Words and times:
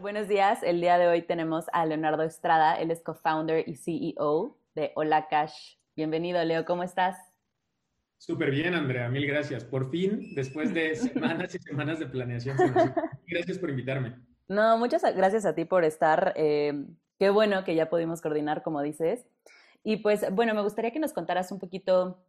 Buenos 0.00 0.28
días, 0.28 0.62
el 0.62 0.80
día 0.80 0.98
de 0.98 1.08
hoy 1.08 1.22
tenemos 1.22 1.66
a 1.72 1.84
Leonardo 1.86 2.22
Estrada, 2.22 2.74
él 2.74 2.90
es 2.90 3.02
co-founder 3.02 3.68
y 3.68 3.76
CEO 3.76 4.56
de 4.74 4.92
Hola 4.94 5.28
Cash. 5.28 5.76
Bienvenido, 5.96 6.42
Leo, 6.44 6.64
¿cómo 6.64 6.82
estás? 6.82 7.16
Súper 8.18 8.50
bien, 8.50 8.74
Andrea, 8.74 9.08
mil 9.08 9.26
gracias. 9.26 9.64
Por 9.64 9.90
fin, 9.90 10.34
después 10.34 10.72
de 10.74 10.94
semanas 10.96 11.54
y 11.54 11.58
semanas 11.58 11.98
de 11.98 12.06
planeación, 12.06 12.56
gracias 13.26 13.58
por 13.58 13.70
invitarme. 13.70 14.16
No, 14.48 14.76
muchas 14.78 15.02
gracias 15.14 15.44
a 15.44 15.54
ti 15.54 15.64
por 15.64 15.84
estar. 15.84 16.32
Eh, 16.36 16.84
qué 17.18 17.30
bueno 17.30 17.64
que 17.64 17.74
ya 17.74 17.88
pudimos 17.88 18.20
coordinar, 18.20 18.62
como 18.62 18.82
dices. 18.82 19.24
Y 19.82 19.98
pues, 19.98 20.24
bueno, 20.32 20.54
me 20.54 20.62
gustaría 20.62 20.92
que 20.92 20.98
nos 20.98 21.12
contaras 21.12 21.52
un 21.52 21.58
poquito, 21.58 22.22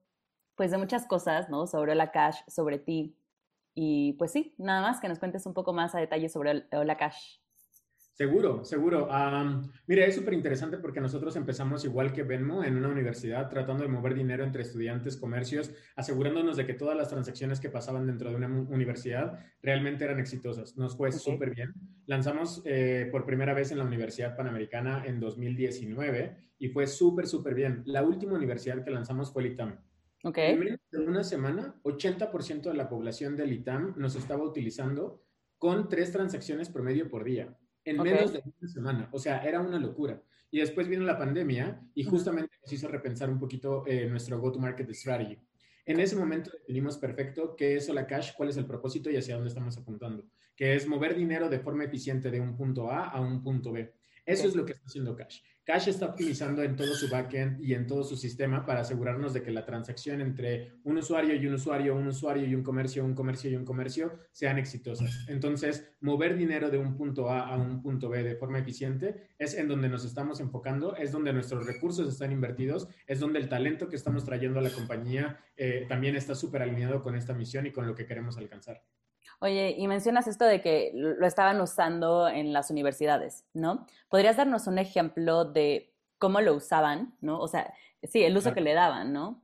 pues, 0.56 0.72
de 0.72 0.78
muchas 0.78 1.08
cosas, 1.08 1.50
¿no? 1.50 1.68
Sobre 1.68 1.94
Hola 1.94 2.12
Cash, 2.12 2.42
sobre 2.48 2.80
ti. 2.80 3.16
Y 3.74 4.14
pues 4.14 4.32
sí, 4.32 4.54
nada 4.58 4.82
más 4.82 5.00
que 5.00 5.08
nos 5.08 5.20
cuentes 5.20 5.46
un 5.46 5.54
poco 5.54 5.74
más 5.74 5.96
a 5.96 6.00
detalle 6.00 6.30
sobre 6.30 6.66
Hola 6.72 6.98
Cash. 6.98 7.42
Seguro, 8.14 8.64
seguro. 8.64 9.08
mira, 9.88 10.06
es 10.06 10.14
súper 10.14 10.36
interesante 10.36 10.78
porque 10.78 11.02
nosotros 11.02 11.36
empezamos 11.38 11.86
igual 11.86 12.14
que 12.14 12.22
Venmo 12.22 12.64
en 12.64 12.78
una 12.78 12.90
universidad, 12.90 13.50
tratando 13.50 13.84
de 13.84 13.90
mover 13.90 14.14
dinero 14.14 14.44
entre 14.44 14.62
estudiantes, 14.62 15.18
comercios, 15.18 15.72
asegurándonos 15.96 16.56
de 16.56 16.68
que 16.68 16.76
todas 16.76 16.96
las 16.96 17.10
transacciones 17.10 17.60
que 17.60 17.70
pasaban 17.70 18.06
dentro 18.06 18.30
de 18.30 18.36
una 18.36 18.48
universidad 18.48 19.40
realmente 19.64 20.04
eran 20.04 20.20
exitosas. 20.20 20.78
Nos 20.78 20.96
fue 20.96 21.12
súper 21.12 21.56
bien. 21.56 21.74
Lanzamos 22.06 22.62
eh, 22.66 23.08
por 23.12 23.26
primera 23.26 23.56
vez 23.56 23.72
en 23.72 23.80
la 23.80 23.86
Universidad 23.86 24.36
Panamericana 24.36 25.04
en 25.06 25.20
2019 25.20 26.38
y 26.60 26.68
fue 26.68 26.86
súper, 26.86 27.26
súper 27.26 27.56
bien. 27.56 27.82
La 27.86 28.04
última 28.04 28.34
universidad 28.34 28.84
que 28.84 28.92
lanzamos 28.92 29.34
fue 29.34 29.44
el 29.44 29.54
ITAM. 29.54 29.80
Okay. 30.24 30.78
En 30.92 31.08
una 31.08 31.24
semana, 31.24 31.80
80% 31.84 32.62
de 32.62 32.74
la 32.76 32.88
población 32.88 33.36
del 33.36 33.54
ITAM 33.54 33.96
nos 33.98 34.16
estaba 34.16 34.44
utilizando 34.44 35.24
con 35.58 35.90
tres 35.90 36.12
transacciones 36.12 36.70
promedio 36.70 37.10
por 37.10 37.24
día 37.24 37.58
en 37.86 38.02
menos 38.02 38.34
de 38.34 38.44
una 38.46 38.68
semana. 38.68 39.10
O 39.12 39.20
sea, 39.20 39.44
era 39.44 39.60
una 39.60 39.80
locura. 39.80 40.22
Y 40.52 40.60
después 40.60 40.88
vino 40.88 41.04
la 41.04 41.18
pandemia 41.18 41.82
y 41.96 42.04
justamente 42.04 42.56
nos 42.62 42.74
hizo 42.74 42.88
repensar 42.88 43.30
un 43.30 43.40
poquito 43.40 43.84
eh, 43.88 44.08
nuestro 44.08 44.40
go-to-market 44.40 44.90
strategy. 44.94 45.40
En 45.86 46.00
ese 46.00 46.16
momento 46.16 46.52
definimos 46.52 46.98
perfecto 46.98 47.56
qué 47.56 47.76
es 47.76 47.92
Cash, 48.08 48.34
cuál 48.36 48.50
es 48.50 48.58
el 48.58 48.66
propósito 48.66 49.10
y 49.10 49.18
hacia 49.18 49.36
dónde 49.36 49.50
estamos 49.50 49.78
apuntando, 49.78 50.26
que 50.56 50.76
es 50.76 50.88
mover 50.88 51.16
dinero 51.16 51.50
de 51.50 51.60
forma 51.60 51.86
eficiente 51.86 52.30
de 52.30 52.40
un 52.40 52.56
punto 52.56 52.92
A 52.92 53.10
a 53.10 53.20
un 53.20 53.42
punto 53.42 53.72
B. 53.72 53.94
Eso 54.26 54.48
es 54.48 54.56
lo 54.56 54.66
que 54.66 54.74
está 54.74 54.86
haciendo 54.86 55.16
Cash. 55.16 55.42
Cash 55.64 55.90
está 55.90 56.08
optimizando 56.08 56.64
en 56.64 56.76
todo 56.76 56.96
su 56.96 57.08
backend 57.08 57.64
y 57.64 57.76
en 57.76 57.86
todo 57.86 58.04
su 58.04 58.18
sistema 58.18 58.66
para 58.66 58.82
asegurarnos 58.82 59.32
de 59.32 59.44
que 59.44 59.52
la 59.52 59.64
transacción 59.64 60.20
entre 60.20 60.80
un 60.84 60.98
usuario 60.98 61.36
y 61.36 61.46
un 61.46 61.54
usuario, 61.54 61.96
un 61.96 62.08
usuario 62.08 62.48
y 62.48 62.56
un 62.56 62.64
comercio, 62.64 63.06
un 63.06 63.14
comercio 63.14 63.52
y 63.52 63.56
un 63.56 63.64
comercio 63.64 64.20
sean 64.32 64.58
exitosas. 64.58 65.26
Entonces, 65.28 65.88
mover 66.02 66.36
dinero 66.36 66.72
de 66.72 66.80
un 66.80 66.98
punto 66.98 67.30
A 67.30 67.48
a 67.48 67.58
un 67.58 67.82
punto 67.84 68.10
B 68.10 68.24
de 68.24 68.36
forma 68.36 68.58
eficiente 68.58 69.30
es 69.38 69.54
en 69.54 69.68
donde 69.68 69.88
nos 69.88 70.04
estamos 70.04 70.40
enfocando, 70.40 70.96
es 70.96 71.12
donde 71.12 71.32
nuestros 71.32 71.68
recursos 71.68 72.12
están 72.12 72.32
invertidos, 72.32 72.88
es 73.06 73.20
donde 73.20 73.38
el 73.38 73.48
talento 73.48 73.88
que 73.88 73.98
estamos 73.98 74.26
trayendo 74.26 74.58
a 74.58 74.64
la 74.64 74.72
compañía 74.72 75.40
eh, 75.56 75.86
también 75.88 76.16
está 76.16 76.34
súper 76.34 76.64
alineado 76.64 77.04
con 77.04 77.16
esta 77.16 77.36
misión 77.36 77.68
y 77.68 77.72
con 77.72 77.86
lo 77.86 77.94
que 77.94 78.08
queremos 78.08 78.36
alcanzar. 78.38 78.82
Oye, 79.44 79.74
y 79.76 79.88
mencionas 79.88 80.28
esto 80.28 80.46
de 80.46 80.62
que 80.62 80.92
lo 80.94 81.26
estaban 81.26 81.60
usando 81.62 82.28
en 82.28 82.54
las 82.54 82.70
universidades, 82.70 83.44
¿no? 83.54 83.88
¿Podrías 84.08 84.38
darnos 84.38 84.68
un 84.68 84.78
ejemplo 84.78 85.46
de 85.46 85.92
cómo 86.20 86.42
lo 86.42 86.54
usaban, 86.54 87.16
¿no? 87.22 87.40
O 87.40 87.48
sea, 87.48 87.74
sí, 88.04 88.24
el 88.24 88.38
uso 88.38 88.54
que 88.54 88.62
le 88.62 88.76
daban, 88.76 89.14
¿no? 89.14 89.42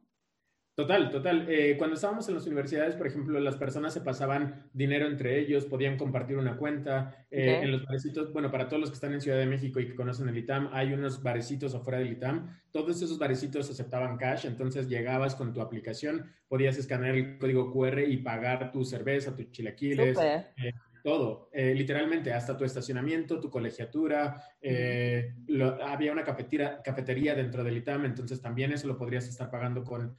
Total, 0.78 1.10
total. 1.10 1.48
Eh, 1.50 1.74
cuando 1.76 1.96
estábamos 1.96 2.30
en 2.30 2.36
las 2.36 2.46
universidades, 2.46 2.94
por 2.94 3.08
ejemplo, 3.08 3.40
las 3.40 3.56
personas 3.56 3.96
se 3.96 4.02
pasaban 4.02 4.70
dinero 4.74 5.08
entre 5.08 5.40
ellos, 5.40 5.66
podían 5.66 5.98
compartir 5.98 6.38
una 6.38 6.56
cuenta. 6.56 7.26
Eh, 7.32 7.62
en 7.64 7.72
los 7.72 7.84
barecitos, 7.84 8.32
bueno, 8.32 8.52
para 8.52 8.68
todos 8.68 8.82
los 8.82 8.92
que 8.92 8.94
están 8.94 9.12
en 9.12 9.20
Ciudad 9.20 9.40
de 9.40 9.48
México 9.48 9.80
y 9.80 9.88
que 9.88 9.96
conocen 9.96 10.30
el 10.30 10.38
ITAM, 10.38 10.70
hay 10.72 10.94
unos 10.94 11.24
barecitos 11.24 11.74
afuera 11.74 11.98
del 11.98 12.12
ITAM. 12.12 12.56
Todos 12.70 13.02
esos 13.02 13.18
barecitos 13.18 13.68
aceptaban 13.72 14.18
cash, 14.18 14.46
entonces 14.46 14.88
llegabas 14.88 15.34
con 15.34 15.52
tu 15.52 15.62
aplicación, 15.62 16.32
podías 16.48 16.78
escanear 16.78 17.16
el 17.16 17.40
código 17.40 17.74
QR 17.74 18.04
y 18.08 18.18
pagar 18.18 18.72
tu 18.72 18.86
cerveza, 18.86 19.36
tus 19.36 19.50
chilaquiles. 19.50 20.16
Eh, 20.58 20.74
todo, 21.04 21.50
literalmente, 21.54 22.34
hasta 22.34 22.56
tu 22.56 22.66
estacionamiento, 22.66 23.40
tu 23.40 23.50
colegiatura, 23.50 24.44
había 24.62 26.12
una 26.12 26.24
cafetería, 26.24 26.84
cafetería 26.84 27.34
dentro 27.34 27.64
del 27.64 27.78
ITAM, 27.78 28.06
entonces 28.06 28.40
también 28.42 28.74
eso 28.74 28.88
lo 28.88 28.98
podrías 28.98 29.28
estar 29.28 29.50
pagando 29.50 29.84
con, 29.84 30.16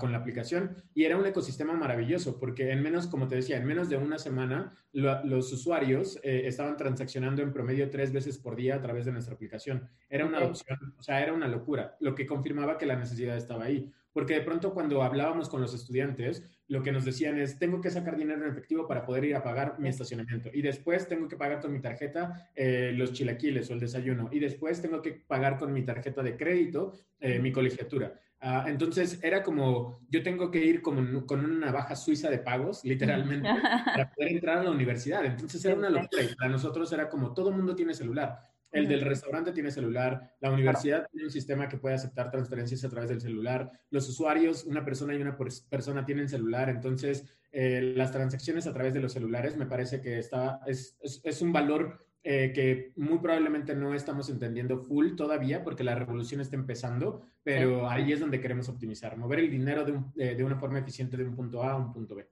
con 0.00 0.10
la 0.10 0.18
aplicación 0.18 0.74
y 0.94 1.04
era 1.04 1.16
un 1.16 1.26
ecosistema 1.26 1.74
maravilloso 1.74 2.40
porque 2.40 2.72
en 2.72 2.82
menos, 2.82 3.06
como 3.06 3.28
te 3.28 3.36
decía, 3.36 3.56
en 3.56 3.66
menos 3.66 3.88
de 3.88 3.96
una 3.96 4.18
semana 4.18 4.72
los 4.92 5.52
usuarios 5.52 6.18
eh, 6.24 6.42
estaban 6.46 6.76
transaccionando 6.76 7.42
en 7.42 7.52
promedio 7.52 7.88
tres 7.88 8.12
veces 8.12 8.38
por 8.38 8.56
día 8.56 8.74
a 8.74 8.80
través 8.80 9.04
de 9.04 9.12
nuestra 9.12 9.34
aplicación. 9.34 9.88
Era 10.08 10.26
una 10.26 10.38
adopción, 10.38 10.94
o 10.98 11.02
sea, 11.02 11.22
era 11.22 11.32
una 11.32 11.46
locura, 11.46 11.96
lo 12.00 12.16
que 12.16 12.26
confirmaba 12.26 12.78
que 12.78 12.86
la 12.86 12.96
necesidad 12.96 13.36
estaba 13.36 13.64
ahí. 13.64 13.92
Porque 14.12 14.34
de 14.34 14.40
pronto 14.40 14.74
cuando 14.74 15.04
hablábamos 15.04 15.48
con 15.48 15.60
los 15.60 15.72
estudiantes, 15.72 16.42
lo 16.66 16.82
que 16.82 16.90
nos 16.90 17.04
decían 17.04 17.38
es, 17.38 17.60
tengo 17.60 17.80
que 17.80 17.90
sacar 17.90 18.16
dinero 18.16 18.44
en 18.44 18.50
efectivo 18.50 18.88
para 18.88 19.04
poder 19.04 19.24
ir 19.24 19.36
a 19.36 19.42
pagar 19.44 19.78
mi 19.78 19.88
estacionamiento. 19.88 20.50
Y 20.52 20.62
después 20.62 21.06
tengo 21.06 21.28
que 21.28 21.36
pagar 21.36 21.60
con 21.60 21.72
mi 21.72 21.80
tarjeta 21.80 22.50
eh, 22.56 22.92
los 22.92 23.12
chilaquiles 23.12 23.70
o 23.70 23.74
el 23.74 23.78
desayuno. 23.78 24.28
Y 24.32 24.40
después 24.40 24.82
tengo 24.82 25.00
que 25.00 25.12
pagar 25.12 25.58
con 25.58 25.72
mi 25.72 25.84
tarjeta 25.84 26.24
de 26.24 26.36
crédito 26.36 26.92
eh, 27.20 27.38
mi 27.38 27.52
colegiatura. 27.52 28.18
Ah, 28.42 28.64
entonces 28.68 29.20
era 29.22 29.42
como, 29.42 30.00
yo 30.08 30.22
tengo 30.22 30.50
que 30.50 30.64
ir 30.64 30.80
como, 30.80 31.26
con 31.26 31.44
una 31.44 31.66
navaja 31.66 31.94
suiza 31.94 32.30
de 32.30 32.38
pagos, 32.38 32.82
literalmente, 32.84 33.46
para 33.84 34.10
poder 34.10 34.32
entrar 34.32 34.58
a 34.58 34.64
la 34.64 34.70
universidad. 34.70 35.24
Entonces 35.26 35.62
era 35.64 35.74
una 35.74 35.90
locura. 35.90 36.22
Y 36.22 36.34
para 36.34 36.50
nosotros 36.50 36.90
era 36.92 37.08
como, 37.08 37.34
todo 37.34 37.52
mundo 37.52 37.74
tiene 37.74 37.92
celular. 37.92 38.38
El 38.72 38.86
del 38.86 39.00
restaurante 39.00 39.52
tiene 39.52 39.72
celular, 39.72 40.36
la 40.40 40.52
universidad 40.52 41.06
tiene 41.10 41.26
un 41.26 41.32
sistema 41.32 41.68
que 41.68 41.76
puede 41.76 41.96
aceptar 41.96 42.30
transferencias 42.30 42.84
a 42.84 42.88
través 42.88 43.10
del 43.10 43.20
celular, 43.20 43.68
los 43.90 44.08
usuarios, 44.08 44.64
una 44.64 44.84
persona 44.84 45.12
y 45.12 45.20
una 45.20 45.36
persona 45.36 46.04
tienen 46.04 46.28
celular, 46.28 46.68
entonces 46.68 47.26
eh, 47.50 47.94
las 47.96 48.12
transacciones 48.12 48.68
a 48.68 48.72
través 48.72 48.94
de 48.94 49.00
los 49.00 49.12
celulares 49.12 49.56
me 49.56 49.66
parece 49.66 50.00
que 50.00 50.20
está, 50.20 50.60
es, 50.68 50.96
es 51.02 51.42
un 51.42 51.52
valor 51.52 52.06
eh, 52.22 52.52
que 52.54 52.92
muy 52.96 53.18
probablemente 53.18 53.74
no 53.74 53.94
estamos 53.94 54.28
entendiendo 54.28 54.78
full 54.78 55.16
todavía 55.16 55.64
porque 55.64 55.84
la 55.84 55.94
revolución 55.94 56.42
está 56.42 56.54
empezando, 56.54 57.22
pero 57.42 57.88
ahí 57.88 58.12
es 58.12 58.20
donde 58.20 58.40
queremos 58.40 58.68
optimizar, 58.68 59.16
mover 59.16 59.38
el 59.38 59.50
dinero 59.50 59.84
de, 59.84 60.34
de, 60.34 60.44
una 60.44 60.56
forma 60.56 60.78
eficiente 60.78 61.16
de 61.16 61.24
un 61.24 61.34
punto 61.34 61.62
A 61.62 61.72
a 61.72 61.76
un 61.76 61.92
punto 61.94 62.14
B. 62.14 62.28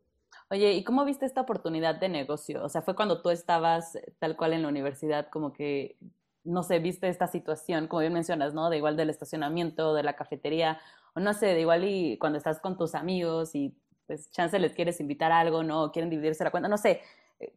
Oye, 0.51 0.73
¿y 0.73 0.85
cómo 0.85 1.07
viste 1.07 1.25
esta 1.25 1.41
oportunidad 1.41 1.95
de 1.95 2.11
negocio? 2.11 2.63
O 2.65 2.69
sea, 2.69 2.83
fue 2.83 2.95
cuando 2.95 3.23
tú 3.23 3.31
estabas 3.31 3.99
tal 4.19 4.37
cual 4.37 4.53
en 4.53 4.63
la 4.63 4.69
universidad, 4.69 5.29
como 5.31 5.55
que, 5.55 5.97
no 6.45 6.63
sé, 6.63 6.81
viste 6.81 7.09
esta 7.09 7.27
situación, 7.27 7.87
como 7.87 8.01
bien 8.01 8.13
mencionas, 8.13 8.53
¿no? 8.53 8.69
De 8.69 8.77
igual 8.77 8.97
del 8.97 9.09
estacionamiento, 9.09 9.95
de 9.95 10.03
la 10.03 10.17
cafetería, 10.17 10.79
o 11.15 11.21
no 11.21 11.33
sé, 11.33 11.47
de 11.47 11.61
igual 11.63 11.85
y 11.85 12.19
cuando 12.19 12.37
estás 12.37 12.61
con 12.61 12.77
tus 12.77 12.95
amigos 12.95 13.55
y 13.55 13.75
pues 14.07 14.31
chance 14.31 14.59
les 14.59 14.73
quieres 14.73 15.01
invitar 15.01 15.33
a 15.33 15.41
algo, 15.41 15.63
¿no? 15.63 15.85
O 15.85 15.93
quieren 15.93 16.11
dividirse 16.11 16.45
la 16.45 16.51
cuenta, 16.51 16.69
no 16.69 16.79
sé. 16.79 17.01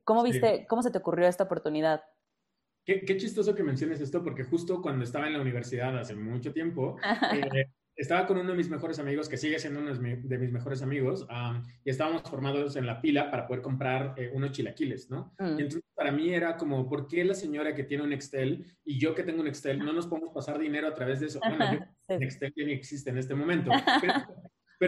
¿Cómo 0.04 0.24
viste, 0.24 0.66
cómo 0.68 0.84
se 0.84 0.92
te 0.92 1.00
ocurrió 1.00 1.28
esta 1.28 1.46
oportunidad? 1.46 2.04
Qué, 2.86 3.18
chistoso 3.18 3.54
que 3.54 3.64
menciones 3.64 4.02
esto, 4.02 4.24
porque 4.24 4.44
justo 4.44 4.82
cuando 4.82 5.04
estaba 5.04 5.28
en 5.28 5.34
la 5.34 5.42
universidad 5.42 5.98
hace 5.98 6.16
mucho 6.16 6.52
tiempo, 6.52 6.98
eh, 7.34 7.70
estaba 7.96 8.26
con 8.26 8.38
uno 8.38 8.52
de 8.52 8.58
mis 8.58 8.70
mejores 8.70 8.98
amigos, 8.98 9.30
que 9.30 9.38
sigue 9.38 9.60
siendo 9.60 9.80
uno 9.80 9.94
de 9.94 10.38
mis 10.38 10.52
mejores 10.52 10.82
amigos, 10.82 11.28
y 11.84 11.90
estábamos 11.90 12.24
formados 12.24 12.76
en 12.76 12.88
la 12.88 13.00
pila 13.00 13.30
para 13.30 13.46
poder 13.46 13.62
comprar 13.62 14.16
eh, 14.18 14.32
unos 14.34 14.52
chilaquiles, 14.52 15.10
¿no? 15.10 15.36
Mm. 15.38 15.60
Y 15.60 15.62
entonces 15.62 15.84
para 15.94 16.12
mí 16.12 16.34
era 16.34 16.58
como, 16.58 16.90
¿por 16.90 17.08
qué 17.08 17.24
la 17.24 17.36
señora 17.36 17.76
que 17.76 17.84
tiene 17.84 18.04
un 18.04 18.14
Excel 18.14 18.66
y 18.84 19.00
yo 19.00 19.14
que 19.14 19.24
tengo 19.24 19.42
un 19.42 19.48
Excel 19.48 19.80
no 19.80 19.94
nos 19.94 20.08
podemos 20.08 20.34
pasar 20.34 20.58
dinero 20.58 20.88
a 20.88 20.94
través 20.94 21.20
de 21.20 21.28
eso? 21.28 21.40
Bueno, 21.40 21.74
yo, 21.74 21.80
Excel 22.22 22.54
ya 22.56 22.66
ni 22.66 22.74
existe 22.74 23.12
en 23.12 23.20
este 23.20 23.36
momento. 23.36 23.70
Pero 24.02 24.14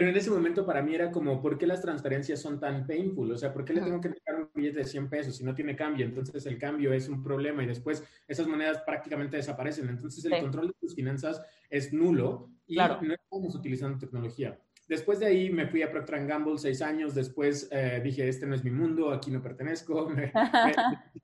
en 0.08 0.16
ese 0.16 0.28
momento 0.28 0.66
para 0.66 0.82
mí 0.82 0.92
era 0.92 1.12
como, 1.12 1.40
¿por 1.40 1.56
qué 1.56 1.68
las 1.68 1.80
transferencias 1.80 2.40
son 2.40 2.58
tan 2.58 2.84
painful? 2.84 3.30
O 3.30 3.38
sea, 3.38 3.52
¿por 3.52 3.64
qué 3.64 3.74
le 3.74 3.80
tengo 3.80 4.00
que 4.00 4.08
dejar 4.08 4.40
un 4.40 4.50
billete 4.52 4.78
de 4.78 4.84
100 4.84 5.08
pesos 5.08 5.36
si 5.36 5.44
no 5.44 5.54
tiene 5.54 5.76
cambio? 5.76 6.04
Entonces 6.04 6.44
el 6.46 6.58
cambio 6.58 6.92
es 6.92 7.08
un 7.08 7.22
problema 7.22 7.62
y 7.62 7.66
después 7.66 8.02
esas 8.26 8.48
monedas 8.48 8.82
prácticamente 8.84 9.36
desaparecen. 9.36 9.88
Entonces 9.88 10.24
el 10.24 10.40
control 10.40 10.66
de 10.68 10.74
tus 10.80 10.96
finanzas 10.96 11.44
es 11.70 11.92
nulo 11.92 12.50
y 12.66 12.76
no 12.76 13.14
estamos 13.14 13.54
utilizando 13.54 13.98
tecnología. 13.98 14.58
Después 14.86 15.18
de 15.18 15.26
ahí 15.26 15.50
me 15.50 15.66
fui 15.66 15.82
a 15.82 15.90
Procter 15.90 16.26
Gamble 16.26 16.58
seis 16.58 16.82
años. 16.82 17.14
Después 17.14 17.68
eh, 17.70 18.00
dije, 18.04 18.28
este 18.28 18.46
no 18.46 18.54
es 18.54 18.62
mi 18.62 18.70
mundo, 18.70 19.10
aquí 19.10 19.30
no 19.30 19.42
pertenezco. 19.42 20.08
Me, 20.10 20.32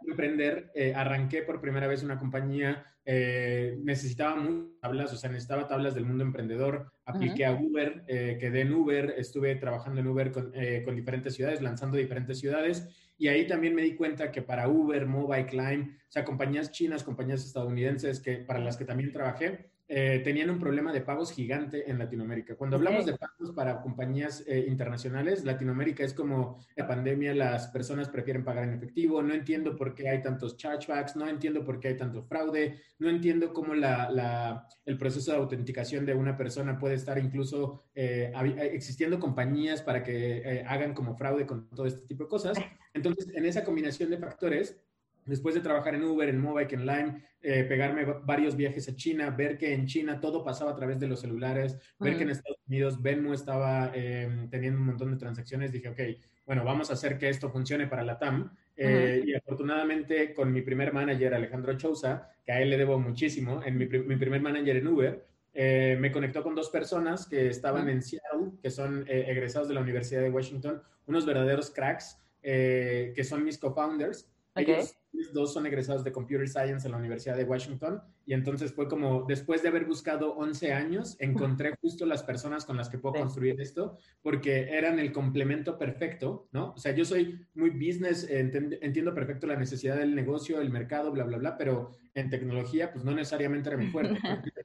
emprender. 0.08 0.70
Eh, 0.74 0.94
arranqué 0.94 1.42
por 1.42 1.60
primera 1.60 1.86
vez 1.86 2.02
una 2.02 2.18
compañía. 2.18 2.86
Eh, 3.04 3.78
necesitaba 3.82 4.36
muchas 4.36 4.80
tablas, 4.80 5.12
o 5.12 5.16
sea, 5.16 5.30
necesitaba 5.30 5.66
tablas 5.66 5.94
del 5.94 6.06
mundo 6.06 6.24
emprendedor. 6.24 6.90
Apliqué 7.04 7.44
a 7.44 7.52
Uber, 7.52 8.04
quedé 8.06 8.60
en 8.60 8.72
Uber, 8.72 9.14
estuve 9.16 9.56
trabajando 9.56 10.00
en 10.00 10.06
Uber 10.06 10.30
con, 10.30 10.52
con, 10.84 10.94
diferentes 10.94 11.34
ciudades, 11.34 11.60
lanzando 11.60 11.96
diferentes 11.96 12.38
ciudades. 12.38 12.88
Y 13.18 13.28
ahí 13.28 13.46
también 13.46 13.74
me 13.74 13.82
di 13.82 13.96
cuenta 13.96 14.30
que 14.30 14.42
para 14.42 14.68
Uber, 14.68 15.06
Mobile 15.06 15.46
Climb, 15.46 15.96
o 16.08 16.12
sea, 16.12 16.24
compañías 16.24 16.70
chinas, 16.72 17.02
compañías 17.02 17.44
estadounidenses 17.44 18.20
que, 18.20 18.38
para 18.38 18.60
las 18.60 18.76
que 18.76 18.84
también 18.84 19.12
trabajé, 19.12 19.69
eh, 19.92 20.20
tenían 20.22 20.50
un 20.50 20.60
problema 20.60 20.92
de 20.92 21.00
pagos 21.00 21.32
gigante 21.32 21.90
en 21.90 21.98
Latinoamérica. 21.98 22.54
Cuando 22.54 22.76
hablamos 22.76 23.06
de 23.06 23.18
pagos 23.18 23.50
para 23.56 23.82
compañías 23.82 24.44
eh, 24.46 24.64
internacionales, 24.68 25.44
Latinoamérica 25.44 26.04
es 26.04 26.14
como 26.14 26.64
la 26.76 26.86
pandemia, 26.86 27.34
las 27.34 27.66
personas 27.66 28.08
prefieren 28.08 28.44
pagar 28.44 28.68
en 28.68 28.74
efectivo, 28.74 29.20
no 29.20 29.34
entiendo 29.34 29.74
por 29.74 29.96
qué 29.96 30.08
hay 30.08 30.22
tantos 30.22 30.56
chargebacks, 30.56 31.16
no 31.16 31.26
entiendo 31.26 31.64
por 31.64 31.80
qué 31.80 31.88
hay 31.88 31.96
tanto 31.96 32.22
fraude, 32.22 32.80
no 33.00 33.08
entiendo 33.08 33.52
cómo 33.52 33.74
la, 33.74 34.64
el 34.84 34.96
proceso 34.96 35.32
de 35.32 35.38
autenticación 35.38 36.06
de 36.06 36.14
una 36.14 36.36
persona 36.36 36.78
puede 36.78 36.94
estar 36.94 37.18
incluso 37.18 37.82
eh, 37.92 38.32
existiendo 38.72 39.18
compañías 39.18 39.82
para 39.82 40.04
que 40.04 40.64
hagan 40.68 40.94
como 40.94 41.16
fraude 41.16 41.46
con 41.46 41.68
todo 41.68 41.86
este 41.86 42.06
tipo 42.06 42.22
de 42.22 42.30
cosas. 42.30 42.58
Entonces, 42.94 43.28
en 43.34 43.44
esa 43.44 43.64
combinación 43.64 44.08
de 44.10 44.18
factores, 44.18 44.80
después 45.30 45.54
de 45.54 45.60
trabajar 45.60 45.94
en 45.94 46.02
Uber, 46.02 46.28
en 46.28 46.40
Mobike, 46.40 46.74
en 46.74 46.84
Lime, 46.84 47.22
eh, 47.40 47.64
pegarme 47.64 48.04
varios 48.24 48.56
viajes 48.56 48.88
a 48.88 48.96
China, 48.96 49.30
ver 49.30 49.56
que 49.56 49.72
en 49.72 49.86
China 49.86 50.20
todo 50.20 50.44
pasaba 50.44 50.72
a 50.72 50.74
través 50.74 50.98
de 50.98 51.06
los 51.06 51.20
celulares, 51.20 51.78
ver 51.98 52.16
que 52.16 52.24
en 52.24 52.30
Estados 52.30 52.58
Unidos 52.66 53.00
Venmo 53.00 53.32
estaba 53.32 53.92
em, 53.94 54.50
teniendo 54.50 54.80
un 54.80 54.86
montón 54.86 55.12
de 55.12 55.16
transacciones, 55.16 55.72
dije, 55.72 55.88
ok, 55.88 56.00
bueno, 56.44 56.64
vamos 56.64 56.90
a 56.90 56.94
hacer 56.94 57.16
que 57.16 57.28
esto 57.28 57.48
funcione 57.48 57.86
para 57.86 58.02
la 58.02 58.18
TAM. 58.18 58.50
Eh, 58.76 59.22
y 59.24 59.34
afortunadamente 59.34 60.34
con 60.34 60.52
mi 60.52 60.62
primer 60.62 60.92
manager, 60.92 61.34
Alejandro 61.34 61.76
Chousa, 61.76 62.28
que 62.44 62.52
a 62.52 62.60
él 62.60 62.70
le 62.70 62.78
debo 62.78 62.98
muchísimo, 62.98 63.62
en 63.64 63.78
mi, 63.78 63.86
primer 63.86 64.40
manager 64.40 64.76
en 64.76 64.88
Uber, 64.88 65.26
eh, 65.52 65.96
me 66.00 66.10
conectó 66.10 66.42
con 66.42 66.54
dos 66.54 66.70
personas 66.70 67.26
que 67.26 67.48
estaban 67.48 67.88
en 67.88 68.02
Seattle, 68.02 68.52
que 68.62 68.70
son 68.70 69.04
egresados 69.06 69.68
de 69.68 69.74
la 69.74 69.80
Universidad 69.80 70.22
de 70.22 70.30
Washington, 70.30 70.82
unos 71.06 71.24
verdaderos 71.24 71.70
cracks, 71.70 72.18
que 72.42 73.22
son 73.22 73.44
mis 73.44 73.58
co-founders. 73.58 74.30
Ellos 74.54 74.94
dos 75.32 75.52
son 75.52 75.66
egresados 75.66 76.04
de 76.04 76.12
Computer 76.12 76.48
Science 76.48 76.86
en 76.86 76.92
la 76.92 76.98
Universidad 76.98 77.36
de 77.36 77.44
Washington 77.44 78.02
y 78.26 78.34
entonces 78.34 78.72
fue 78.72 78.88
como, 78.88 79.24
después 79.26 79.62
de 79.62 79.68
haber 79.68 79.84
buscado 79.84 80.34
11 80.36 80.72
años, 80.72 81.16
encontré 81.18 81.76
justo 81.80 82.06
las 82.06 82.22
personas 82.22 82.64
con 82.64 82.76
las 82.76 82.88
que 82.88 82.98
puedo 82.98 83.14
construir 83.14 83.60
esto, 83.60 83.98
porque 84.22 84.68
eran 84.70 84.98
el 84.98 85.12
complemento 85.12 85.78
perfecto, 85.78 86.48
¿no? 86.52 86.72
O 86.72 86.78
sea, 86.78 86.92
yo 86.92 87.04
soy 87.04 87.44
muy 87.54 87.70
business, 87.70 88.26
entiendo 88.28 89.14
perfecto 89.14 89.46
la 89.46 89.56
necesidad 89.56 89.96
del 89.96 90.14
negocio, 90.14 90.60
el 90.60 90.70
mercado, 90.70 91.10
bla, 91.10 91.24
bla, 91.24 91.38
bla, 91.38 91.56
pero 91.56 91.90
en 92.14 92.30
tecnología, 92.30 92.92
pues 92.92 93.04
no 93.04 93.12
necesariamente 93.12 93.68
era 93.68 93.78
mi 93.78 93.88
fuerte. 93.88 94.18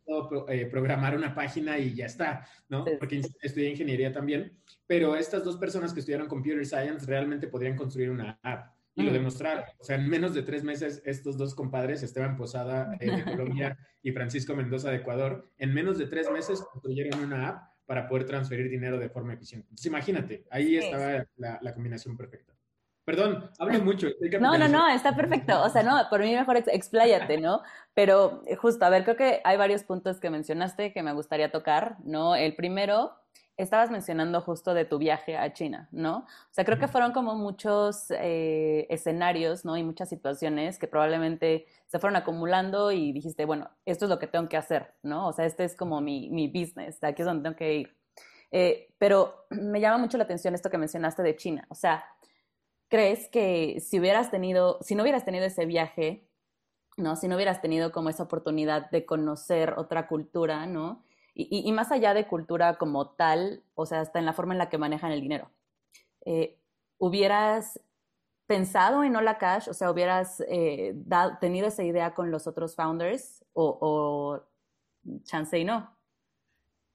puedo 0.05 0.47
eh, 0.49 0.67
programar 0.67 1.15
una 1.15 1.33
página 1.33 1.77
y 1.79 1.95
ya 1.95 2.05
está, 2.05 2.47
¿no? 2.69 2.85
Porque 2.99 3.21
estudié 3.41 3.71
ingeniería 3.71 4.11
también, 4.11 4.59
pero 4.85 5.15
estas 5.15 5.43
dos 5.43 5.57
personas 5.57 5.93
que 5.93 6.01
estudiaron 6.01 6.27
Computer 6.27 6.65
Science 6.65 7.05
realmente 7.07 7.47
podrían 7.47 7.75
construir 7.75 8.11
una 8.11 8.39
app 8.43 8.74
y 8.95 9.03
lo 9.03 9.11
demostraron. 9.11 9.65
O 9.77 9.83
sea, 9.83 9.97
en 9.97 10.09
menos 10.09 10.33
de 10.33 10.41
tres 10.41 10.63
meses, 10.63 11.01
estos 11.05 11.37
dos 11.37 11.53
compadres, 11.53 12.01
Esteban 12.01 12.37
Posada 12.37 12.95
eh, 12.99 13.11
de 13.11 13.23
Colombia 13.25 13.77
y 14.01 14.11
Francisco 14.11 14.55
Mendoza 14.55 14.89
de 14.89 14.97
Ecuador, 14.97 15.51
en 15.57 15.73
menos 15.73 15.97
de 15.97 16.07
tres 16.07 16.31
meses 16.31 16.61
construyeron 16.61 17.19
una 17.23 17.49
app 17.49 17.75
para 17.85 18.07
poder 18.07 18.25
transferir 18.25 18.69
dinero 18.69 18.97
de 18.97 19.09
forma 19.09 19.33
eficiente. 19.33 19.67
Entonces, 19.67 19.85
imagínate, 19.85 20.45
ahí 20.49 20.77
estaba 20.77 21.25
la, 21.35 21.73
combinación 21.73 22.17
perfecta. 22.17 22.53
Perdón, 23.03 23.51
hablo 23.59 23.83
mucho. 23.83 24.07
No, 24.39 24.57
no, 24.57 24.67
no, 24.67 24.87
está 24.87 25.15
perfecto. 25.15 25.61
O 25.61 25.69
sea, 25.69 25.83
no, 25.83 26.01
por 26.09 26.21
mí 26.21 26.33
mejor 26.33 26.57
expláyate, 26.57 27.37
¿no? 27.37 27.61
Pero 27.93 28.41
justo, 28.57 28.83
a 28.83 28.89
ver, 28.89 29.03
creo 29.03 29.15
que 29.15 29.41
hay 29.43 29.57
varios 29.57 29.83
puntos 29.83 30.19
que 30.19 30.31
mencionaste 30.31 30.91
que 30.91 31.03
me 31.03 31.13
gustaría 31.13 31.51
tocar, 31.51 31.97
¿no? 32.03 32.35
El 32.35 32.55
primero 32.55 33.11
estabas 33.57 33.89
mencionando 33.89 34.41
justo 34.41 34.73
de 34.73 34.85
tu 34.85 34.97
viaje 34.97 35.37
a 35.37 35.53
China, 35.53 35.87
¿no? 35.91 36.19
O 36.19 36.53
sea, 36.53 36.65
creo 36.65 36.77
que 36.77 36.87
fueron 36.87 37.13
como 37.13 37.35
muchos 37.35 38.11
eh, 38.11 38.85
escenarios, 38.89 39.63
¿no? 39.63 39.77
Y 39.77 39.83
muchas 39.83 40.09
situaciones 40.09 40.77
que 40.77 40.87
probablemente 40.87 41.65
se 41.87 41.99
fueron 41.99 42.17
acumulando 42.17 42.91
y 42.91 43.13
dijiste, 43.13 43.45
bueno, 43.45 43.69
esto 43.85 44.05
es 44.05 44.09
lo 44.09 44.19
que 44.19 44.27
tengo 44.27 44.49
que 44.49 44.57
hacer, 44.57 44.93
¿no? 45.03 45.27
O 45.27 45.33
sea, 45.33 45.45
este 45.45 45.63
es 45.63 45.75
como 45.75 46.01
mi, 46.01 46.29
mi 46.29 46.47
business, 46.47 47.01
aquí 47.03 47.21
es 47.21 47.25
donde 47.25 47.43
tengo 47.43 47.55
que 47.55 47.75
ir. 47.75 47.97
Eh, 48.51 48.93
pero 48.97 49.45
me 49.49 49.79
llama 49.79 49.99
mucho 49.99 50.17
la 50.17 50.25
atención 50.25 50.53
esto 50.53 50.69
que 50.69 50.77
mencionaste 50.77 51.23
de 51.23 51.35
China. 51.35 51.65
O 51.69 51.75
sea, 51.75 52.05
¿crees 52.89 53.29
que 53.29 53.79
si 53.79 53.99
hubieras 53.99 54.31
tenido, 54.31 54.79
si 54.81 54.95
no 54.95 55.03
hubieras 55.03 55.23
tenido 55.23 55.45
ese 55.45 55.65
viaje, 55.65 56.27
¿no? 56.97 57.15
Si 57.15 57.27
no 57.29 57.35
hubieras 57.35 57.61
tenido 57.61 57.91
como 57.91 58.09
esa 58.09 58.23
oportunidad 58.23 58.89
de 58.91 59.05
conocer 59.05 59.75
otra 59.77 60.07
cultura, 60.07 60.65
¿no? 60.65 61.04
Y, 61.37 61.69
más 61.73 61.91
allá 61.91 62.13
de 62.13 62.27
cultura 62.27 62.77
como 62.77 63.09
tal, 63.09 63.61
o 63.73 63.85
sea, 63.85 63.99
hasta 63.99 64.19
en 64.19 64.25
la 64.25 64.33
forma 64.33 64.53
en 64.53 64.57
la 64.57 64.69
que 64.69 64.77
manejan 64.77 65.11
el 65.11 65.19
dinero. 65.19 65.51
Eh, 66.25 66.57
¿Hubieras 66.97 67.81
pensado 68.47 69.03
en 69.03 69.17
Hola 69.17 69.37
Cash? 69.37 69.67
O 69.67 69.73
sea, 69.73 69.91
¿hubieras 69.91 70.41
eh, 70.47 70.95
tenido 71.41 71.67
esa 71.67 71.83
idea 71.83 72.13
con 72.13 72.31
los 72.31 72.47
otros 72.47 72.75
founders 72.75 73.43
o, 73.51 73.77
o 73.81 75.23
chance 75.23 75.59
y 75.59 75.65
no? 75.65 75.93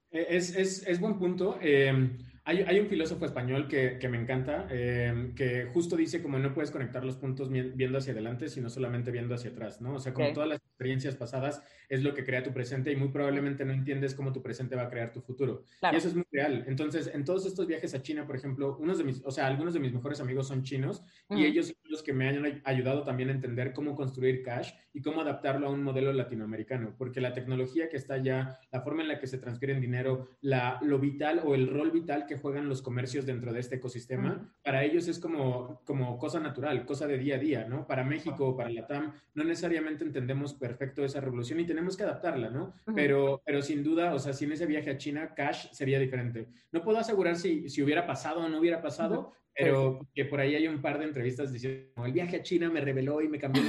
Es, 0.09 0.55
es, 0.55 0.87
es 0.87 0.99
buen 0.99 1.19
punto. 1.19 1.59
Eh, 1.61 2.09
hay, 2.43 2.79
un 2.79 2.87
filósofo 2.87 3.25
español 3.25 3.67
que, 3.67 3.99
me 4.09 4.19
encanta, 4.19 4.67
em, 4.71 5.35
que 5.35 5.65
justo 5.65 5.95
dice 5.95 6.21
como 6.23 6.39
no 6.39 6.53
puedes 6.53 6.71
conectar 6.71 7.05
los 7.05 7.15
puntos 7.15 7.49
viendo 7.49 7.99
hacia 7.99 8.13
adelante, 8.13 8.49
sino 8.49 8.69
solamente 8.69 9.11
viendo 9.11 9.35
hacia 9.35 9.51
atrás, 9.51 9.79
¿no? 9.79 9.93
O 9.93 9.99
sea, 9.99 10.13
como 10.13 10.33
todas 10.33 10.49
las 10.49 10.61
experiencias 10.81 11.15
pasadas 11.15 11.61
es 11.87 12.03
lo 12.03 12.13
que 12.13 12.23
crea 12.23 12.41
tu 12.41 12.51
presente 12.51 12.91
y 12.91 12.95
muy 12.95 13.09
probablemente 13.09 13.65
no 13.65 13.73
entiendes 13.73 14.15
cómo 14.15 14.31
tu 14.31 14.41
presente 14.41 14.75
va 14.75 14.83
a 14.83 14.89
crear 14.89 15.11
tu 15.11 15.21
futuro. 15.21 15.65
Y 15.91 15.95
eso 15.95 16.07
es 16.07 16.15
muy 16.15 16.25
real. 16.31 16.63
Entonces, 16.67 17.11
en 17.13 17.23
todos 17.23 17.45
estos 17.45 17.67
viajes 17.67 17.93
a 17.93 18.01
China, 18.01 18.25
por 18.25 18.35
ejemplo, 18.35 18.77
unos 18.79 18.97
de 18.97 19.03
mis, 19.03 19.21
o 19.23 19.29
sea, 19.29 19.45
algunos 19.45 19.73
de 19.73 19.79
mis 19.79 19.93
mejores 19.93 20.19
amigos 20.21 20.47
son 20.47 20.63
chinos 20.63 21.03
y 21.29 21.45
ellos 21.45 21.67
son 21.67 21.75
los 21.89 22.01
que 22.01 22.13
me 22.13 22.29
han 22.29 22.61
ayudado 22.63 23.03
también 23.03 23.29
a 23.29 23.33
entender 23.33 23.73
cómo 23.73 23.95
construir 23.95 24.41
cash 24.41 24.71
y 24.93 25.01
cómo 25.01 25.21
adaptarlo 25.21 25.67
a 25.67 25.69
un 25.69 25.83
modelo 25.83 26.13
latinoamericano, 26.13 26.95
porque 26.97 27.21
la 27.21 27.33
tecnología 27.33 27.89
que 27.89 27.97
está 27.97 28.15
allá, 28.15 28.59
la 28.71 28.81
forma 28.81 29.01
en 29.01 29.09
la 29.09 29.19
que 29.19 29.27
se 29.27 29.37
transfieren 29.37 29.81
dinero, 29.81 30.29
la, 30.41 30.79
lo 30.81 30.97
vital 30.97 31.41
o 31.43 31.55
el 31.55 31.67
rol 31.67 31.91
vital 31.91 32.25
que 32.25 32.37
juegan 32.37 32.69
los 32.69 32.81
comercios 32.81 33.25
dentro 33.25 33.53
de 33.53 33.59
este 33.59 33.75
ecosistema, 33.75 34.49
para 34.63 34.83
ellos 34.83 35.07
es 35.07 35.19
como, 35.19 35.81
como 35.85 36.17
cosa 36.17 36.39
natural, 36.39 36.85
cosa 36.85 37.05
de 37.05 37.17
día 37.17 37.35
a 37.35 37.39
día, 37.39 37.65
¿no? 37.67 37.85
Para 37.85 38.05
México 38.05 38.47
o 38.47 38.55
para 38.55 38.69
la 38.69 38.87
TAM, 38.87 39.13
no 39.35 39.43
necesariamente 39.43 40.03
entendemos 40.03 40.53
perfecto 40.71 41.03
esa 41.03 41.19
revolución 41.19 41.59
y 41.59 41.65
tenemos 41.65 41.97
que 41.97 42.03
adaptarla, 42.03 42.49
¿no? 42.49 42.73
pero, 42.95 43.41
pero 43.45 43.61
sin 43.61 43.83
duda, 43.83 44.13
o 44.13 44.19
sea, 44.19 44.33
sin 44.33 44.51
ese 44.51 44.65
viaje 44.65 44.89
a 44.89 44.97
China, 44.97 45.33
cash 45.35 45.67
sería 45.71 45.99
diferente. 45.99 46.47
No 46.71 46.81
puedo 46.81 46.97
asegurar 46.97 47.35
si, 47.35 47.69
si 47.69 47.81
hubiera 47.81 48.05
pasado 48.05 48.41
o 48.41 48.49
no 48.49 48.59
hubiera 48.59 48.81
pasado, 48.81 49.33
pero 49.53 50.07
que 50.13 50.25
por 50.25 50.39
ahí 50.39 50.55
hay 50.55 50.67
un 50.67 50.81
par 50.81 50.97
de 50.97 51.05
entrevistas 51.05 51.51
diciendo, 51.51 52.05
el 52.05 52.13
viaje 52.13 52.37
a 52.37 52.43
China 52.43 52.69
me 52.69 52.81
reveló 52.81 53.21
y 53.21 53.27
me 53.27 53.37
cambió. 53.37 53.61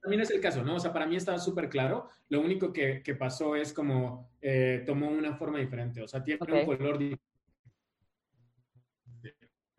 También 0.00 0.20
es 0.22 0.30
el 0.30 0.40
caso, 0.40 0.64
¿no? 0.64 0.74
O 0.76 0.80
sea, 0.80 0.92
para 0.92 1.06
mí 1.06 1.16
estaba 1.16 1.38
súper 1.38 1.68
claro. 1.68 2.08
Lo 2.28 2.40
único 2.40 2.72
que, 2.72 3.02
que 3.02 3.14
pasó 3.14 3.54
es 3.54 3.72
como 3.72 4.30
eh, 4.40 4.82
tomó 4.84 5.08
una 5.08 5.34
forma 5.36 5.58
diferente. 5.58 6.02
O 6.02 6.08
sea, 6.08 6.22
tiene 6.24 6.40
un 6.40 6.66
color 6.66 6.98
diferente 6.98 7.29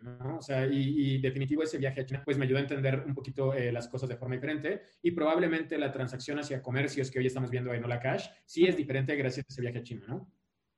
¿no? 0.02 0.38
O 0.38 0.42
sea, 0.42 0.66
y, 0.66 1.20
definitivo 1.20 1.64
ese 1.64 1.78
viaje 1.78 2.02
a 2.02 2.06
China 2.06 2.22
pues 2.24 2.38
me 2.38 2.46
ayudó 2.46 2.60
a 2.60 2.62
entender 2.62 3.04
un 3.06 3.14
poquito 3.14 3.54
eh, 3.54 3.72
las 3.72 3.88
cosas 3.88 4.10
de 4.10 4.18
forma 4.18 4.36
diferente 4.36 4.82
y 5.02 5.12
probablemente 5.12 5.78
la 5.78 5.92
transacción 5.92 6.40
hacia 6.40 6.62
comercios 6.62 7.12
que 7.12 7.20
hoy 7.20 7.28
estamos 7.28 7.50
viendo 7.50 7.74
en 7.74 7.84
Hola 7.84 8.00
Cash 8.00 8.28
sí 8.46 8.66
es 8.66 8.76
diferente 8.76 9.16
gracias 9.16 9.46
a 9.46 9.50
ese 9.50 9.62
viaje 9.62 9.80
a 9.80 9.84
China, 9.84 10.06
¿no? 10.08 10.28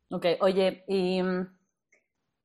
Ok, 0.09 0.25
oye, 0.41 0.83
¿y 0.87 1.21
mm, 1.23 1.47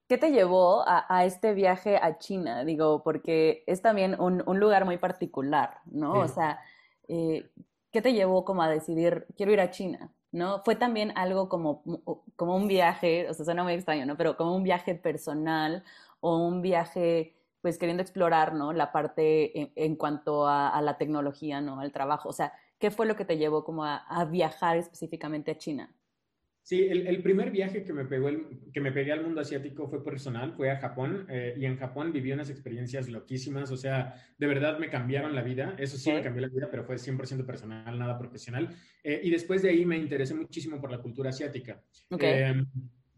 qué 0.09 0.19
te 0.19 0.31
llevó 0.31 0.85
a, 0.87 1.25
este 1.25 1.55
viaje 1.55 1.97
a 1.97 2.19
China? 2.19 2.65
Digo, 2.65 3.03
porque 3.03 3.65
es 3.67 3.83
también 3.83 4.19
un, 4.19 4.43
lugar 4.59 4.85
muy 4.85 4.97
particular, 4.97 5.79
¿no? 5.87 6.15
O 6.15 6.29
sea, 6.29 6.61
eh, 7.09 7.51
¿qué 7.93 8.01
te 8.01 8.13
llevó 8.13 8.45
como 8.45 8.63
a 8.63 8.71
decidir, 8.71 9.27
quiero 9.37 9.53
ir 9.53 9.61
a 9.61 9.71
China? 9.71 10.13
¿no? 10.31 10.61
Fue 10.63 10.77
también 10.77 11.13
algo 11.17 11.49
como, 11.49 11.83
como 12.37 12.57
un 12.57 12.69
viaje, 12.69 13.29
o 13.29 13.35
sea, 13.35 13.45
suena 13.45 13.63
muy 13.63 13.73
extraño, 13.73 14.05
¿no? 14.07 14.17
Pero 14.17 14.37
como 14.37 14.55
un 14.55 14.63
viaje 14.63 14.95
personal 14.95 15.85
o 16.21 16.47
un 16.47 16.63
viaje 16.63 17.39
pues 17.61 17.79
queriendo 17.79 18.03
explorar, 18.03 18.55
¿no? 18.55 18.73
La 18.73 18.93
parte 18.93 19.73
en, 19.75 19.97
cuanto 19.97 20.47
a, 20.47 20.81
la 20.81 20.97
tecnología, 20.97 21.61
¿no? 21.61 21.81
Al 21.81 21.93
trabajo. 21.93 22.29
O 22.29 22.33
sea, 22.33 22.53
¿qué 22.79 22.91
fue 22.91 23.07
lo 23.07 23.17
que 23.17 23.25
te 23.25 23.37
llevó 23.37 23.65
como 23.65 23.85
a, 23.85 24.25
viajar 24.31 24.77
específicamente 24.77 25.51
a 25.51 25.59
China? 25.59 25.95
Sí, 26.63 26.87
el, 26.87 27.23
primer 27.23 27.51
viaje 27.51 27.83
que 27.83 27.95
me, 27.95 28.05
pegó 28.05 28.29
que 28.75 28.81
me 28.83 28.93
pegué 28.93 29.11
al 29.13 29.25
mundo 29.25 29.41
asiático 29.41 29.89
fue 29.89 30.05
personal, 30.05 30.53
fue 30.53 30.71
a 30.71 30.77
Japón 30.77 31.27
eh, 31.31 31.55
y 31.57 31.65
en 31.65 31.79
Japón 31.79 32.13
viví 32.13 32.31
unas 32.31 32.51
experiencias 32.51 33.09
loquísimas, 33.09 33.71
o 33.71 33.77
sea, 33.77 34.15
de 34.37 34.47
verdad 34.47 34.79
me 34.79 34.91
cambiaron 34.91 35.35
la 35.35 35.41
vida, 35.41 35.75
eso 35.79 35.97
sí 35.97 36.13
me 36.13 36.23
cambió 36.23 36.43
la 36.43 36.49
vida, 36.49 36.69
pero 36.71 36.85
fue 36.85 36.97
100% 36.97 37.47
personal, 37.47 37.99
nada 37.99 38.19
profesional. 38.19 38.69
Eh, 39.03 39.19
y 39.25 39.31
después 39.31 39.63
de 39.63 39.71
ahí 39.71 39.87
me 39.87 39.97
interesé 39.97 40.35
muchísimo 40.35 40.79
por 40.79 40.91
la 40.91 40.99
cultura 40.99 41.31
asiática. 41.31 41.83
Em, 42.11 42.67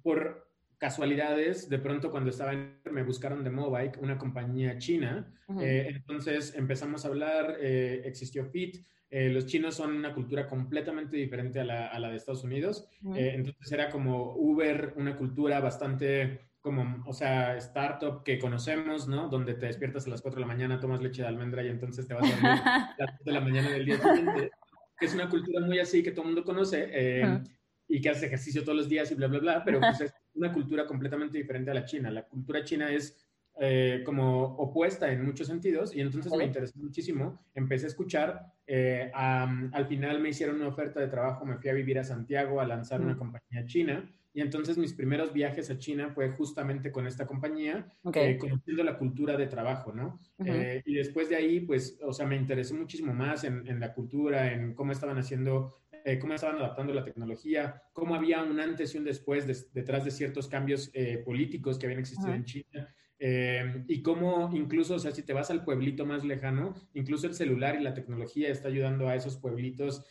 por, 0.00 0.49
casualidades, 0.80 1.68
de 1.68 1.78
pronto 1.78 2.10
cuando 2.10 2.30
estaba 2.30 2.54
en, 2.54 2.80
me 2.90 3.02
buscaron 3.02 3.44
de 3.44 3.50
Mobike, 3.50 4.00
una 4.00 4.16
compañía 4.16 4.78
china, 4.78 5.30
eh, 5.60 5.88
entonces 5.94 6.54
empezamos 6.56 7.04
a 7.04 7.08
hablar, 7.08 7.58
eh, 7.60 8.00
existió 8.06 8.46
Fit, 8.46 8.78
eh, 9.10 9.28
los 9.28 9.44
chinos 9.44 9.74
son 9.74 9.94
una 9.94 10.14
cultura 10.14 10.46
completamente 10.46 11.18
diferente 11.18 11.60
a 11.60 11.64
la, 11.64 12.10
de 12.10 12.16
Estados 12.16 12.44
Unidos, 12.44 12.88
entonces 13.14 13.70
era 13.70 13.90
como 13.90 14.34
Uber, 14.34 14.94
una 14.96 15.16
cultura 15.16 15.60
bastante 15.60 16.48
como, 16.62 17.04
o 17.06 17.12
sea, 17.12 17.56
startup 17.58 18.22
que 18.22 18.38
conocemos, 18.38 19.06
¿no? 19.06 19.28
Donde 19.28 19.54
te 19.54 19.66
despiertas 19.66 20.06
a 20.06 20.10
las 20.10 20.22
4 20.22 20.36
de 20.36 20.46
la 20.46 20.52
mañana, 20.52 20.80
tomas 20.80 21.02
leche 21.02 21.22
de 21.22 21.28
almendra 21.28 21.62
y 21.62 21.68
entonces 21.68 22.06
te 22.06 22.14
vas 22.14 22.24
a 22.24 22.34
dormir 22.34 22.62
a 22.64 22.94
las 22.98 23.18
2 23.18 23.24
de 23.26 23.32
la 23.32 23.40
mañana 23.40 23.70
del 23.70 23.84
día 23.84 23.98
siguiente. 23.98 24.50
que 24.98 25.06
es 25.06 25.14
una 25.14 25.28
cultura 25.28 25.60
muy 25.60 25.78
así 25.78 26.02
que 26.02 26.12
todo 26.12 26.22
el 26.22 26.28
mundo 26.28 26.44
conoce 26.44 26.90
y 27.86 28.00
que 28.00 28.08
hace 28.08 28.26
ejercicio 28.26 28.62
todos 28.62 28.78
los 28.78 28.88
días 28.88 29.10
y 29.10 29.14
bla, 29.14 29.26
bla, 29.26 29.40
bla, 29.40 29.64
pero 29.64 29.80
pues 29.80 30.00
es 30.00 30.14
una 30.40 30.52
cultura 30.52 30.86
completamente 30.86 31.38
diferente 31.38 31.70
a 31.70 31.74
la 31.74 31.84
china. 31.84 32.10
La 32.10 32.26
cultura 32.26 32.64
china 32.64 32.90
es 32.90 33.16
eh, 33.58 34.02
como 34.04 34.42
opuesta 34.56 35.12
en 35.12 35.24
muchos 35.24 35.46
sentidos 35.46 35.94
y 35.94 36.00
entonces 36.00 36.32
me 36.36 36.44
interesó 36.44 36.78
muchísimo. 36.78 37.44
Empecé 37.54 37.86
a 37.86 37.88
escuchar, 37.88 38.52
eh, 38.66 39.10
al 39.14 39.86
final 39.86 40.20
me 40.20 40.30
hicieron 40.30 40.56
una 40.56 40.68
oferta 40.68 41.00
de 41.00 41.08
trabajo, 41.08 41.44
me 41.44 41.58
fui 41.58 41.70
a 41.70 41.74
vivir 41.74 41.98
a 41.98 42.04
Santiago 42.04 42.60
a 42.60 42.66
lanzar 42.66 43.00
una 43.00 43.16
compañía 43.16 43.66
china 43.66 44.08
y 44.32 44.40
entonces 44.40 44.78
mis 44.78 44.92
primeros 44.92 45.32
viajes 45.32 45.70
a 45.70 45.78
China 45.78 46.10
fue 46.14 46.30
justamente 46.30 46.92
con 46.92 47.06
esta 47.06 47.26
compañía, 47.26 47.92
eh, 48.14 48.38
conociendo 48.38 48.84
la 48.84 48.96
cultura 48.96 49.36
de 49.36 49.46
trabajo, 49.46 49.92
¿no? 49.92 50.20
Eh, 50.44 50.82
y 50.84 50.94
después 50.94 51.28
de 51.28 51.36
ahí, 51.36 51.60
pues, 51.60 51.98
o 52.02 52.12
sea, 52.12 52.26
me 52.26 52.36
interesó 52.36 52.74
muchísimo 52.74 53.12
más 53.12 53.42
en, 53.42 53.80
la 53.80 53.92
cultura, 53.92 54.52
en 54.52 54.74
cómo 54.74 54.92
estaban 54.92 55.18
haciendo, 55.18 55.80
eh, 56.04 56.18
cómo 56.18 56.34
estaban 56.34 56.56
adaptando 56.56 56.92
la 56.92 57.04
tecnología, 57.04 57.82
cómo 57.92 58.14
había 58.14 58.42
un 58.42 58.60
antes 58.60 58.94
y 58.94 58.98
un 58.98 59.04
después 59.04 59.72
detrás 59.72 60.04
de 60.04 60.10
ciertos 60.10 60.48
cambios 60.48 60.90
políticos 61.24 61.78
que 61.78 61.86
habían 61.86 62.00
existido 62.00 62.34
en 62.34 62.44
China. 62.44 62.94
y 63.88 64.02
cómo 64.02 64.50
incluso, 64.54 64.94
o 64.94 64.98
sea, 64.98 65.10
si 65.10 65.22
te 65.22 65.32
vas 65.32 65.50
al 65.50 65.64
pueblito 65.64 66.06
más 66.06 66.24
lejano, 66.24 66.74
incluso 66.94 67.26
el 67.26 67.34
celular 67.34 67.76
y 67.78 67.82
la 67.82 67.94
tecnología 67.94 68.48
está 68.48 68.68
ayudando 68.68 69.08
a 69.08 69.14
esos 69.14 69.36
pueblitos 69.36 70.04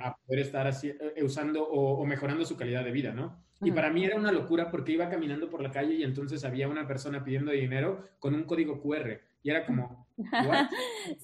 a 0.00 0.16
poder 0.16 0.40
estar 0.40 0.66
así, 0.66 0.92
usando 1.22 1.64
o, 1.64 2.04
mejorando 2.06 2.44
su 2.44 2.56
calidad 2.56 2.84
de 2.84 2.92
vida, 2.92 3.12
¿no? 3.12 3.42
Y 3.64 3.70
para 3.70 3.90
mí 3.90 4.04
era 4.04 4.16
una 4.16 4.32
locura 4.32 4.70
porque 4.70 4.92
iba 4.92 5.08
caminando 5.08 5.48
por 5.48 5.62
la 5.62 5.70
calle 5.70 5.94
y 5.94 6.02
entonces 6.02 6.44
había 6.44 6.68
una 6.68 6.86
persona 6.86 7.22
pidiendo 7.22 7.52
dinero 7.52 8.04
con 8.18 8.34
un 8.34 8.44
código 8.44 8.80
QR. 8.80 9.20
Y 9.42 9.50
era 9.50 9.64
como, 9.64 10.06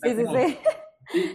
sí, 0.03 0.15
sí, 0.15 0.25
sí, 0.25 0.59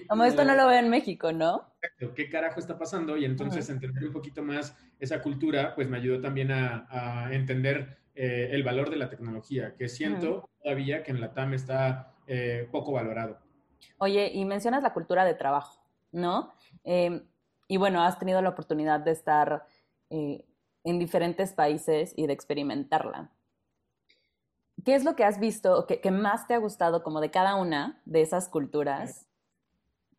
Como 0.07 0.23
esto 0.23 0.43
no 0.43 0.55
lo 0.55 0.67
veo 0.67 0.79
en 0.79 0.89
México, 0.89 1.31
¿no? 1.31 1.73
¿Qué 2.15 2.29
carajo 2.29 2.59
está 2.59 2.77
pasando? 2.77 3.17
Y 3.17 3.25
entonces 3.25 3.69
entender 3.69 4.03
un 4.03 4.13
poquito 4.13 4.43
más 4.43 4.77
esa 4.99 5.21
cultura, 5.21 5.73
pues 5.75 5.89
me 5.89 5.97
ayudó 5.97 6.21
también 6.21 6.51
a, 6.51 7.29
entender 7.31 7.97
eh, 8.15 8.49
el 8.51 8.63
valor 8.63 8.89
de 8.89 8.97
la 8.97 9.09
tecnología, 9.09 9.75
que 9.75 9.89
siento 9.89 10.49
todavía 10.61 11.03
que 11.03 11.11
en 11.11 11.19
la 11.19 11.33
TAM 11.33 11.53
está 11.53 12.13
eh, 12.27 12.67
poco 12.71 12.91
valorado. 12.91 13.39
Oye, 13.97 14.31
y 14.33 14.45
mencionas 14.45 14.83
la 14.83 14.93
cultura 14.93 15.25
de 15.25 15.33
trabajo, 15.33 15.81
¿no? 16.11 16.53
Em, 16.83 17.25
y 17.67 17.77
bueno, 17.77 18.03
has 18.03 18.19
tenido 18.19 18.41
la 18.41 18.49
oportunidad 18.49 18.99
de 18.99 19.11
estar 19.11 19.65
eh, 20.09 20.45
en 20.83 20.99
diferentes 20.99 21.53
países 21.53 22.13
y 22.15 22.27
de 22.27 22.33
experimentarla. 22.33 23.31
¿Qué 24.85 24.95
es 24.95 25.03
lo 25.03 25.15
que 25.15 25.23
has 25.23 25.39
visto 25.39 25.85
que, 25.87 26.01
que 26.01 26.11
más 26.11 26.47
te 26.47 26.53
ha 26.53 26.57
gustado 26.57 27.03
como 27.03 27.21
de 27.21 27.31
cada 27.31 27.55
una 27.55 28.01
de 28.05 28.21
esas 28.21 28.49
culturas 28.49 29.27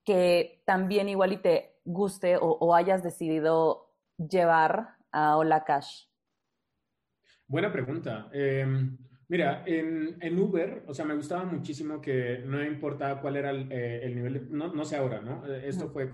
que 0.05 0.63
también 0.65 1.09
igual 1.09 1.33
y 1.33 1.39
te 1.39 1.81
guste 1.85 2.37
o, 2.41 2.75
hayas 2.75 3.03
decidido 3.03 3.95
llevar 4.17 4.97
a 5.13 5.37
Hola 5.37 5.65
Cash? 5.65 6.07
Buena 7.47 7.73
pregunta. 7.73 8.29
Em, 8.33 8.97
mira, 9.29 9.63
en, 9.67 10.39
Uber, 10.39 10.85
o 10.87 10.95
sea, 10.95 11.05
me 11.05 11.15
gustaba 11.15 11.45
muchísimo 11.45 12.01
que 12.01 12.43
no 12.45 12.63
importaba 12.65 13.21
cuál 13.21 13.37
era 13.37 13.51
el, 13.51 13.69
eh, 13.71 14.13
nivel, 14.15 14.49
no, 14.51 14.73
no, 14.73 14.85
sé 14.85 14.97
ahora, 14.97 15.21
¿no? 15.21 15.45
Esto 15.47 15.89
fue 15.91 16.11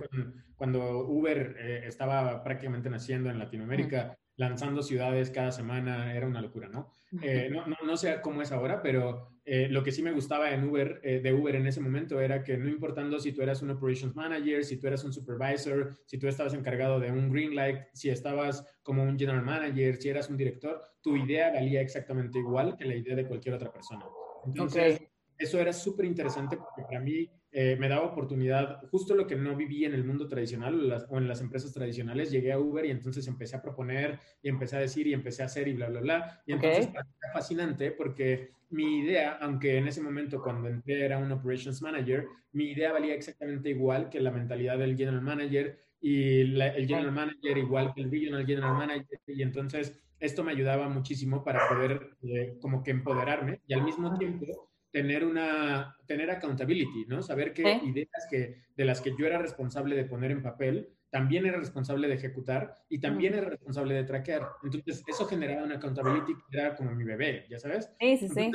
cuando 0.56 1.06
Uber 1.06 1.56
eh, 1.58 1.82
estaba 1.86 2.42
prácticamente 2.42 2.90
naciendo 2.90 3.30
en 3.30 3.38
Latinoamérica 3.38 4.18
lanzando 4.40 4.82
ciudades 4.82 5.30
cada 5.30 5.52
semana, 5.52 6.14
era 6.14 6.26
una 6.26 6.40
locura, 6.40 6.66
¿no? 6.66 6.90
Eh, 7.20 7.50
no, 7.52 7.62
no, 7.84 7.96
sé 7.98 8.20
cómo 8.22 8.40
es 8.40 8.50
ahora, 8.52 8.80
pero 8.80 9.28
eh, 9.44 9.68
lo 9.68 9.82
que 9.82 9.92
sí 9.92 10.02
me 10.02 10.12
gustaba 10.12 10.50
en 10.50 10.66
Uber, 10.66 10.98
eh, 11.04 11.20
de 11.20 11.34
Uber 11.34 11.56
en 11.56 11.66
ese 11.66 11.82
momento 11.82 12.18
era 12.22 12.42
que 12.42 12.56
no 12.56 12.66
importando 12.66 13.18
si 13.18 13.32
tú 13.32 13.42
eras 13.42 13.60
un 13.60 13.70
operations 13.70 14.16
manager, 14.16 14.64
si 14.64 14.78
tú 14.78 14.86
eras 14.86 15.04
un 15.04 15.12
supervisor, 15.12 15.94
si 16.06 16.16
tú 16.16 16.26
estabas 16.26 16.54
encargado 16.54 16.98
de 16.98 17.12
un 17.12 17.30
green 17.30 17.54
light, 17.54 17.80
si 17.92 18.08
estabas 18.08 18.66
como 18.82 19.02
un 19.02 19.18
general 19.18 19.42
manager, 19.42 19.98
si 19.98 20.08
eras 20.08 20.30
un 20.30 20.38
director, 20.38 20.80
tu 21.02 21.18
idea 21.18 21.52
valía 21.52 21.82
exactamente 21.82 22.38
igual 22.38 22.78
que 22.78 22.86
la 22.86 22.94
idea 22.94 23.14
de 23.14 23.26
cualquier 23.26 23.56
otra 23.56 23.70
persona. 23.70 24.06
Entonces, 24.46 25.02
eso 25.36 25.60
era 25.60 25.74
súper 25.74 26.06
interesante 26.06 26.56
porque 26.56 26.82
para 26.82 27.00
mí 27.00 27.30
eh, 27.52 27.76
me 27.80 27.88
daba 27.88 28.06
oportunidad, 28.06 28.80
justo 28.90 29.14
lo 29.14 29.26
que 29.26 29.34
no 29.34 29.56
viví 29.56 29.84
en 29.84 29.92
el 29.92 30.04
mundo 30.04 30.28
tradicional 30.28 31.06
o, 31.08 31.18
en 31.18 31.26
las 31.26 31.40
empresas 31.40 31.72
tradicionales, 31.72 32.30
llegué 32.30 32.52
a 32.52 32.60
Uber 32.60 32.84
y 32.84 32.90
entonces 32.90 33.26
empecé 33.26 33.56
a 33.56 33.62
proponer 33.62 34.20
y 34.40 34.48
empecé 34.48 34.76
a 34.76 34.80
decir 34.80 35.06
y 35.08 35.14
empecé 35.14 35.42
a 35.42 35.46
hacer 35.46 35.66
y 35.66 35.72
bla, 35.72 35.88
bla, 35.88 36.00
bla. 36.00 36.42
Y 36.46 36.52
entonces 36.52 36.88
okay. 36.88 37.02
fascinante 37.32 37.90
porque 37.90 38.52
mi 38.70 39.00
idea, 39.00 39.38
aunque 39.40 39.78
en 39.78 39.88
ese 39.88 40.00
momento 40.00 40.40
cuando 40.40 40.68
entré 40.68 41.04
era 41.04 41.18
un 41.18 41.32
operations 41.32 41.82
manager, 41.82 42.26
mi 42.52 42.70
idea 42.70 42.92
valía 42.92 43.14
exactamente 43.14 43.70
igual 43.70 44.08
que 44.08 44.20
la 44.20 44.30
mentalidad 44.30 44.78
del 44.78 44.96
general 44.96 45.22
manager 45.22 45.76
y 46.00 46.40
el 46.40 46.86
general 46.86 47.12
manager 47.12 47.58
igual 47.58 47.92
que 47.94 48.02
el 48.02 48.10
regional 48.12 48.46
general 48.46 48.74
manager. 48.74 49.20
Y 49.26 49.42
entonces 49.42 50.00
esto 50.20 50.44
me 50.44 50.52
ayudaba 50.52 50.88
muchísimo 50.88 51.42
para 51.42 51.68
poder 51.68 52.16
eh, 52.22 52.58
como 52.60 52.82
que 52.84 52.92
empoderarme 52.92 53.60
y 53.66 53.74
al 53.74 53.82
mismo 53.82 54.16
tiempo 54.16 54.70
tener 54.90 55.24
una, 55.24 55.96
tener 56.06 56.30
accountability, 56.30 57.06
¿no? 57.06 57.22
Saber 57.22 57.52
qué 57.52 57.80
ideas 57.84 58.26
que, 58.28 58.62
de 58.74 58.84
las 58.84 59.00
que 59.00 59.14
yo 59.18 59.26
era 59.26 59.38
responsable 59.38 59.96
de 59.96 60.04
poner 60.04 60.30
en 60.30 60.42
papel, 60.42 60.88
también 61.10 61.46
era 61.46 61.58
responsable 61.58 62.08
de 62.08 62.14
ejecutar 62.14 62.74
y 62.88 63.00
también 63.00 63.34
era 63.34 63.48
responsable 63.48 63.94
de 63.94 64.04
traquear. 64.04 64.48
Entonces, 64.62 65.02
eso 65.06 65.26
generaba 65.26 65.64
una 65.64 65.76
accountability 65.76 66.34
que 66.34 66.58
era 66.58 66.76
como 66.76 66.94
mi 66.94 67.04
bebé, 67.04 67.46
¿ya 67.50 67.58
sabes? 67.58 67.90
Sí, 68.00 68.16
sí, 68.16 68.28
sí. 68.28 68.50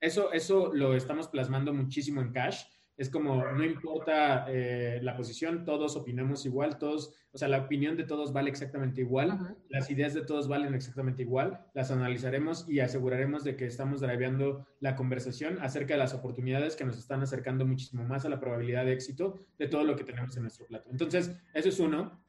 Eso, 0.00 0.32
eso 0.32 0.72
lo 0.72 0.94
estamos 0.94 1.28
plasmando 1.28 1.74
muchísimo 1.74 2.22
en 2.22 2.32
Cash 2.32 2.64
es 3.00 3.08
como, 3.08 3.42
no 3.52 3.64
importa 3.64 4.44
eh, 4.46 5.00
la 5.02 5.16
posición, 5.16 5.64
todos 5.64 5.96
opinamos 5.96 6.44
igual, 6.44 6.76
todos, 6.76 7.14
o 7.32 7.38
sea, 7.38 7.48
la 7.48 7.60
opinión 7.60 7.96
de 7.96 8.04
todos 8.04 8.34
vale 8.34 8.50
exactamente 8.50 9.00
igual, 9.00 9.56
las 9.70 9.90
ideas 9.90 10.12
de 10.12 10.20
todos 10.20 10.48
valen 10.48 10.74
exactamente 10.74 11.22
igual, 11.22 11.64
las 11.72 11.90
analizaremos 11.90 12.68
y 12.68 12.80
aseguraremos 12.80 13.42
de 13.42 13.56
que 13.56 13.64
estamos 13.64 14.02
driveando 14.02 14.66
la 14.80 14.96
conversación 14.96 15.56
acerca 15.62 15.94
de 15.94 15.98
las 15.98 16.12
oportunidades 16.12 16.76
que 16.76 16.84
nos 16.84 16.98
están 16.98 17.22
acercando 17.22 17.64
muchísimo 17.64 18.04
más 18.04 18.26
a 18.26 18.28
la 18.28 18.38
probabilidad 18.38 18.84
de 18.84 18.92
éxito 18.92 19.38
de 19.58 19.66
todo 19.66 19.84
lo 19.84 19.96
que 19.96 20.04
tenemos 20.04 20.36
en 20.36 20.42
nuestro 20.42 20.66
plato. 20.66 20.90
Entonces, 20.90 21.34
eso 21.54 21.70
es 21.70 21.80
uno. 21.80 22.20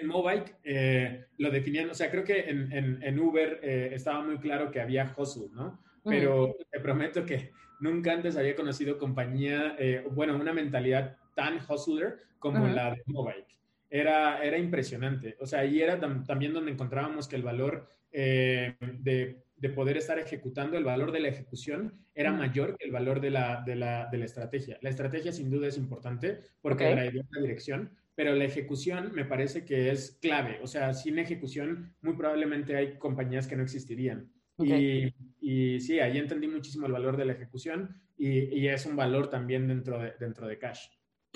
En 0.00 0.08
Mobike 0.08 0.56
eh, 0.64 1.26
lo 1.38 1.52
definían, 1.52 1.88
o 1.88 1.94
sea, 1.94 2.10
creo 2.10 2.24
que 2.24 2.50
en, 2.50 3.00
en, 3.00 3.18
Uber 3.20 3.60
eh, 3.62 3.90
estaba 3.92 4.24
muy 4.24 4.38
claro 4.38 4.72
que 4.72 4.80
había 4.80 5.14
hustle, 5.16 5.50
¿no? 5.52 5.80
Pero 6.04 6.56
te 6.70 6.80
prometo 6.80 7.24
que 7.24 7.52
nunca 7.80 8.12
antes 8.12 8.36
había 8.36 8.56
conocido 8.56 8.98
compañía, 8.98 9.76
eh, 9.78 10.04
bueno, 10.10 10.36
una 10.36 10.52
mentalidad 10.52 11.16
tan 11.34 11.58
hustler 11.68 12.18
como 12.38 12.66
la 12.68 12.90
de 12.90 13.02
Mobike. 13.06 13.58
Era, 13.88 14.42
era 14.42 14.56
impresionante. 14.56 15.36
O 15.40 15.46
sea, 15.46 15.60
ahí 15.60 15.80
era 15.80 15.98
también 15.98 16.52
donde 16.52 16.70
encontrábamos 16.70 17.26
que 17.26 17.36
el 17.36 17.42
valor 17.42 17.88
eh, 18.12 18.76
de, 18.80 19.42
de, 19.56 19.68
poder 19.70 19.96
estar 19.96 20.18
ejecutando, 20.18 20.76
el 20.76 20.84
valor 20.84 21.12
de 21.12 21.20
la 21.20 21.28
ejecución 21.28 21.94
era 22.14 22.32
mayor 22.32 22.76
que 22.76 22.86
el 22.86 22.92
valor 22.92 23.20
de 23.20 23.30
la, 23.30 23.62
de 23.64 23.76
la, 23.76 24.08
de 24.10 24.18
la 24.18 24.24
estrategia. 24.24 24.78
La 24.80 24.90
estrategia 24.90 25.32
sin 25.32 25.50
duda 25.50 25.68
es 25.68 25.76
importante 25.76 26.40
porque 26.60 26.84
okay. 26.84 26.96
la 26.96 27.24
la 27.30 27.40
dirección, 27.40 27.90
pero 28.14 28.34
la 28.34 28.44
ejecución 28.44 29.12
me 29.14 29.24
parece 29.24 29.64
que 29.64 29.90
es 29.90 30.18
clave. 30.20 30.58
O 30.62 30.66
sea, 30.66 30.92
sin 30.92 31.18
ejecución 31.18 31.94
muy 32.02 32.14
probablemente 32.14 32.76
hay 32.76 32.98
compañías 32.98 33.46
que 33.46 33.56
no 33.56 33.62
existirían. 33.62 34.30
Y, 34.58 35.14
y, 35.50 35.80
sí, 35.80 35.98
ahí 35.98 36.18
entendí 36.18 36.46
muchísimo 36.46 36.86
el 36.86 36.92
valor 36.92 37.16
de 37.16 37.24
la 37.24 37.32
ejecución 37.32 38.00
y, 38.16 38.56
y, 38.56 38.68
es 38.68 38.86
un 38.86 38.94
valor 38.94 39.30
también 39.30 39.66
dentro 39.66 39.98
de, 39.98 40.12
dentro 40.20 40.46
de 40.46 40.58
Cash. 40.58 40.88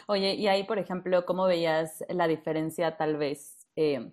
Oye, 0.07 0.35
y 0.35 0.47
ahí, 0.47 0.63
por 0.65 0.79
ejemplo, 0.79 1.25
¿cómo 1.25 1.47
veías 1.47 2.05
la 2.09 2.29
diferencia 2.29 2.97
tal 2.97 3.17
vez? 3.17 3.67
Eh, 3.75 4.13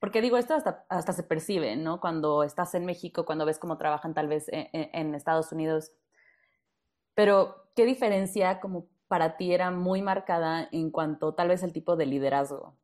porque 0.00 0.20
digo, 0.20 0.36
esto 0.36 0.54
hasta, 0.54 0.84
hasta 0.88 1.12
se 1.12 1.22
percibe, 1.22 1.76
¿no? 1.76 2.00
Cuando 2.00 2.42
estás 2.42 2.74
en 2.74 2.86
México, 2.86 3.24
cuando 3.24 3.46
ves 3.46 3.58
cómo 3.58 3.78
trabajan 3.78 4.14
tal 4.14 4.26
vez 4.26 4.48
en, 4.48 4.68
en 4.72 5.14
Estados 5.14 5.52
Unidos. 5.52 5.92
Pero, 7.14 7.70
¿qué 7.76 7.86
diferencia 7.86 8.58
como 8.58 8.88
para 9.06 9.36
ti 9.36 9.52
era 9.52 9.70
muy 9.70 10.02
marcada 10.02 10.68
en 10.72 10.90
cuanto 10.90 11.34
tal 11.34 11.48
vez 11.48 11.62
el 11.62 11.72
tipo 11.72 11.94
de 11.94 12.06
liderazgo? 12.06 12.76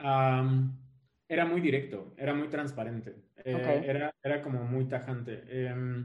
Um, 0.00 0.76
era 1.28 1.44
muy 1.44 1.60
directo, 1.60 2.14
era 2.16 2.34
muy 2.34 2.48
transparente, 2.48 3.14
eh, 3.44 3.82
era, 3.84 4.14
era 4.22 4.42
como 4.42 4.64
muy 4.64 4.86
tajante. 4.86 5.42
Eh, 5.46 6.04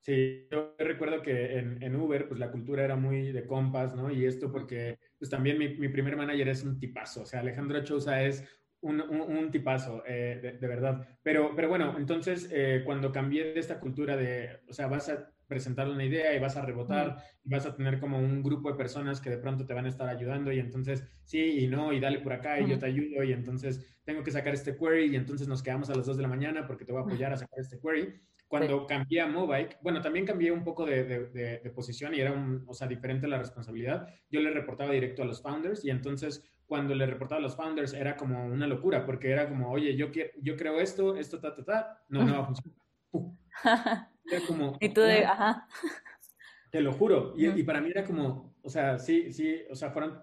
sí, 0.00 0.46
yo 0.50 0.74
recuerdo 0.78 1.22
que 1.22 1.58
en, 1.58 1.82
en, 1.82 1.96
Uber, 1.96 2.26
pues 2.26 2.40
la 2.40 2.50
cultura 2.50 2.84
era 2.84 2.96
muy 2.96 3.32
de 3.32 3.46
compas, 3.46 3.94
¿no? 3.94 4.10
Y 4.10 4.24
esto 4.24 4.50
porque, 4.50 4.98
pues 5.18 5.30
también 5.30 5.58
mi, 5.58 5.68
mi 5.76 5.88
primer 5.88 6.16
manager 6.16 6.48
es 6.48 6.64
un 6.64 6.78
tipazo, 6.78 7.22
o 7.22 7.26
sea, 7.26 7.40
Alejandro 7.40 7.82
Chousa 7.84 8.22
es 8.22 8.44
un, 8.80 9.00
un, 9.00 9.20
un, 9.20 9.50
tipazo, 9.50 10.02
eh, 10.06 10.38
de, 10.42 10.52
de, 10.52 10.66
verdad. 10.66 11.06
Pero, 11.22 11.54
pero 11.56 11.68
bueno, 11.68 11.94
entonces 11.96 12.48
eh, 12.52 12.82
cuando 12.84 13.12
cambié 13.12 13.54
de 13.54 13.60
esta 13.60 13.80
cultura 13.80 14.16
de, 14.16 14.60
o 14.68 14.72
sea, 14.74 14.88
vas 14.88 15.08
a 15.08 15.33
presentar 15.46 15.88
una 15.88 16.04
idea 16.04 16.34
y 16.34 16.40
vas 16.40 16.56
a 16.56 16.62
rebotar 16.62 17.18
y 17.44 17.50
vas 17.50 17.66
a 17.66 17.74
tener 17.74 18.00
como 18.00 18.18
un 18.18 18.42
grupo 18.42 18.70
de 18.70 18.76
personas 18.76 19.20
que 19.20 19.30
de 19.30 19.38
pronto 19.38 19.66
te 19.66 19.74
van 19.74 19.86
a 19.86 19.88
estar 19.88 20.08
ayudando 20.08 20.52
y 20.52 20.58
entonces 20.58 21.04
sí 21.24 21.64
y 21.64 21.68
no 21.68 21.92
y 21.92 22.00
dale 22.00 22.20
por 22.20 22.32
acá 22.32 22.60
y 22.60 22.68
yo 22.68 22.78
te 22.78 22.86
ayudo 22.86 23.22
y 23.22 23.32
entonces 23.32 23.84
tengo 24.04 24.22
que 24.22 24.30
sacar 24.30 24.54
este 24.54 24.76
query 24.76 25.12
y 25.12 25.16
entonces 25.16 25.48
nos 25.48 25.62
quedamos 25.62 25.90
a 25.90 25.94
las 25.94 26.06
2 26.06 26.16
de 26.16 26.22
la 26.22 26.28
mañana 26.28 26.66
porque 26.66 26.84
te 26.84 26.92
voy 26.92 27.02
a 27.02 27.04
apoyar 27.04 27.32
a 27.32 27.36
sacar 27.36 27.58
este 27.58 27.78
query. 27.78 28.14
cuando 28.48 28.86
cambié 28.86 29.20
a 29.20 29.26
Mobike, 29.26 29.78
bueno, 29.82 30.00
también 30.00 30.26
cambié 30.26 30.52
un 30.52 30.62
poco 30.62 30.84
de, 30.84 31.04
de, 31.04 31.70
posición 31.70 32.14
y 32.14 32.20
era, 32.20 32.30
un, 32.30 32.62
o 32.66 32.74
sea, 32.74 32.86
diferente 32.86 33.26
la 33.26 33.38
responsabilidad. 33.38 34.06
Yo 34.30 34.40
le 34.40 34.50
reportaba 34.50 34.92
directo 34.92 35.22
a 35.22 35.26
los 35.26 35.42
founders 35.42 35.84
y 35.84 35.90
entonces 35.90 36.44
cuando 36.66 36.94
le 36.94 37.06
reportaba 37.06 37.40
a 37.40 37.42
los 37.42 37.56
founders 37.56 37.94
era 37.94 38.16
como 38.16 38.46
una 38.46 38.66
locura 38.66 39.04
porque 39.04 39.30
era 39.30 39.48
como, 39.48 39.70
oye, 39.70 39.96
yo, 39.96 40.10
quiero, 40.10 40.30
yo 40.40 40.56
creo 40.56 40.78
esto, 40.80 41.16
esto, 41.16 41.40
ta, 41.40 41.54
ta, 41.54 41.64
ta, 41.64 42.04
no, 42.08 42.24
no 42.24 42.32
va 42.32 42.40
a 42.40 42.46
funcionar. 42.46 42.78
Era 44.30 44.46
como... 44.46 44.76
y 44.80 44.88
tú 44.88 45.00
de, 45.00 45.24
ajá. 45.24 45.68
Te 46.70 46.80
lo 46.80 46.92
juro. 46.92 47.34
Y, 47.36 47.48
y 47.48 47.62
para 47.62 47.80
mí 47.80 47.90
era 47.90 48.04
como, 48.04 48.54
o 48.62 48.68
sea, 48.68 48.98
sí, 48.98 49.32
sí, 49.32 49.62
o 49.70 49.76
sea, 49.76 49.90
fueron 49.90 50.22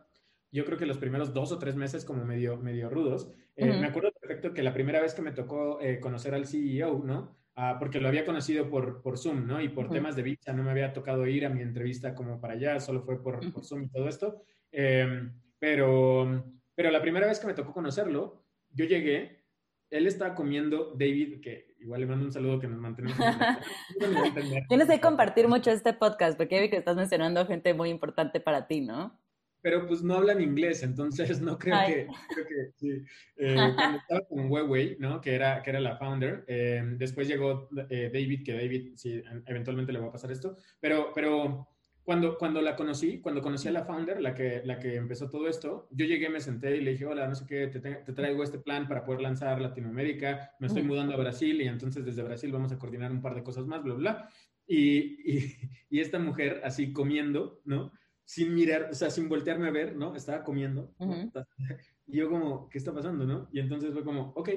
yo 0.51 0.65
creo 0.65 0.77
que 0.77 0.85
los 0.85 0.97
primeros 0.97 1.33
dos 1.33 1.51
o 1.51 1.59
tres 1.59 1.75
meses 1.75 2.03
como 2.03 2.25
medio, 2.25 2.57
medio 2.57 2.89
rudos. 2.89 3.31
Eh, 3.55 3.65
me 3.67 3.87
acuerdo 3.87 4.11
perfecto 4.11 4.53
que 4.53 4.63
la 4.63 4.73
primera 4.73 5.01
vez 5.01 5.13
que 5.13 5.21
me 5.21 5.31
tocó 5.31 5.79
eh, 5.79 5.99
conocer 5.99 6.33
al 6.33 6.45
CEO, 6.45 7.03
¿no? 7.05 7.37
Ah, 7.55 7.77
porque 7.79 7.99
lo 7.99 8.07
había 8.07 8.25
conocido 8.25 8.69
por, 8.69 9.01
por 9.01 9.17
Zoom, 9.17 9.45
¿no? 9.45 9.61
Y 9.61 9.69
por 9.69 9.89
temas 9.89 10.15
de 10.15 10.23
visa 10.23 10.53
no 10.53 10.63
me 10.63 10.71
había 10.71 10.93
tocado 10.93 11.25
ir 11.27 11.45
a 11.45 11.49
mi 11.49 11.61
entrevista 11.61 12.15
como 12.15 12.39
para 12.39 12.53
allá, 12.53 12.79
solo 12.79 13.01
fue 13.01 13.21
por, 13.21 13.39
por 13.53 13.65
Zoom 13.65 13.83
y 13.83 13.89
todo 13.89 14.07
esto. 14.07 14.41
Em, 14.71 15.33
pero, 15.59 16.43
pero 16.75 16.91
la 16.91 17.01
primera 17.01 17.27
vez 17.27 17.39
que 17.39 17.47
me 17.47 17.53
tocó 17.53 17.73
conocerlo, 17.73 18.45
yo 18.71 18.85
llegué, 18.85 19.43
él 19.89 20.07
estaba 20.07 20.33
comiendo, 20.33 20.93
David, 20.97 21.41
que 21.41 21.70
igual 21.81 22.01
le 22.01 22.07
mando 22.07 22.25
un 22.25 22.31
saludo 22.31 22.59
que 22.59 22.67
nos 22.67 22.79
mantenemos. 22.79 23.17
Tienes 24.69 24.87
que 24.87 25.01
compartir 25.01 25.47
mucho 25.47 25.71
este 25.71 25.93
podcast, 25.93 26.37
porque 26.37 26.61
vi 26.61 26.69
que 26.69 26.77
estás 26.77 26.95
mencionando 26.95 27.45
gente 27.45 27.73
muy 27.73 27.89
importante 27.89 28.39
para 28.39 28.67
ti, 28.67 28.81
¿no? 28.81 29.19
pero 29.61 29.87
pues 29.87 30.01
no 30.03 30.15
hablan 30.15 30.41
inglés, 30.41 30.83
entonces 30.83 31.39
no 31.39 31.57
creo 31.57 31.77
que, 31.85 32.07
creo 32.33 32.47
que 32.47 32.71
sí. 32.75 33.03
Eh, 33.43 33.55
cuando 33.75 33.97
estaba 33.97 34.21
con 34.27 34.51
Huawei, 34.51 34.97
¿no? 34.99 35.19
Que 35.19 35.33
era, 35.33 35.63
que 35.63 35.71
era 35.71 35.79
la 35.79 35.97
founder, 35.97 36.43
eh, 36.47 36.83
después 36.97 37.27
llegó 37.27 37.69
eh, 37.89 38.11
David, 38.13 38.43
que 38.45 38.53
David, 38.53 38.91
sí, 38.95 39.23
eventualmente 39.47 39.91
le 39.91 39.99
va 39.99 40.07
a 40.07 40.11
pasar 40.11 40.31
esto, 40.31 40.57
pero, 40.79 41.11
pero 41.15 41.67
cuando, 42.03 42.37
cuando 42.37 42.61
la 42.61 42.75
conocí, 42.75 43.19
cuando 43.19 43.41
conocí 43.41 43.67
a 43.67 43.71
la 43.71 43.83
founder, 43.83 44.21
la 44.21 44.33
que, 44.33 44.61
la 44.65 44.79
que 44.79 44.95
empezó 44.95 45.29
todo 45.29 45.47
esto, 45.47 45.87
yo 45.91 46.05
llegué, 46.05 46.29
me 46.29 46.39
senté 46.39 46.77
y 46.77 46.81
le 46.81 46.91
dije, 46.91 47.05
hola, 47.05 47.27
no 47.27 47.35
sé 47.35 47.45
qué, 47.45 47.67
te, 47.67 47.79
te 47.79 48.13
traigo 48.13 48.43
este 48.43 48.59
plan 48.59 48.87
para 48.87 49.03
poder 49.03 49.21
lanzar 49.21 49.61
Latinoamérica, 49.61 50.55
me 50.59 50.67
estoy 50.67 50.83
mudando 50.83 51.13
a 51.13 51.17
Brasil 51.17 51.61
y 51.61 51.67
entonces 51.67 52.03
desde 52.03 52.23
Brasil 52.23 52.51
vamos 52.51 52.71
a 52.71 52.79
coordinar 52.79 53.11
un 53.11 53.21
par 53.21 53.35
de 53.35 53.43
cosas 53.43 53.65
más, 53.65 53.83
bla, 53.83 53.93
bla. 53.93 54.29
Y, 54.65 55.31
y, 55.31 55.55
y 55.89 55.99
esta 55.99 56.17
mujer 56.19 56.61
así 56.63 56.93
comiendo, 56.93 57.61
¿no? 57.65 57.91
sin 58.31 58.53
mirar, 58.53 58.87
o 58.89 58.95
sea, 58.95 59.09
sin 59.09 59.27
voltearme 59.27 59.67
a 59.67 59.71
ver, 59.71 59.93
¿no? 59.95 60.15
Estaba 60.15 60.43
comiendo. 60.43 60.93
Y 62.07 62.17
yo 62.17 62.29
como, 62.29 62.67
¿qué 62.67 62.77
está 62.77 62.93
pasando, 62.93 63.25
no? 63.25 63.47
Y 63.53 63.59
entonces 63.59 63.93
fue 63.93 64.03
como, 64.03 64.33
ok, 64.35 64.49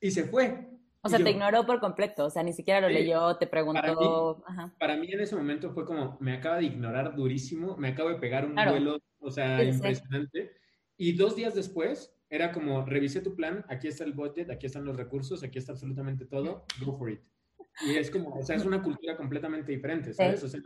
y 0.00 0.10
se 0.12 0.24
fue. 0.24 0.79
O 1.02 1.08
sea, 1.08 1.18
te 1.18 1.30
ignoró 1.30 1.64
por 1.64 1.80
completo, 1.80 2.26
o 2.26 2.30
sea, 2.30 2.42
ni 2.42 2.52
siquiera 2.52 2.80
lo 2.80 2.88
leyó, 2.88 3.36
te 3.36 3.46
preguntó. 3.46 4.44
Para 4.78 4.96
mí, 4.96 5.10
en 5.10 5.20
ese 5.20 5.34
momento 5.34 5.70
fue 5.70 5.84
como, 5.84 6.18
me 6.20 6.34
acaba 6.34 6.58
de 6.58 6.64
ignorar 6.64 7.16
durísimo, 7.16 7.76
me 7.76 7.88
acabo 7.88 8.10
de 8.10 8.16
pegar 8.16 8.44
un 8.44 8.54
vuelo, 8.54 9.00
o 9.18 9.30
sea, 9.30 9.62
impresionante. 9.62 10.52
Y 10.96 11.12
dos 11.12 11.36
días 11.36 11.54
después, 11.54 12.14
era 12.28 12.52
como, 12.52 12.84
revisé 12.84 13.22
tu 13.22 13.34
plan, 13.34 13.64
aquí 13.68 13.88
está 13.88 14.04
el 14.04 14.12
budget, 14.12 14.50
aquí 14.50 14.66
están 14.66 14.84
los 14.84 14.96
recursos, 14.96 15.42
aquí 15.42 15.58
está 15.58 15.72
absolutamente 15.72 16.26
todo, 16.26 16.66
go 16.84 16.96
for 16.96 17.10
it. 17.10 17.20
Y 17.86 17.96
es 17.96 18.10
como, 18.10 18.30
o 18.30 18.42
sea, 18.42 18.56
es 18.56 18.64
una 18.66 18.82
cultura 18.82 19.16
completamente 19.16 19.72
diferente, 19.72 20.12
¿sabes? 20.12 20.42
O 20.44 20.48
sea, 20.48 20.60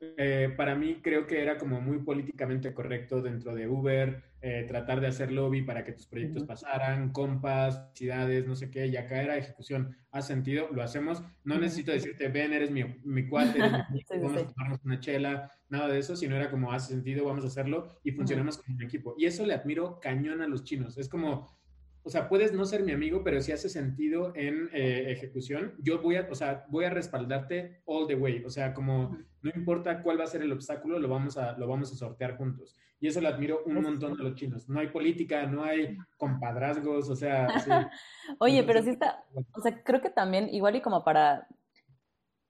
eh, 0.00 0.52
para 0.56 0.74
mí 0.74 1.00
creo 1.02 1.26
que 1.26 1.42
era 1.42 1.58
como 1.58 1.80
muy 1.80 1.98
políticamente 1.98 2.72
correcto 2.72 3.20
dentro 3.20 3.54
de 3.54 3.68
Uber, 3.68 4.22
eh, 4.40 4.64
tratar 4.66 5.00
de 5.00 5.08
hacer 5.08 5.30
lobby 5.30 5.60
para 5.60 5.84
que 5.84 5.92
tus 5.92 6.06
proyectos 6.06 6.44
pasaran, 6.44 7.12
compas, 7.12 7.90
ciudades, 7.94 8.46
no 8.46 8.56
sé 8.56 8.70
qué, 8.70 8.86
y 8.86 8.96
acá 8.96 9.22
era 9.22 9.36
ejecución. 9.36 9.96
¿Ha 10.12 10.22
sentido? 10.22 10.68
Lo 10.72 10.82
hacemos. 10.82 11.22
No 11.44 11.58
necesito 11.58 11.92
decirte, 11.92 12.28
ven, 12.28 12.54
eres 12.54 12.70
mi, 12.70 12.82
mi 13.04 13.28
cuate, 13.28 13.58
vamos 14.10 14.36
a 14.36 14.46
tomarnos 14.46 14.80
una 14.84 15.00
chela, 15.00 15.50
nada 15.68 15.88
de 15.88 15.98
eso, 15.98 16.16
sino 16.16 16.36
era 16.36 16.50
como, 16.50 16.72
hace 16.72 16.94
sentido, 16.94 17.26
vamos 17.26 17.44
a 17.44 17.48
hacerlo 17.48 18.00
y 18.02 18.12
funcionamos 18.12 18.56
como 18.56 18.76
un 18.76 18.82
equipo. 18.82 19.14
Y 19.18 19.26
eso 19.26 19.44
le 19.44 19.54
admiro 19.54 20.00
cañón 20.00 20.40
a 20.40 20.48
los 20.48 20.64
chinos. 20.64 20.96
Es 20.96 21.08
como, 21.08 21.59
o 22.02 22.10
sea, 22.10 22.28
puedes 22.28 22.52
no 22.52 22.64
ser 22.64 22.82
mi 22.82 22.92
amigo, 22.92 23.22
pero 23.22 23.40
si 23.40 23.52
hace 23.52 23.68
sentido 23.68 24.32
en 24.34 24.70
eh, 24.72 25.12
ejecución, 25.12 25.74
yo 25.78 26.00
voy 26.00 26.16
a, 26.16 26.26
o 26.30 26.34
sea, 26.34 26.64
voy 26.68 26.84
a 26.84 26.90
respaldarte 26.90 27.82
all 27.84 28.06
the 28.06 28.14
way. 28.14 28.42
O 28.44 28.50
sea, 28.50 28.72
como 28.72 29.18
no 29.42 29.50
importa 29.54 30.02
cuál 30.02 30.18
va 30.18 30.24
a 30.24 30.28
ser 30.28 30.42
el 30.42 30.52
obstáculo, 30.52 30.98
lo 30.98 31.08
vamos 31.08 31.36
a, 31.36 31.56
lo 31.58 31.66
vamos 31.66 31.92
a 31.92 31.96
sortear 31.96 32.36
juntos. 32.36 32.76
Y 33.00 33.08
eso 33.08 33.20
lo 33.20 33.28
admiro 33.28 33.62
un 33.64 33.80
montón 33.80 34.18
a 34.18 34.22
los 34.22 34.34
chinos. 34.34 34.68
No 34.68 34.80
hay 34.80 34.88
política, 34.88 35.46
no 35.46 35.64
hay 35.64 35.96
compadrazgos, 36.18 37.08
o 37.08 37.16
sea... 37.16 37.48
Oye, 38.38 38.62
pero 38.62 38.82
sí 38.82 38.90
está, 38.90 39.24
o 39.52 39.60
sea, 39.60 39.82
creo 39.82 40.00
que 40.00 40.10
también, 40.10 40.48
igual 40.52 40.76
y 40.76 40.82
como 40.82 41.02
para 41.02 41.48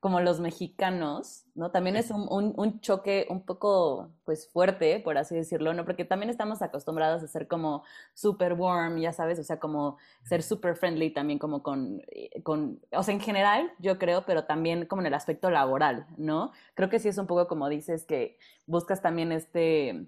como 0.00 0.20
los 0.20 0.40
mexicanos, 0.40 1.44
¿no? 1.54 1.70
También 1.70 1.94
es 1.94 2.10
un, 2.10 2.26
un, 2.56 2.80
choque 2.80 3.26
un 3.28 3.44
poco, 3.44 4.10
pues, 4.24 4.48
fuerte, 4.50 4.98
por 4.98 5.18
así 5.18 5.34
decirlo, 5.34 5.74
¿no? 5.74 5.84
Porque 5.84 6.06
también 6.06 6.30
estamos 6.30 6.62
acostumbrados 6.62 7.22
a 7.22 7.26
ser 7.26 7.46
como 7.46 7.84
super 8.14 8.54
warm, 8.54 8.98
ya 8.98 9.12
sabes, 9.12 9.38
o 9.38 9.44
sea, 9.44 9.60
como 9.60 9.98
ser 10.24 10.42
super 10.42 10.74
friendly 10.74 11.10
también 11.12 11.38
como 11.38 11.62
con, 11.62 12.00
eh, 12.08 12.42
con, 12.42 12.80
o 12.92 13.02
sea, 13.02 13.12
en 13.14 13.20
general, 13.20 13.70
yo 13.78 13.98
creo, 13.98 14.24
pero 14.24 14.44
también 14.44 14.86
como 14.86 15.02
en 15.02 15.06
el 15.06 15.14
aspecto 15.14 15.50
laboral, 15.50 16.06
¿no? 16.16 16.52
Creo 16.74 16.88
que 16.88 16.98
sí 16.98 17.08
es 17.08 17.18
un 17.18 17.26
poco 17.26 17.46
como 17.46 17.68
dices 17.68 18.04
que 18.06 18.38
buscas 18.66 19.02
también 19.02 19.32
este 19.32 20.06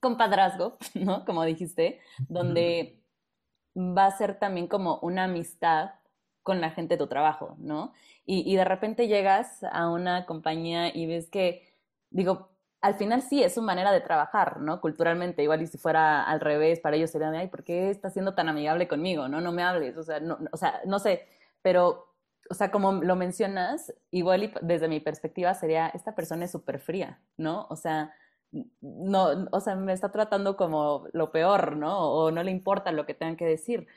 compadrazgo, 0.00 0.76
¿no? 0.94 1.24
Como 1.24 1.42
dijiste, 1.44 2.00
donde 2.28 3.02
va 3.76 4.06
a 4.06 4.16
ser 4.16 4.38
también 4.38 4.66
como 4.68 4.98
una 5.00 5.24
amistad 5.24 5.92
con 6.46 6.60
la 6.60 6.70
gente 6.70 6.94
de 6.94 6.98
tu 6.98 7.08
trabajo, 7.08 7.56
¿no? 7.58 7.92
Y, 8.24 8.50
y 8.50 8.54
de 8.54 8.64
repente 8.64 9.08
llegas 9.08 9.64
a 9.64 9.90
una 9.90 10.26
compañía 10.26 10.96
y 10.96 11.06
ves 11.06 11.28
que, 11.28 11.68
digo, 12.10 12.50
al 12.80 12.94
final 12.94 13.20
sí 13.20 13.42
es 13.42 13.54
su 13.54 13.62
manera 13.62 13.90
de 13.90 14.00
trabajar, 14.00 14.60
¿no? 14.60 14.80
Culturalmente, 14.80 15.42
igual 15.42 15.60
y 15.60 15.66
si 15.66 15.76
fuera 15.76 16.22
al 16.22 16.38
revés, 16.38 16.78
para 16.78 16.94
ellos 16.94 17.10
sería 17.10 17.32
de, 17.32 17.38
ay, 17.38 17.48
¿por 17.48 17.64
qué 17.64 17.90
estás 17.90 18.12
siendo 18.12 18.34
tan 18.34 18.48
amigable 18.48 18.86
conmigo? 18.86 19.26
No, 19.28 19.40
no 19.40 19.50
me 19.50 19.64
hables, 19.64 19.96
o 19.96 20.04
sea, 20.04 20.20
no, 20.20 20.38
o 20.52 20.56
sea, 20.56 20.80
no 20.86 21.00
sé, 21.00 21.26
pero, 21.62 22.14
o 22.48 22.54
sea, 22.54 22.70
como 22.70 22.92
lo 22.92 23.16
mencionas, 23.16 23.92
igual 24.12 24.44
y 24.44 24.52
desde 24.62 24.86
mi 24.86 25.00
perspectiva 25.00 25.52
sería, 25.54 25.88
esta 25.88 26.14
persona 26.14 26.44
es 26.44 26.52
súper 26.52 26.78
fría, 26.78 27.20
¿no? 27.36 27.66
O 27.70 27.76
sea, 27.76 28.14
no, 28.80 29.48
o 29.50 29.60
sea, 29.60 29.74
me 29.74 29.92
está 29.92 30.12
tratando 30.12 30.56
como 30.56 31.08
lo 31.12 31.32
peor, 31.32 31.76
¿no? 31.76 31.98
O 32.12 32.30
no 32.30 32.42
le 32.44 32.52
importa 32.52 32.92
lo 32.92 33.04
que 33.04 33.14
tengan 33.14 33.36
que 33.36 33.46
decir, 33.46 33.88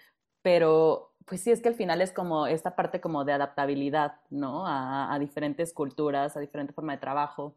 pero 0.41 1.08
pues 1.29 1.41
sí, 1.41 1.51
es 1.51 1.61
que 1.61 1.69
al 1.69 1.75
final 1.75 2.01
es 2.01 2.11
como 2.11 2.47
esta 2.47 2.75
parte 2.75 2.99
como 2.99 3.23
de 3.23 3.33
adaptabilidad, 3.33 4.15
¿no? 4.31 4.63
A, 4.65 5.15
diferentes 5.19 5.73
culturas, 5.73 6.35
a 6.35 6.39
diferente 6.39 6.73
forma 6.73 6.93
de 6.93 6.97
trabajo. 6.97 7.55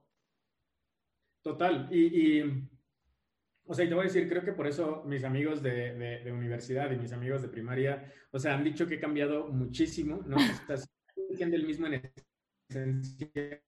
Total. 1.40 1.88
Y, 1.90 2.42
o 3.64 3.72
sea, 3.72 3.88
te 3.88 3.94
voy 3.94 4.02
a 4.02 4.08
decir, 4.08 4.28
creo 4.28 4.44
que 4.44 4.52
por 4.52 4.66
eso 4.66 5.02
mis 5.06 5.24
amigos 5.24 5.62
de, 5.62 6.20
de, 6.22 6.32
universidad 6.32 6.90
y 6.90 6.98
mis 6.98 7.14
amigos 7.14 7.40
de 7.40 7.48
primaria, 7.48 8.12
o 8.30 8.38
sea, 8.38 8.54
han 8.54 8.62
dicho 8.62 8.86
que 8.86 8.96
he 8.96 9.00
cambiado 9.00 9.48
muchísimo, 9.48 10.22
¿no? 10.26 10.36
Estás 10.36 10.86
siendo 11.34 11.56
el 11.56 11.66
mismo 11.66 11.86
en 11.86 12.12
esencia, 12.68 13.62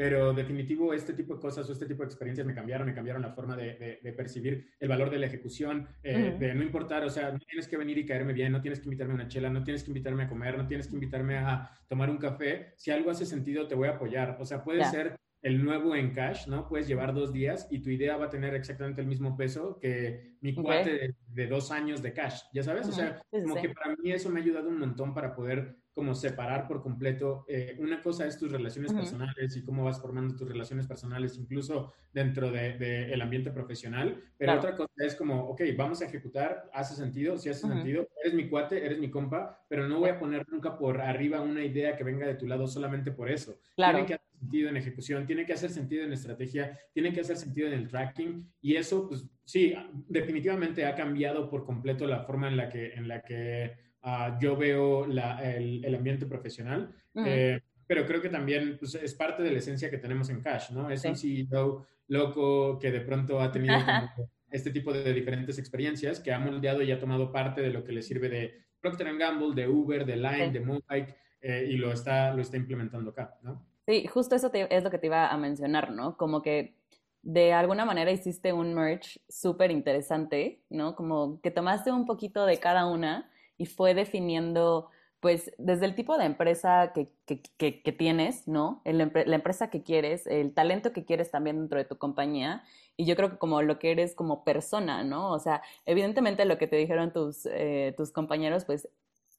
pero 0.00 0.32
definitivo 0.32 0.94
este 0.94 1.12
tipo 1.12 1.34
de 1.34 1.40
cosas 1.40 1.68
o 1.68 1.72
este 1.72 1.84
tipo 1.84 2.02
de 2.02 2.06
experiencias 2.06 2.46
me 2.46 2.54
cambiaron, 2.54 2.86
me 2.86 2.94
cambiaron 2.94 3.20
la 3.20 3.34
forma 3.34 3.54
de, 3.54 4.00
de, 4.02 4.12
percibir 4.14 4.70
el 4.80 4.88
valor 4.88 5.10
de 5.10 5.18
la 5.18 5.26
ejecución, 5.26 5.88
eh, 6.02 6.34
de 6.40 6.54
no 6.54 6.62
importar, 6.62 7.04
o 7.04 7.10
sea, 7.10 7.32
no 7.32 7.38
tienes 7.38 7.68
que 7.68 7.76
venir 7.76 7.98
y 7.98 8.06
caerme 8.06 8.32
bien, 8.32 8.50
no 8.50 8.62
tienes 8.62 8.80
que 8.80 8.86
invitarme 8.86 9.12
a 9.12 9.16
una 9.16 9.28
chela, 9.28 9.50
no 9.50 9.62
tienes 9.62 9.84
que 9.84 9.90
invitarme 9.90 10.22
a 10.22 10.28
comer, 10.30 10.56
no 10.56 10.66
tienes 10.66 10.88
que 10.88 10.94
invitarme 10.94 11.36
a 11.36 11.70
tomar 11.86 12.08
un 12.08 12.16
café, 12.16 12.72
si 12.78 12.90
algo 12.90 13.10
hace 13.10 13.26
sentido 13.26 13.68
te 13.68 13.74
voy 13.74 13.88
a 13.88 13.96
apoyar, 13.96 14.38
o 14.40 14.46
sea, 14.46 14.64
puede 14.64 14.82
ser 14.86 15.18
el 15.42 15.62
nuevo 15.62 15.94
en 15.94 16.14
cash, 16.14 16.46
¿no? 16.46 16.66
Puedes 16.66 16.88
llevar 16.88 17.12
dos 17.12 17.30
días 17.30 17.68
y 17.70 17.80
tu 17.80 17.90
idea 17.90 18.16
va 18.16 18.26
a 18.26 18.30
tener 18.30 18.54
exactamente 18.54 19.02
el 19.02 19.06
mismo 19.06 19.36
peso 19.36 19.78
que 19.78 20.36
mi 20.40 20.54
cuate 20.54 21.14
de, 21.28 21.46
dos 21.46 21.70
años 21.70 22.00
de 22.00 22.14
cash, 22.14 22.40
¿ya 22.54 22.62
sabes? 22.62 22.88
O 22.88 22.92
sea, 22.92 23.20
como 23.30 23.54
que 23.56 23.68
para 23.68 23.94
mí 23.96 24.12
eso 24.12 24.30
me 24.30 24.40
ha 24.40 24.42
ayudado 24.42 24.70
un 24.70 24.78
montón 24.78 25.12
para 25.12 25.34
poder 25.34 25.76
como 25.94 26.14
separar 26.14 26.68
por 26.68 26.82
completo. 26.82 27.44
Eh, 27.48 27.76
una 27.78 28.02
cosa 28.02 28.26
es 28.26 28.38
tus 28.38 28.50
relaciones 28.50 28.92
personales 28.92 29.56
y 29.56 29.64
cómo 29.64 29.84
vas 29.84 30.00
formando 30.00 30.36
tus 30.36 30.48
relaciones 30.48 30.86
personales, 30.86 31.36
incluso 31.36 31.92
dentro 32.12 32.50
del 32.50 32.78
de, 32.78 33.12
el 33.12 33.20
ambiente 33.20 33.50
profesional, 33.50 34.22
pero 34.36 34.54
otra 34.54 34.76
cosa 34.76 34.92
es 34.96 35.14
como, 35.14 35.48
ok, 35.48 35.62
vamos 35.76 36.00
a 36.02 36.06
ejecutar, 36.06 36.68
hace 36.72 36.94
sentido, 36.94 37.38
si 37.38 37.48
hace 37.48 37.66
sentido, 37.66 38.08
eres 38.22 38.34
mi 38.34 38.48
cuate, 38.48 38.84
eres 38.84 38.98
mi 38.98 39.10
compa, 39.10 39.64
pero 39.68 39.88
no 39.88 40.00
voy 40.00 40.10
a 40.10 40.18
poner 40.18 40.46
nunca 40.48 40.76
por 40.76 41.00
arriba 41.00 41.40
una 41.40 41.64
idea 41.64 41.96
que 41.96 42.04
venga 42.04 42.26
de 42.26 42.34
tu 42.34 42.46
lado 42.46 42.66
solamente 42.66 43.12
por 43.12 43.30
eso. 43.30 43.58
Claro. 43.76 43.98
Tiene 43.98 44.08
que 44.08 44.14
hacer 44.14 44.38
sentido 44.38 44.68
en 44.70 44.76
ejecución, 44.76 45.26
tiene 45.26 45.46
que 45.46 45.52
hacer 45.52 45.70
sentido 45.70 46.04
en 46.04 46.12
estrategia, 46.12 46.78
tiene 46.92 47.12
que 47.12 47.20
hacer 47.20 47.36
sentido 47.36 47.68
en 47.68 47.74
el 47.74 47.88
tracking 47.88 48.50
y 48.60 48.76
eso, 48.76 49.08
pues 49.08 49.26
sí, 49.44 49.74
definitivamente 50.08 50.86
ha 50.86 50.94
cambiado 50.94 51.50
por 51.50 51.64
completo 51.64 52.06
la 52.06 52.22
forma 52.24 52.48
en 52.48 52.56
la 52.56 52.68
que, 52.68 52.94
en 52.94 53.08
la 53.08 53.22
que 53.22 53.89
Ah, 54.02 54.38
yo 54.40 54.56
veo 54.56 55.04
el, 55.04 55.94
ambiente 55.94 56.26
profesional, 56.26 56.94
eh, 57.14 57.60
pero 57.86 58.06
creo 58.06 58.22
que 58.22 58.30
también 58.30 58.76
pues, 58.78 58.94
es 58.94 59.14
parte 59.14 59.42
de 59.42 59.50
la 59.50 59.58
esencia 59.58 59.90
que 59.90 59.98
tenemos 59.98 60.30
en 60.30 60.40
Cash, 60.40 60.70
¿no? 60.70 60.90
Es 60.90 61.04
un 61.04 61.16
CEO 61.16 61.86
loco 62.08 62.78
que 62.78 62.90
de 62.90 63.00
pronto 63.00 63.40
ha 63.40 63.52
tenido 63.52 63.74
este 64.50 64.70
tipo 64.70 64.92
de 64.92 65.12
diferentes 65.12 65.58
experiencias, 65.58 66.18
que 66.18 66.32
ha 66.32 66.38
moldeado 66.38 66.82
y 66.82 66.92
ha 66.92 66.98
tomado 66.98 67.30
parte 67.30 67.60
de 67.60 67.70
lo 67.70 67.84
que 67.84 67.92
le 67.92 68.02
sirve 68.02 68.28
de 68.28 68.64
Procter 68.80 69.16
Gamble, 69.16 69.54
de 69.54 69.68
Uber, 69.68 70.06
de 70.06 70.16
Line, 70.16 70.50
de 70.50 70.60
Moonbike, 70.60 71.16
eh, 71.42 71.68
y 71.70 71.76
lo 71.76 71.92
está, 71.92 72.32
lo 72.32 72.40
está 72.40 72.56
implementando 72.56 73.10
acá, 73.10 73.38
¿no? 73.42 73.66
Sí, 73.86 74.06
justo 74.06 74.34
eso 74.34 74.50
es 74.52 74.84
lo 74.84 74.90
que 74.90 74.98
te 74.98 75.06
iba 75.06 75.28
a 75.28 75.36
mencionar, 75.36 75.90
¿no? 75.90 76.16
Como 76.16 76.42
que 76.42 76.76
de 77.22 77.52
alguna 77.52 77.84
manera 77.84 78.10
hiciste 78.10 78.52
un 78.52 78.74
merch 78.74 79.20
súper 79.28 79.70
interesante, 79.70 80.62
¿no? 80.70 80.94
Como 80.94 81.40
que 81.40 81.50
tomaste 81.50 81.92
un 81.92 82.06
poquito 82.06 82.46
de 82.46 82.58
cada 82.58 82.86
una 82.86 83.29
y 83.60 83.66
fue 83.66 83.92
definiendo, 83.92 84.88
pues, 85.20 85.52
desde 85.58 85.84
el 85.84 85.94
tipo 85.94 86.16
de 86.16 86.24
empresa 86.24 86.92
que, 86.94 87.12
que, 87.26 87.42
que, 87.82 87.92
tienes, 87.92 88.48
¿no? 88.48 88.80
El, 88.86 88.96
la 88.98 89.36
empresa 89.36 89.68
que 89.68 89.82
quieres, 89.82 90.26
el 90.26 90.54
talento 90.54 90.94
que 90.94 91.04
quieres 91.04 91.30
también 91.30 91.58
dentro 91.58 91.76
de 91.76 91.84
tu 91.84 91.98
compañía 91.98 92.64
y 92.96 93.04
yo 93.04 93.16
creo 93.16 93.28
que 93.30 93.36
como 93.36 93.60
lo 93.60 93.78
que 93.78 93.90
eres 93.90 94.14
como 94.14 94.44
persona, 94.44 95.04
¿no? 95.04 95.30
O 95.30 95.38
sea, 95.38 95.60
evidentemente 95.84 96.46
lo 96.46 96.56
que 96.56 96.68
te 96.68 96.76
dijeron 96.76 97.12
tus, 97.12 97.44
eh, 97.44 97.92
tus 97.98 98.12
compañeros, 98.12 98.64
pues 98.64 98.88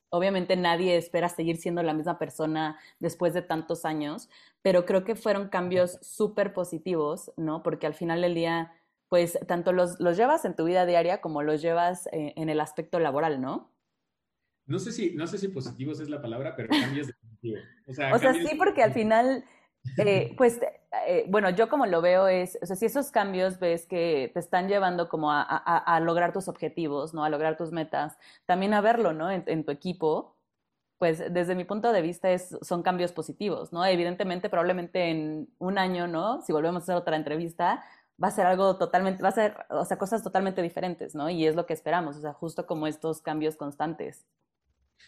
obviamente 0.10 0.56
nadie 0.56 0.98
espera 0.98 1.28
seguir 1.28 1.58
siendo 1.58 1.82
la 1.82 1.96
misma 1.96 2.20
persona 2.20 2.78
después 3.00 3.34
de 3.34 3.42
tantos 3.42 3.86
años, 3.86 4.30
pero 4.62 4.86
creo 4.86 5.04
que 5.04 5.16
fueron 5.16 5.50
cambios 5.50 5.98
súper 6.04 6.54
positivos, 6.54 7.32
¿no? 7.38 7.64
Porque 7.64 7.88
al 7.88 7.96
final 7.96 8.22
del 8.22 8.36
día, 8.36 8.72
pues 9.10 9.40
tanto 9.48 9.74
los, 9.74 10.00
los 10.00 10.16
llevas 10.16 10.46
en 10.46 10.56
tu 10.56 10.66
vida 10.66 10.86
diaria 10.86 11.22
como 11.22 11.42
los 11.42 11.60
llevas 11.60 12.06
eh, 12.12 12.34
en 12.36 12.50
el 12.50 12.60
aspecto 12.60 13.00
laboral, 13.00 13.42
¿no? 13.42 13.72
No 14.72 14.80
sé 14.80 14.92
si, 14.94 15.14
no 15.14 15.28
sé 15.28 15.38
si 15.38 15.50
positivos 15.50 16.00
es 16.00 16.10
la 16.10 16.22
palabra, 16.22 16.56
pero 16.56 16.70
cambios 16.70 17.08
de 17.08 17.14
sentido. 17.14 17.62
O 17.88 17.94
sea, 17.94 18.16
o 18.16 18.18
sea 18.18 18.34
sí, 18.34 18.56
porque 18.58 18.82
al 18.82 18.94
final, 18.94 19.44
eh, 19.98 20.34
pues, 20.38 20.62
eh, 21.08 21.26
bueno, 21.28 21.50
yo 21.50 21.68
como 21.68 21.86
lo 21.86 22.02
veo 22.02 22.30
es, 22.30 22.58
o 22.62 22.66
sea, 22.66 22.78
si 22.78 22.86
esos 22.86 23.12
cambios 23.12 23.60
ves 23.60 23.86
que 23.86 24.32
te 24.34 24.40
están 24.40 24.70
llevando 24.70 25.10
como 25.10 25.32
a, 25.32 25.42
a, 25.42 25.78
a 25.78 26.00
lograr 26.00 26.32
tus 26.32 26.48
objetivos, 26.48 27.14
¿no? 27.14 27.26
A 27.26 27.30
lograr 27.30 27.58
tus 27.58 27.72
metas, 27.72 28.18
también 28.46 28.74
a 28.74 28.80
verlo, 28.80 29.12
¿no? 29.12 29.30
En, 29.30 29.44
en 29.48 29.66
tu 29.66 29.72
equipo, 29.72 30.38
pues 30.98 31.22
desde 31.34 31.56
mi 31.56 31.66
punto 31.66 31.92
de 31.92 32.02
vista 32.02 32.32
es, 32.32 32.58
son 32.62 32.82
cambios 32.82 33.12
positivos, 33.12 33.74
¿no? 33.74 33.84
Evidentemente, 33.84 34.50
probablemente 34.50 35.10
en 35.10 35.50
un 35.58 35.78
año, 35.78 36.08
¿no? 36.08 36.42
Si 36.44 36.54
volvemos 36.54 36.82
a 36.82 36.84
hacer 36.84 36.96
otra 36.96 37.18
entrevista, 37.18 37.84
va 38.24 38.28
a 38.28 38.32
ser 38.32 38.46
algo 38.46 38.78
totalmente, 38.78 39.24
va 39.24 39.30
a 39.30 39.34
ser, 39.34 39.56
o 39.70 39.84
sea, 39.84 39.98
cosas 39.98 40.24
totalmente 40.24 40.62
diferentes, 40.62 41.16
¿no? 41.16 41.30
Y 41.30 41.46
es 41.46 41.56
lo 41.56 41.66
que 41.66 41.74
esperamos, 41.74 42.18
o 42.18 42.22
sea, 42.22 42.34
justo 42.34 42.66
como 42.68 42.88
estos 42.88 43.22
cambios 43.22 43.56
constantes. 43.56 44.26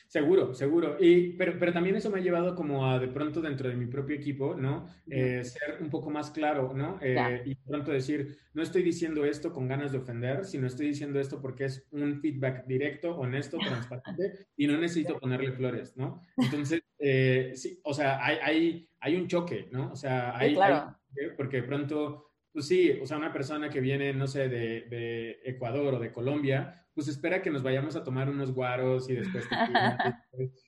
Seguro, 0.08 0.54
seguro. 0.54 0.98
Y, 1.00 1.30
pero, 1.34 1.58
pero 1.58 1.74
también 1.74 1.96
eso 1.96 2.12
me 2.12 2.20
ha 2.20 2.22
llevado 2.22 2.54
como 2.54 2.88
a 2.88 3.00
de 3.00 3.08
pronto 3.08 3.42
dentro 3.42 3.68
de 3.68 3.76
mi 3.76 3.88
propio 3.88 4.16
equipo, 4.16 4.56
¿no? 4.56 4.88
Eh, 5.10 5.44
ser 5.44 5.82
un 5.82 5.90
poco 5.90 6.10
más 6.10 6.30
claro, 6.32 6.74
¿no? 6.74 7.00
Eh, 7.02 7.42
y 7.46 7.56
de 7.56 7.62
pronto 7.68 7.92
decir, 7.92 8.38
no 8.54 8.62
estoy 8.62 8.84
diciendo 8.84 9.26
esto 9.26 9.52
con 9.52 9.68
ganas 9.68 9.92
de 9.92 9.98
ofender, 9.98 10.46
sino 10.46 10.68
estoy 10.68 10.88
diciendo 10.88 11.20
esto 11.20 11.42
porque 11.42 11.66
es 11.66 11.88
un 11.92 12.22
feedback 12.22 12.66
directo, 12.68 13.16
honesto, 13.16 13.58
transparente 13.58 14.48
y 14.58 14.68
no 14.68 14.78
necesito 14.78 15.20
ponerle 15.20 15.52
flores, 15.52 15.98
¿no? 15.98 16.22
Entonces, 16.38 16.84
eh, 17.00 17.54
sí, 17.56 17.80
o 17.84 17.94
sea, 17.94 18.24
hay, 18.24 18.38
hay, 18.44 18.90
hay, 19.00 19.16
un 19.16 19.28
choque, 19.28 19.68
¿no? 19.72 19.92
O 19.92 19.96
sea, 19.96 20.38
hay, 20.38 20.54
claro. 20.54 20.96
porque 21.36 21.58
de 21.58 21.64
pronto 21.64 22.33
pues 22.54 22.68
sí, 22.68 22.92
o 23.02 23.06
sea, 23.06 23.18
una 23.18 23.34
persona 23.34 23.70
que 23.70 23.82
viene, 23.82 24.14
no 24.14 24.28
sé, 24.28 24.48
de, 24.48 24.82
de, 24.90 25.40
Ecuador 25.44 25.96
o 25.96 26.00
de 26.00 26.14
Colombia, 26.14 26.88
pues 26.94 27.08
espera 27.08 27.42
que 27.42 27.50
nos 27.50 27.64
vayamos 27.64 27.96
a 27.96 28.04
tomar 28.04 28.30
unos 28.30 28.54
guaros 28.54 29.10
y 29.10 29.16
después 29.16 29.46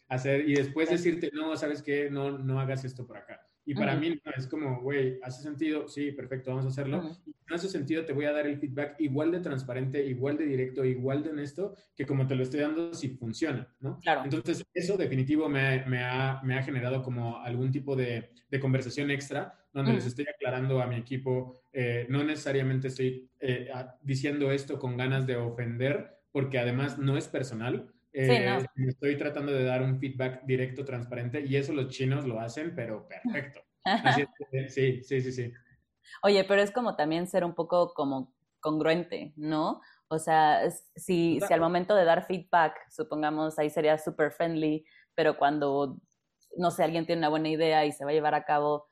hacer, 0.09 0.49
y 0.49 0.55
después 0.55 0.89
decirte, 0.89 1.29
no, 1.31 1.55
¿sabes 1.55 1.83
qué? 1.83 2.09
No, 2.09 2.37
no 2.37 2.59
hagas 2.59 2.83
esto 2.83 3.05
por 3.05 3.17
acá. 3.17 3.39
Y 3.65 3.73
para 3.73 3.95
mí 3.95 4.19
es 4.37 4.47
como, 4.47 4.81
güey, 4.81 5.19
¿hace 5.23 5.41
sentido? 5.41 5.87
Sí, 5.87 6.11
perfecto, 6.11 6.51
vamos 6.51 6.65
a 6.65 6.69
hacerlo. 6.69 7.03
Y 7.25 7.33
no 7.49 7.55
hace 7.55 7.67
sentido, 7.67 8.05
te 8.05 8.13
voy 8.13 8.25
a 8.25 8.31
dar 8.31 8.45
el 8.45 8.59
feedback 8.59 8.95
igual 8.99 9.31
de 9.31 9.39
transparente, 9.39 10.05
igual 10.05 10.37
de 10.37 10.45
directo, 10.45 10.85
igual 10.85 11.23
de 11.23 11.31
honesto, 11.31 11.75
que 11.95 12.05
como 12.05 12.27
te 12.27 12.35
lo 12.35 12.43
estoy 12.43 12.59
dando 12.59 12.93
si 12.93 13.09
funciona, 13.09 13.67
¿no? 13.79 13.99
Claro. 14.01 14.21
Entonces, 14.23 14.65
eso 14.73 14.97
definitivo 14.97 15.49
me, 15.49 15.83
me, 15.85 16.03
ha, 16.03 16.41
me 16.43 16.57
ha, 16.57 16.63
generado 16.63 17.01
como 17.01 17.39
algún 17.39 17.71
tipo 17.71 17.95
de, 17.95 18.29
de 18.49 18.59
conversación 18.59 19.09
extra 19.09 19.65
donde 19.75 19.91
les 19.91 20.05
estoy 20.05 20.25
aclarando 20.33 20.81
a 20.81 20.87
mi 20.87 20.95
equipo, 20.95 21.59
eh, 21.73 22.05
no 22.07 22.23
necesariamente 22.23 22.87
estoy 22.87 23.29
eh, 23.41 23.69
diciendo 24.01 24.49
esto 24.51 24.79
con 24.79 24.95
ganas 24.95 25.27
de 25.27 25.35
ofender, 25.35 26.17
porque 26.31 26.59
además 26.59 26.97
no 26.97 27.17
es 27.17 27.27
personal, 27.27 27.91
eh, 28.15 28.65
estoy 28.87 29.17
tratando 29.17 29.51
de 29.51 29.63
dar 29.63 29.81
un 29.81 29.99
feedback 29.99 30.45
directo, 30.45 30.85
transparente, 30.85 31.41
y 31.45 31.55
eso 31.55 31.73
los 31.73 31.89
chinos 31.89 32.25
lo 32.25 32.39
hacen, 32.39 32.73
pero 32.75 33.07
perfecto. 33.07 33.61
sí, 34.69 35.03
sí, 35.03 35.21
sí, 35.21 35.31
sí. 35.31 35.53
Oye, 36.23 36.43
pero 36.45 36.61
es 36.61 36.71
como 36.71 36.95
también 36.95 37.27
ser 37.27 37.43
un 37.43 37.53
poco 37.53 37.93
como 37.93 38.33
congruente, 38.59 39.33
¿no? 39.35 39.81
O 40.07 40.17
sea, 40.17 40.69
si, 40.95 41.39
si 41.39 41.53
al 41.53 41.59
momento 41.59 41.95
de 41.95 42.05
dar 42.05 42.25
feedback, 42.25 42.75
supongamos, 42.89 43.59
ahí 43.59 43.69
sería 43.69 43.97
super 43.97 44.31
friendly, 44.31 44.85
pero 45.13 45.37
cuando, 45.37 45.97
no 46.57 46.71
sé, 46.71 46.83
alguien 46.83 47.05
tiene 47.05 47.19
una 47.19 47.29
buena 47.29 47.49
idea 47.49 47.85
y 47.85 47.91
se 47.91 48.05
va 48.05 48.11
a 48.11 48.13
llevar 48.13 48.35
a 48.35 48.45
cabo, 48.45 48.87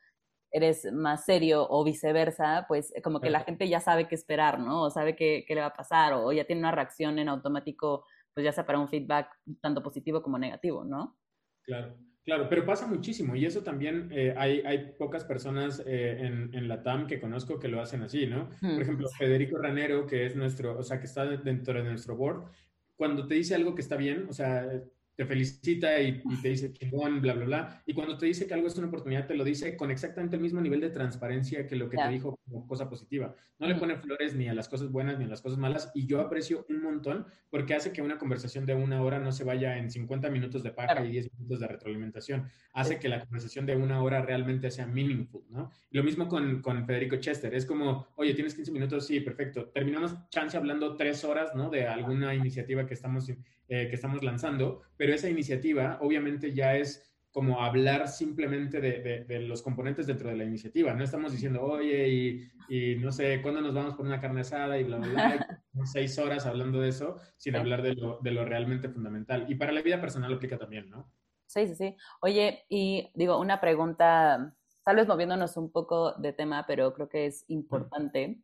eres 0.51 0.91
más 0.91 1.25
serio 1.25 1.65
o 1.69 1.83
viceversa, 1.83 2.65
pues 2.67 2.93
como 3.03 3.19
que 3.19 3.31
la 3.31 3.39
gente 3.39 3.67
ya 3.67 3.79
sabe 3.79 4.07
qué 4.07 4.15
esperar, 4.15 4.59
¿no? 4.59 4.83
O 4.83 4.89
sabe 4.91 5.15
qué, 5.15 5.45
qué 5.47 5.55
le 5.55 5.61
va 5.61 5.67
a 5.67 5.73
pasar 5.73 6.13
o 6.13 6.31
ya 6.31 6.45
tiene 6.45 6.61
una 6.61 6.71
reacción 6.71 7.17
en 7.17 7.29
automático 7.29 8.05
pues 8.33 8.43
ya 8.43 8.51
sea 8.51 8.65
para 8.65 8.79
un 8.79 8.87
feedback 8.87 9.29
tanto 9.61 9.81
positivo 9.83 10.21
como 10.21 10.37
negativo, 10.37 10.83
¿no? 10.83 11.17
Claro, 11.63 11.95
claro, 12.25 12.47
pero 12.49 12.65
pasa 12.65 12.87
muchísimo 12.87 13.35
y 13.35 13.45
eso 13.45 13.63
también 13.63 14.09
eh, 14.11 14.33
hay, 14.37 14.61
hay, 14.65 14.93
pocas 14.97 15.23
personas 15.23 15.81
eh, 15.85 16.17
en, 16.19 16.53
en, 16.53 16.67
la 16.67 16.83
TAM 16.83 17.07
que 17.07 17.19
conozco 17.19 17.59
que 17.59 17.67
lo 17.69 17.81
hacen 17.81 18.01
así, 18.01 18.27
¿no? 18.27 18.49
Por 18.59 18.81
ejemplo, 18.81 19.07
Federico 19.17 19.57
Ranero, 19.57 20.05
que 20.05 20.25
es 20.25 20.35
nuestro, 20.35 20.77
o 20.77 20.83
sea, 20.83 20.99
que 20.99 21.05
está 21.05 21.25
dentro 21.25 21.73
de 21.73 21.89
nuestro 21.89 22.15
board, 22.17 22.49
cuando 22.95 23.27
te 23.27 23.35
dice 23.35 23.55
algo 23.55 23.75
que 23.75 23.81
está 23.81 23.95
bien, 23.95 24.27
o 24.29 24.33
sea, 24.33 24.69
te 25.15 25.25
felicita 25.25 26.01
y, 26.01 26.21
te 26.41 26.49
dice 26.49 26.73
chingón, 26.73 27.21
bla, 27.21 27.33
bla, 27.33 27.45
bla. 27.45 27.83
Y 27.85 27.93
cuando 27.93 28.17
te 28.17 28.25
dice 28.25 28.47
que 28.47 28.53
algo 28.53 28.67
es 28.67 28.77
una 28.77 28.87
oportunidad, 28.87 29.27
te 29.27 29.35
lo 29.35 29.43
dice 29.43 29.77
con 29.77 29.91
exactamente 29.91 30.35
el 30.35 30.41
mismo 30.41 30.59
nivel 30.59 30.81
de 30.81 30.89
transparencia 30.89 31.67
que 31.67 31.75
lo 31.75 31.89
que 31.89 31.97
te 31.97 32.09
dijo 32.09 32.39
como 32.45 32.67
cosa 32.67 32.89
positiva. 32.89 33.35
No 33.59 33.67
le 33.67 33.75
pone 33.75 33.95
flores 33.95 34.35
ni 34.35 34.47
a 34.47 34.53
las 34.53 34.67
cosas 34.67 34.91
buenas 34.91 35.19
ni 35.19 35.25
a 35.25 35.27
las 35.27 35.41
cosas 35.41 35.57
malas. 35.59 35.91
Y 35.93 36.07
yo 36.07 36.19
aprecio 36.19 36.65
un 36.69 36.81
montón 36.81 37.25
porque 37.49 37.75
hace 37.75 37.91
que 37.91 38.01
una 38.01 38.17
conversación 38.17 38.65
de 38.65 38.73
una 38.73 39.01
hora 39.03 39.19
no 39.19 39.31
se 39.31 39.43
vaya 39.43 39.77
en 39.77 39.91
50 39.91 40.29
minutos 40.29 40.63
de 40.63 40.71
paja 40.71 41.05
y 41.05 41.11
10 41.11 41.31
minutos 41.33 41.59
de 41.59 41.67
retroalimentación. 41.67 42.49
Hace 42.73 42.99
que 42.99 43.07
la 43.07 43.19
conversación 43.19 43.65
de 43.65 43.75
una 43.75 44.01
hora 44.01 44.21
realmente 44.21 44.71
sea 44.71 44.87
meaningful, 44.87 45.43
¿no? 45.49 45.71
lo 45.91 46.03
mismo 46.03 46.27
con, 46.27 46.61
con 46.61 46.85
Federico 46.85 47.17
Chester. 47.17 47.53
Es 47.53 47.65
como, 47.65 48.07
oye, 48.15 48.33
tienes 48.33 48.55
15 48.55 48.71
minutos, 48.71 49.05
sí, 49.05 49.19
perfecto. 49.19 49.69
Terminamos 49.69 50.15
chance 50.29 50.57
hablando 50.57 50.95
tres 50.95 51.23
horas, 51.23 51.53
¿no? 51.55 51.69
De 51.69 51.87
alguna 51.87 52.33
iniciativa 52.33 52.85
que 52.87 52.95
estamos 52.95 53.31
eh, 53.67 53.87
que 53.89 53.95
estamos 53.95 54.23
lanzando, 54.23 54.81
pero 54.97 55.13
esa 55.13 55.29
iniciativa 55.29 55.97
obviamente 56.01 56.53
ya 56.53 56.75
es 56.75 57.13
como 57.33 57.61
hablar 57.61 58.07
simplemente 58.07 58.79
de, 58.79 59.25
de, 59.25 59.39
los 59.39 59.63
componentes 59.63 60.05
dentro 60.05 60.29
de 60.29 60.35
la 60.35 60.43
iniciativa. 60.43 60.93
No 60.93 61.03
estamos 61.03 61.31
diciendo, 61.31 61.63
oye, 61.63 62.07
y, 62.07 62.51
y, 62.69 62.95
no 62.97 63.11
sé, 63.11 63.41
¿cuándo 63.41 63.59
nos 63.59 63.73
vamos 63.73 63.95
por 63.95 64.05
una 64.05 64.21
carne 64.21 64.41
asada? 64.41 64.77
Y 64.77 64.83
bla, 64.83 64.97
bla, 64.97 65.09
bla. 65.09 65.63
seis 65.83 66.19
horas 66.19 66.45
hablando 66.45 66.79
de 66.79 66.89
eso, 66.89 67.17
sin 67.37 67.55
hablar 67.55 67.81
de 67.81 67.95
lo, 67.95 68.19
de 68.21 68.31
lo 68.31 68.45
realmente 68.45 68.87
fundamental. 68.87 69.47
Y 69.49 69.55
para 69.55 69.71
la 69.71 69.81
vida 69.81 69.99
personal 69.99 70.31
aplica 70.31 70.59
también, 70.59 70.91
¿no? 70.91 71.11
Sí, 71.47 71.67
sí, 71.67 71.75
sí. 71.75 71.97
Oye, 72.21 72.65
y 72.69 73.11
digo, 73.15 73.39
una 73.39 73.59
pregunta, 73.59 74.55
tal 74.83 74.95
vez 74.95 75.07
moviéndonos 75.07 75.57
un 75.57 75.71
poco 75.71 76.13
de 76.13 76.33
tema, 76.33 76.65
pero 76.67 76.93
creo 76.93 77.09
que 77.09 77.25
es 77.25 77.45
importante. 77.47 78.43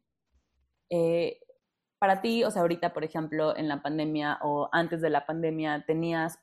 Eh, 0.90 1.40
para 2.00 2.22
ti, 2.22 2.44
o 2.44 2.52
sea, 2.52 2.62
ahorita, 2.62 2.94
por 2.94 3.04
ejemplo, 3.04 3.56
en 3.56 3.68
la 3.68 3.82
pandemia 3.82 4.40
o 4.42 4.70
antes 4.72 5.02
de 5.02 5.10
la 5.10 5.26
pandemia, 5.26 5.84
¿tenías 5.86 6.40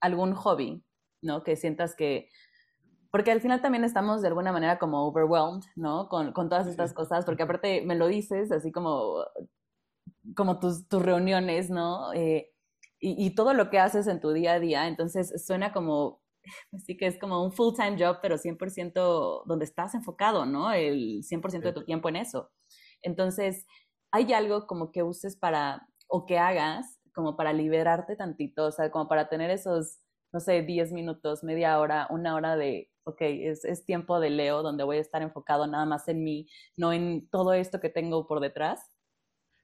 algún 0.00 0.34
hobby, 0.34 0.82
¿no? 1.22 1.42
Que 1.44 1.56
sientas 1.56 1.94
que... 1.94 2.28
Porque 3.10 3.30
al 3.30 3.40
final 3.40 3.62
también 3.62 3.84
estamos 3.84 4.20
de 4.22 4.28
alguna 4.28 4.52
manera 4.52 4.78
como 4.78 5.06
overwhelmed, 5.06 5.64
¿no? 5.76 6.08
Con, 6.08 6.32
con 6.32 6.48
todas 6.48 6.66
estas 6.66 6.92
cosas, 6.92 7.24
porque 7.24 7.42
aparte 7.42 7.82
me 7.82 7.96
lo 7.96 8.06
dices 8.06 8.50
así 8.52 8.70
como, 8.72 9.24
como 10.34 10.58
tus, 10.58 10.88
tus 10.88 11.02
reuniones, 11.02 11.70
¿no? 11.70 12.12
Eh, 12.12 12.50
y, 13.00 13.26
y, 13.26 13.34
todo 13.34 13.54
lo 13.54 13.70
que 13.70 13.78
haces 13.78 14.08
en 14.08 14.20
tu 14.20 14.32
día 14.32 14.54
a 14.54 14.60
día, 14.60 14.88
entonces 14.88 15.32
suena 15.46 15.72
como, 15.72 16.20
así 16.72 16.96
que 16.96 17.06
es 17.06 17.18
como 17.18 17.42
un 17.42 17.52
full-time 17.52 17.96
job, 17.98 18.18
pero 18.20 18.36
100% 18.36 19.44
donde 19.46 19.64
estás 19.64 19.94
enfocado, 19.94 20.44
¿no? 20.46 20.72
El 20.72 21.22
100% 21.22 21.60
de 21.60 21.72
tu 21.72 21.84
tiempo 21.84 22.08
en 22.08 22.16
eso. 22.16 22.50
Entonces, 23.02 23.66
¿hay 24.10 24.32
algo 24.32 24.66
como 24.66 24.92
que 24.92 25.02
uses 25.02 25.36
para, 25.36 25.86
o 26.06 26.26
que 26.26 26.38
hagas, 26.38 27.00
como 27.12 27.36
para 27.36 27.52
liberarte 27.52 28.16
tantito, 28.16 28.66
o 28.66 28.72
sea, 28.72 28.90
como 28.90 29.08
para 29.08 29.28
tener 29.28 29.50
esos, 29.50 29.98
no 30.32 30.40
sé, 30.40 30.62
10 30.62 30.92
minutos, 30.92 31.42
media 31.42 31.78
hora, 31.80 32.06
una 32.10 32.34
hora 32.34 32.56
de, 32.56 32.90
ok, 33.04 33.20
es, 33.20 33.64
es 33.64 33.84
tiempo 33.84 34.20
de 34.20 34.30
Leo, 34.30 34.62
donde 34.62 34.84
voy 34.84 34.98
a 34.98 35.00
estar 35.00 35.22
enfocado 35.22 35.66
nada 35.66 35.84
más 35.84 36.08
en 36.08 36.22
mí, 36.22 36.48
no 36.76 36.92
en 36.92 37.28
todo 37.28 37.52
esto 37.54 37.80
que 37.80 37.88
tengo 37.88 38.26
por 38.26 38.40
detrás? 38.40 38.92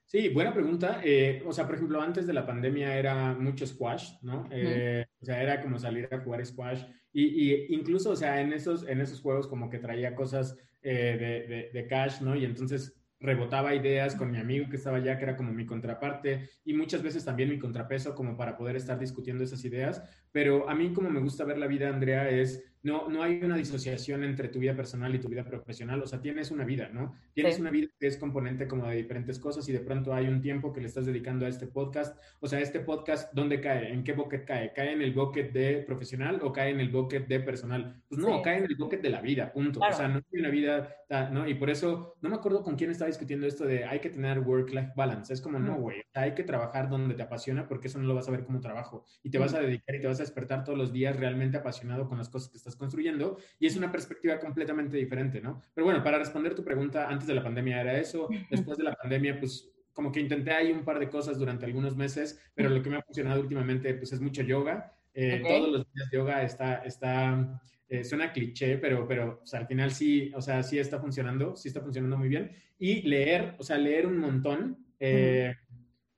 Sí, 0.07 0.29
buena 0.29 0.53
pregunta. 0.53 1.01
Eh, 1.03 1.43
o 1.47 1.53
sea, 1.53 1.67
por 1.67 1.77
ejemplo, 1.77 2.01
antes 2.01 2.27
de 2.27 2.35
la 2.35 2.47
pandemia 2.47 2.97
era 2.97 3.35
mucho 3.35 3.67
squash, 3.67 4.13
¿no? 4.23 4.47
Eh, 4.51 5.07
o 5.21 5.25
sea, 5.25 5.43
era 5.43 5.63
como 5.63 5.79
salir 5.79 6.09
a 6.13 6.21
jugar 6.21 6.45
squash. 6.45 6.85
Y, 7.13 7.53
y, 7.53 7.75
incluso, 7.75 8.11
o 8.11 8.17
sea, 8.17 8.41
en 8.41 8.53
esos, 8.53 8.87
en 8.87 9.01
esos 9.01 9.21
juegos 9.21 9.47
como 9.47 9.71
que 9.71 9.79
traía 9.79 10.15
cosas 10.15 10.57
eh, 10.83 11.17
de, 11.19 11.55
de, 11.55 11.71
de, 11.73 11.87
cash, 11.89 12.21
¿no? 12.21 12.37
Y 12.37 12.45
entonces 12.45 12.95
rebotaba 13.21 13.75
ideas 13.75 14.17
con 14.17 14.31
mi 14.31 14.39
amigo 14.39 14.69
que 14.69 14.77
estaba 14.77 14.99
allá, 14.99 15.17
que 15.17 15.25
era 15.25 15.37
como 15.37 15.53
mi 15.53 15.67
contraparte, 15.67 16.51
y 16.65 16.75
muchas 16.75 17.03
veces 17.03 17.25
también 17.25 17.49
mi 17.49 17.59
contrapeso 17.59 18.15
como 18.15 18.37
para 18.37 18.57
poder 18.57 18.77
estar 18.77 18.99
discutiendo 18.99 19.45
esas 19.45 19.65
ideas. 19.65 20.03
Pero 20.33 20.69
a 20.69 20.75
mí 20.75 20.93
como 20.93 21.11
me 21.11 21.21
gusta 21.21 21.45
ver 21.45 21.59
la 21.59 21.67
vida, 21.67 21.89
Andrea, 21.89 22.29
es 22.29 22.74
no, 22.85 23.09
no 23.09 23.23
hay 23.23 23.41
una 23.43 23.57
disociación 23.57 24.25
entre 24.25 24.49
tu 24.49 24.59
vida 24.59 24.77
personal 24.77 25.15
y 25.15 25.19
tu 25.19 25.29
vida 25.29 25.43
profesional, 25.43 26.03
o 26.03 26.07
sea, 26.07 26.21
tienes 26.21 26.51
una 26.51 26.65
vida, 26.65 26.91
¿no? 26.93 27.15
Tienes 27.33 27.59
una 27.59 27.71
vida 27.71 27.89
que 27.99 28.07
es 28.07 28.19
componente 28.19 28.69
como 28.69 28.87
de 28.87 28.97
diferentes 28.97 29.39
cosas 29.39 29.67
y 29.71 29.73
de 29.73 29.81
pronto 29.81 30.13
hay 30.13 30.29
un 30.29 30.43
tiempo 30.43 30.71
que 30.71 30.83
le 30.83 30.89
estás 30.89 31.07
dedicando 31.07 31.47
a 31.47 31.49
este 31.49 31.67
podcast, 31.67 32.21
o 32.41 32.47
sea, 32.47 32.61
este 32.61 32.81
podcast, 32.81 33.33
¿dónde 33.33 33.63
cae? 33.63 33.91
¿En 33.91 34.05
qué 34.05 34.13
bucket 34.13 34.45
cae? 34.45 34.75
¿Cae 34.75 34.93
en 34.93 35.01
el 35.01 35.15
bucket 35.15 35.51
de 35.53 35.79
profesional 35.79 36.41
o 36.43 36.53
cae 36.53 36.71
en 36.71 36.81
el 36.81 36.91
bucket 36.91 37.27
de 37.27 37.41
personal? 37.41 38.03
Pues 38.07 38.21
no, 38.21 38.43
cae 38.43 38.59
en 38.59 38.65
el 38.65 38.77
bucket 38.77 39.01
de 39.01 39.11
la 39.11 39.23
vida, 39.23 39.51
punto. 39.51 39.81
O 39.81 39.93
sea, 39.93 40.09
no 40.09 40.17
hay 40.17 40.41
una 40.41 40.51
vida, 40.51 40.95
¿no? 41.33 41.49
Y 41.49 41.55
por 41.55 41.71
eso, 41.71 42.17
no 42.21 42.29
me 42.29 42.37
acuerdo 42.37 42.63
con 42.63 42.77
quién 42.77 42.91
estaba 42.91 43.09
discutiendo 43.09 43.47
esto 43.47 43.65
de 43.65 43.85
hay 43.85 44.01
que 44.01 44.11
tener 44.11 44.41
work-life 44.41 44.93
balance, 44.95 45.33
es 45.33 45.41
como, 45.41 45.59
no, 45.59 45.77
güey, 45.77 46.03
hay 46.13 46.35
que 46.35 46.45
trabajar 46.45 46.91
donde 46.91 47.15
te 47.15 47.23
apasiona 47.23 47.67
porque 47.67 47.89
eso 47.89 47.99
no 47.99 48.07
lo 48.07 48.15
vas 48.15 48.29
a 48.29 48.31
ver 48.31 48.45
como 48.45 48.61
trabajo 48.61 49.05
y 49.23 49.31
te 49.31 49.39
vas 49.39 49.55
a 49.55 49.61
dedicar 49.61 49.95
y 49.97 50.01
te 50.01 50.07
vas 50.07 50.21
a 50.21 50.23
despertar 50.23 50.65
todos 50.65 50.79
los 50.79 50.93
días 50.93 51.17
realmente 51.17 51.57
apasionado 51.57 52.09
con 52.09 52.19
las 52.19 52.29
cosas 52.29 52.51
que 52.51 52.59
estás 52.59 52.74
construyendo 52.77 53.39
y 53.59 53.67
es 53.67 53.77
una 53.77 53.91
perspectiva 53.91 54.39
completamente 54.39 54.97
diferente, 54.97 55.41
¿no? 55.41 55.63
Pero 55.75 55.85
bueno, 55.85 56.03
para 56.03 56.19
responder 56.19 56.55
tu 56.55 56.65
pregunta, 56.65 57.09
antes 57.09 57.27
de 57.27 57.35
la 57.35 57.43
pandemia 57.43 57.81
era 57.81 57.99
eso, 57.99 58.29
después 58.51 58.79
de 58.79 58.85
la 58.85 58.95
pandemia, 58.95 59.39
pues 59.39 59.71
como 59.93 60.11
que 60.11 60.21
intenté 60.21 60.51
ahí 60.51 60.73
un 60.73 60.85
par 60.85 60.99
de 60.99 61.09
cosas 61.09 61.39
durante 61.39 61.65
algunos 61.65 61.97
meses, 61.97 62.41
pero 62.55 62.69
lo 62.69 62.83
que 62.83 62.91
me 62.91 62.97
ha 62.97 63.03
funcionado 63.03 63.41
últimamente, 63.41 63.95
pues 63.95 64.13
es 64.13 64.21
mucho 64.21 64.43
yoga. 64.43 64.93
Eh, 65.15 65.41
todos 65.47 65.71
los 65.71 65.93
días 65.93 66.09
yoga 66.13 66.43
está, 66.43 66.79
está 66.79 67.63
eh, 67.89 68.03
suena 68.03 68.33
cliché, 68.33 68.79
pero, 68.79 69.07
pero 69.07 69.41
o 69.43 69.47
sea, 69.47 69.61
al 69.61 69.67
final 69.69 69.93
sí, 69.93 70.33
o 70.35 70.43
sea, 70.43 70.63
sí 70.65 70.79
está 70.79 70.99
funcionando, 70.99 71.55
sí 71.55 71.69
está 71.69 71.81
funcionando 71.81 72.17
muy 72.17 72.29
bien. 72.29 72.51
Y 72.79 73.03
leer, 73.03 73.55
o 73.59 73.63
sea, 73.63 73.79
leer 73.79 74.07
un 74.07 74.19
montón. 74.19 74.85
Eh, 74.99 75.55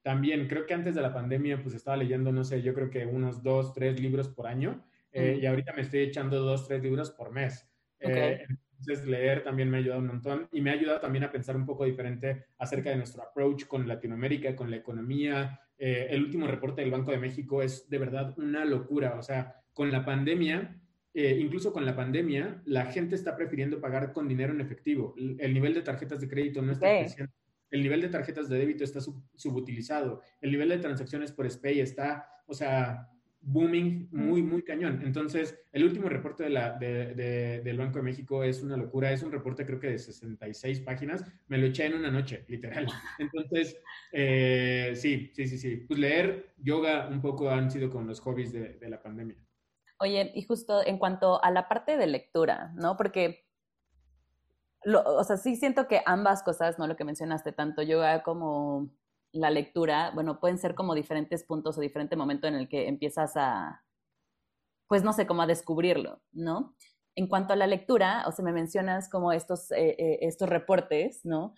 también 0.02 0.46
creo 0.48 0.64
que 0.64 0.72
antes 0.72 0.94
de 0.94 1.02
la 1.02 1.12
pandemia, 1.12 1.62
pues 1.62 1.74
estaba 1.74 1.96
leyendo, 1.96 2.32
no 2.32 2.44
sé, 2.44 2.62
yo 2.62 2.72
creo 2.72 2.88
que 2.88 3.04
unos 3.04 3.42
dos, 3.42 3.74
tres 3.74 4.00
libros 4.00 4.28
por 4.28 4.46
año. 4.46 4.84
Eh, 5.16 5.38
y 5.40 5.46
ahorita 5.46 5.72
me 5.72 5.80
estoy 5.82 6.00
echando 6.00 6.40
dos, 6.40 6.68
tres 6.68 6.82
libros 6.82 7.10
por 7.10 7.32
mes. 7.32 7.66
Eh, 8.00 8.44
entonces, 8.78 9.06
leer 9.06 9.42
también 9.42 9.70
me 9.70 9.78
ha 9.78 9.80
ayudado 9.80 10.00
un 10.00 10.08
montón 10.08 10.48
y 10.52 10.60
me 10.60 10.70
ha 10.70 10.74
ayudado 10.74 11.00
también 11.00 11.24
a 11.24 11.32
pensar 11.32 11.56
un 11.56 11.64
poco 11.64 11.86
diferente 11.86 12.44
acerca 12.58 12.90
de 12.90 12.96
nuestro 12.96 13.22
approach 13.22 13.64
con 13.66 13.88
Latinoamérica, 13.88 14.54
con 14.54 14.70
la 14.70 14.76
economía. 14.76 15.58
Eh, 15.78 16.08
el 16.10 16.22
último 16.22 16.46
reporte 16.46 16.82
del 16.82 16.90
Banco 16.90 17.12
de 17.12 17.18
México 17.18 17.62
es 17.62 17.88
de 17.88 17.98
verdad 17.98 18.38
una 18.38 18.66
locura. 18.66 19.14
O 19.18 19.22
sea, 19.22 19.62
con 19.72 19.90
la 19.90 20.04
pandemia, 20.04 20.78
incluso 21.14 21.72
con 21.72 21.86
la 21.86 21.96
pandemia, 21.96 22.60
la 22.66 22.84
gente 22.84 23.14
está 23.14 23.34
prefiriendo 23.34 23.80
pagar 23.80 24.12
con 24.12 24.28
dinero 24.28 24.52
en 24.52 24.60
efectivo. 24.60 25.14
El, 25.16 25.54
nivel 25.54 25.72
de 25.72 25.80
tarjetas 25.80 26.20
de 26.20 26.28
crédito 26.28 26.60
no 26.60 26.72
está 26.72 26.98
creciendo. 26.98 27.32
El 27.70 27.82
nivel 27.82 28.02
de 28.02 28.10
tarjetas 28.10 28.50
de 28.50 28.58
débito 28.58 28.84
está 28.84 29.00
subutilizado. 29.34 30.20
El 30.42 30.50
nivel 30.50 30.68
de 30.68 30.78
transacciones 30.78 31.32
por 31.32 31.50
SPAY 31.50 31.80
está, 31.80 32.28
o 32.46 32.52
sea, 32.52 33.08
booming 33.46 34.08
muy, 34.10 34.42
muy 34.42 34.62
cañón. 34.62 35.02
Entonces, 35.04 35.58
el 35.72 35.84
último 35.84 36.08
reporte 36.08 36.42
de 36.42 36.50
la, 36.50 36.72
de, 36.72 37.62
del 37.62 37.78
Banco 37.78 37.98
de 37.98 38.04
México 38.04 38.42
es 38.42 38.62
una 38.62 38.76
locura. 38.76 39.12
Es 39.12 39.22
un 39.22 39.30
reporte 39.30 39.64
creo 39.64 39.78
que 39.78 39.88
de 39.88 39.98
66 39.98 40.80
páginas. 40.80 41.24
Me 41.46 41.56
lo 41.56 41.66
eché 41.66 41.86
en 41.86 41.94
una 41.94 42.10
noche, 42.10 42.44
literal. 42.48 42.86
Entonces, 43.18 43.80
eh, 44.12 44.92
sí, 44.96 45.30
sí, 45.34 45.46
sí, 45.46 45.58
sí. 45.58 45.76
Pues 45.76 46.00
leer, 46.00 46.54
yoga 46.58 47.08
un 47.08 47.20
poco 47.20 47.48
han 47.48 47.70
sido 47.70 47.88
con 47.88 48.06
los 48.06 48.20
hobbies 48.20 48.52
de, 48.52 48.76
la 48.88 49.00
pandemia. 49.00 49.36
Oye, 49.98 50.32
y 50.34 50.42
justo 50.42 50.84
en 50.84 50.98
cuanto 50.98 51.42
a 51.42 51.50
la 51.50 51.68
parte 51.68 51.96
de 51.96 52.06
lectura, 52.06 52.72
¿no? 52.74 52.96
Porque, 52.96 53.46
lo, 54.82 55.02
o 55.02 55.24
sea, 55.24 55.36
sí 55.36 55.56
siento 55.56 55.86
que 55.86 56.02
ambas 56.04 56.42
cosas, 56.42 56.78
¿no? 56.78 56.86
Lo 56.86 56.96
que 56.96 57.04
mencionaste, 57.04 57.52
tanto 57.52 57.82
yoga 57.82 58.22
como 58.22 58.90
la 59.36 59.50
lectura, 59.50 60.10
bueno, 60.14 60.40
pueden 60.40 60.58
ser 60.58 60.74
como 60.74 60.94
diferentes 60.94 61.44
puntos 61.44 61.76
o 61.76 61.80
diferente 61.80 62.16
momento 62.16 62.46
en 62.46 62.54
el 62.54 62.68
que 62.68 62.88
empiezas 62.88 63.36
a, 63.36 63.84
pues 64.88 65.02
no 65.04 65.12
sé, 65.12 65.26
como 65.26 65.42
a 65.42 65.46
descubrirlo, 65.46 66.20
¿no? 66.32 66.74
En 67.14 67.28
cuanto 67.28 67.52
a 67.52 67.56
la 67.56 67.66
lectura, 67.66 68.24
o 68.26 68.32
sea, 68.32 68.44
me 68.44 68.52
mencionas 68.52 69.08
como 69.08 69.32
estos, 69.32 69.70
eh, 69.72 69.96
eh, 69.98 70.18
estos 70.22 70.48
reportes, 70.48 71.24
¿no? 71.24 71.54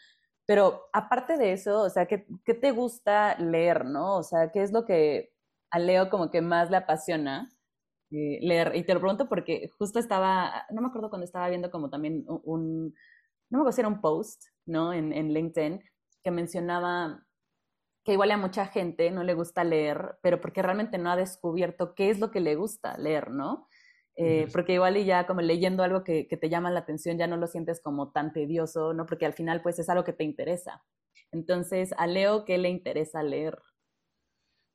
Pero 0.47 0.89
aparte 0.93 1.37
de 1.37 1.53
eso, 1.53 1.83
o 1.83 1.91
sea, 1.91 2.07
¿qué, 2.07 2.27
¿qué, 2.45 2.55
te 2.55 2.73
gusta 2.73 3.37
leer, 3.39 3.85
no? 3.85 4.17
O 4.17 4.23
sea, 4.23 4.51
¿qué 4.51 4.63
es 4.63 4.73
lo 4.73 4.85
que 4.87 5.33
a 5.71 5.79
Leo 5.79 6.11
como 6.11 6.31
que 6.31 6.41
más 6.41 6.71
le 6.71 6.79
apasiona 6.79 7.51
eh, 8.11 8.39
leer? 8.41 8.75
Y 8.75 8.85
te 8.85 8.95
lo 8.95 9.01
pregunto 9.01 9.29
porque 9.29 9.71
justo 9.79 9.99
estaba, 9.99 10.67
no 10.71 10.81
me 10.81 10.89
acuerdo 10.89 11.11
cuando 11.11 11.27
estaba 11.27 11.49
viendo 11.49 11.71
como 11.71 11.91
también 11.91 12.25
un, 12.27 12.95
no 13.51 13.59
me 13.59 13.63
acuerdo 13.63 13.73
si 13.73 13.81
era 13.83 13.89
un 13.89 14.01
post, 14.01 14.45
¿no? 14.67 14.93
En, 14.93 15.13
en 15.13 15.33
LinkedIn, 15.35 15.83
que 16.25 16.31
mencionaba 16.31 17.28
que 18.09 18.15
igual 18.15 18.31
a 18.31 18.39
mucha 18.39 18.65
gente 18.65 19.11
no 19.11 19.23
le 19.23 19.35
gusta 19.35 19.65
leer, 19.65 20.17
pero 20.23 20.41
porque 20.41 20.63
realmente 20.63 20.97
no 20.97 21.11
ha 21.11 21.17
descubierto 21.17 21.95
qué 21.95 22.09
es 22.09 22.19
lo 22.19 22.31
que 22.31 22.41
le 22.41 22.55
gusta 22.55 22.97
leer, 22.97 23.31
¿no? 23.31 23.69
Eh, 24.17 24.49
porque 24.51 24.73
igual 24.73 24.97
y 24.97 25.05
ya 25.05 25.27
como 25.27 25.43
leyendo 25.43 25.83
algo 25.83 26.05
que, 26.05 26.27
que, 26.27 26.39
te 26.39 26.49
llama 26.49 26.71
la 26.71 26.81
atención 26.81 27.19
ya 27.19 27.27
no 27.27 27.37
lo 27.37 27.47
sientes 27.47 27.83
como 27.83 28.11
tan 28.11 28.33
tedioso, 28.33 28.95
¿no? 28.95 29.05
Porque 29.05 29.27
al 29.27 29.35
final 29.35 29.61
pues 29.61 29.79
es 29.79 29.91
algo 29.91 30.05
que 30.05 30.15
te 30.15 30.25
interesa. 30.25 30.83
Entonces, 31.33 31.93
a 31.99 32.07
Leo, 32.07 32.47
¿qué 32.47 32.57
le 32.57 32.71
interesa 32.71 33.23
leer? 33.23 33.59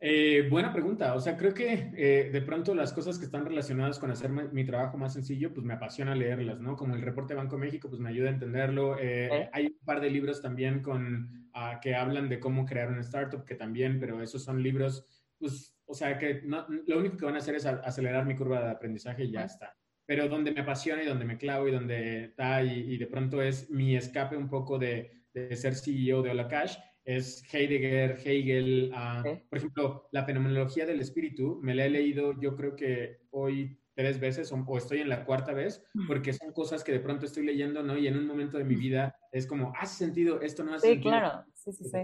Eh, 0.06 0.50
buena 0.50 0.74
pregunta. 0.74 1.16
O 1.16 1.22
sea, 1.22 1.38
creo 1.38 1.54
que 1.54 1.94
eh, 1.96 2.30
de 2.30 2.42
pronto 2.42 2.76
las 2.76 2.92
cosas 2.92 3.18
que 3.18 3.24
están 3.24 3.46
relacionadas 3.46 4.00
con 4.00 4.12
hacer 4.12 4.30
mi 4.30 4.66
trabajo 4.66 4.98
más 4.98 5.14
sencillo, 5.14 5.54
pues 5.54 5.66
me 5.66 5.76
apasiona 5.76 6.14
leerlas, 6.14 6.60
¿no? 6.60 6.76
Como 6.76 6.94
el 6.96 7.02
reporte 7.02 7.34
Banco 7.34 7.58
México, 7.58 7.88
pues 7.88 8.02
me 8.02 8.10
ayuda 8.10 8.28
a 8.28 8.34
entenderlo. 8.34 8.98
Eh, 9.00 9.50
hay 9.54 9.68
un 9.68 9.86
par 9.86 10.02
de 10.02 10.10
libros 10.10 10.42
también 10.42 10.82
con, 10.82 11.50
ah, 11.54 11.80
que 11.82 11.96
hablan 11.96 12.28
de 12.28 12.42
cómo 12.42 12.66
crear 12.66 12.90
una 12.90 13.00
startup, 13.00 13.46
que 13.46 13.56
también, 13.56 13.98
pero 13.98 14.22
esos 14.22 14.44
son 14.44 14.62
libros, 14.62 15.08
pues, 15.40 15.74
o 15.86 15.94
sea, 15.94 16.18
que 16.18 16.42
no, 16.44 16.68
lo 16.86 17.00
único 17.00 17.16
que 17.16 17.24
van 17.24 17.36
a 17.36 17.38
hacer 17.38 17.56
es 17.56 17.66
acelerar 17.66 18.26
mi 18.26 18.36
curva 18.36 18.62
de 18.62 18.72
aprendizaje 18.72 19.24
y 19.24 19.32
ya 19.32 19.46
está. 19.46 19.74
Pero 20.06 20.28
donde 20.28 20.52
me 20.52 20.60
apasiona 20.60 21.02
y 21.02 21.06
donde 21.06 21.24
me 21.24 21.38
clavo 21.38 21.70
y 21.70 21.72
donde 21.72 22.26
está 22.26 22.62
y, 22.62 22.98
de 22.98 23.08
pronto 23.08 23.42
es 23.42 23.70
mi 23.70 23.96
escape 23.96 24.36
un 24.36 24.50
poco 24.50 24.78
de, 24.78 25.24
de 25.34 25.56
ser 25.56 25.76
CEO 25.76 26.22
de 26.22 26.32
Hola 26.32 26.50
Cash 26.50 26.76
es 27.06 27.44
Heidegger, 27.54 28.20
Hegel, 28.24 28.92
ah, 28.94 29.24
por 29.50 29.58
ejemplo, 29.58 30.08
la 30.12 30.24
fenomenología 30.24 30.86
del 30.86 31.02
espíritu, 31.02 31.60
me 31.62 31.76
la 31.76 31.86
he 31.86 31.90
leído 31.90 32.40
yo 32.40 32.56
creo 32.56 32.76
que 32.76 33.20
hoy 33.32 33.78
tres 33.96 34.20
veces 34.20 34.52
o, 34.52 34.78
estoy 34.78 35.00
en 35.00 35.10
la 35.10 35.26
cuarta 35.26 35.54
vez, 35.54 35.84
porque 36.08 36.34
son 36.34 36.52
cosas 36.52 36.84
que 36.84 36.92
de 36.92 37.00
pronto 37.00 37.26
estoy 37.26 37.46
leyendo, 37.46 37.84
¿no? 37.84 37.98
Y 37.98 38.08
en 38.08 38.18
un 38.18 38.26
momento 38.26 38.58
de 38.58 38.64
mi 38.64 38.76
vida 38.76 39.16
es 39.32 39.46
como, 39.46 39.74
¿hace 39.78 40.06
sentido? 40.06 40.42
Esto 40.42 40.64
no 40.64 40.74
hace 40.74 40.88
sí, 40.88 40.94
sentido. 40.94 41.12
Claro, 41.12 41.46
sí, 41.54 41.72
sí, 41.72 41.84
sí. 41.86 41.98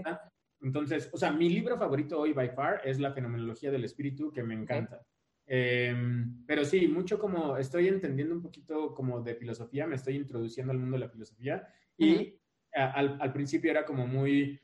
Entonces, 0.62 1.08
o 1.12 1.16
sea, 1.16 1.32
mi 1.32 1.48
libro 1.48 1.78
favorito 1.78 2.20
hoy, 2.20 2.32
by 2.32 2.50
far, 2.50 2.82
es 2.84 3.00
La 3.00 3.12
fenomenología 3.12 3.70
del 3.70 3.84
espíritu, 3.84 4.30
que 4.30 4.42
me 4.42 4.54
encanta. 4.54 5.04
Em, 5.46 6.44
pero 6.46 6.64
sí, 6.64 6.86
mucho 6.86 7.18
como 7.18 7.56
estoy 7.56 7.88
entendiendo 7.88 8.34
un 8.34 8.42
poquito 8.42 8.94
como 8.94 9.20
de 9.20 9.34
filosofía, 9.34 9.86
me 9.86 9.96
estoy 9.96 10.14
introduciendo 10.14 10.70
al 10.70 10.78
mundo 10.78 10.96
de 10.96 11.06
la 11.06 11.08
filosofía 11.08 11.66
y 11.98 12.38
al, 12.72 13.18
al 13.20 13.32
principio 13.32 13.68
era 13.68 13.84
como 13.84 14.06
muy 14.06 14.60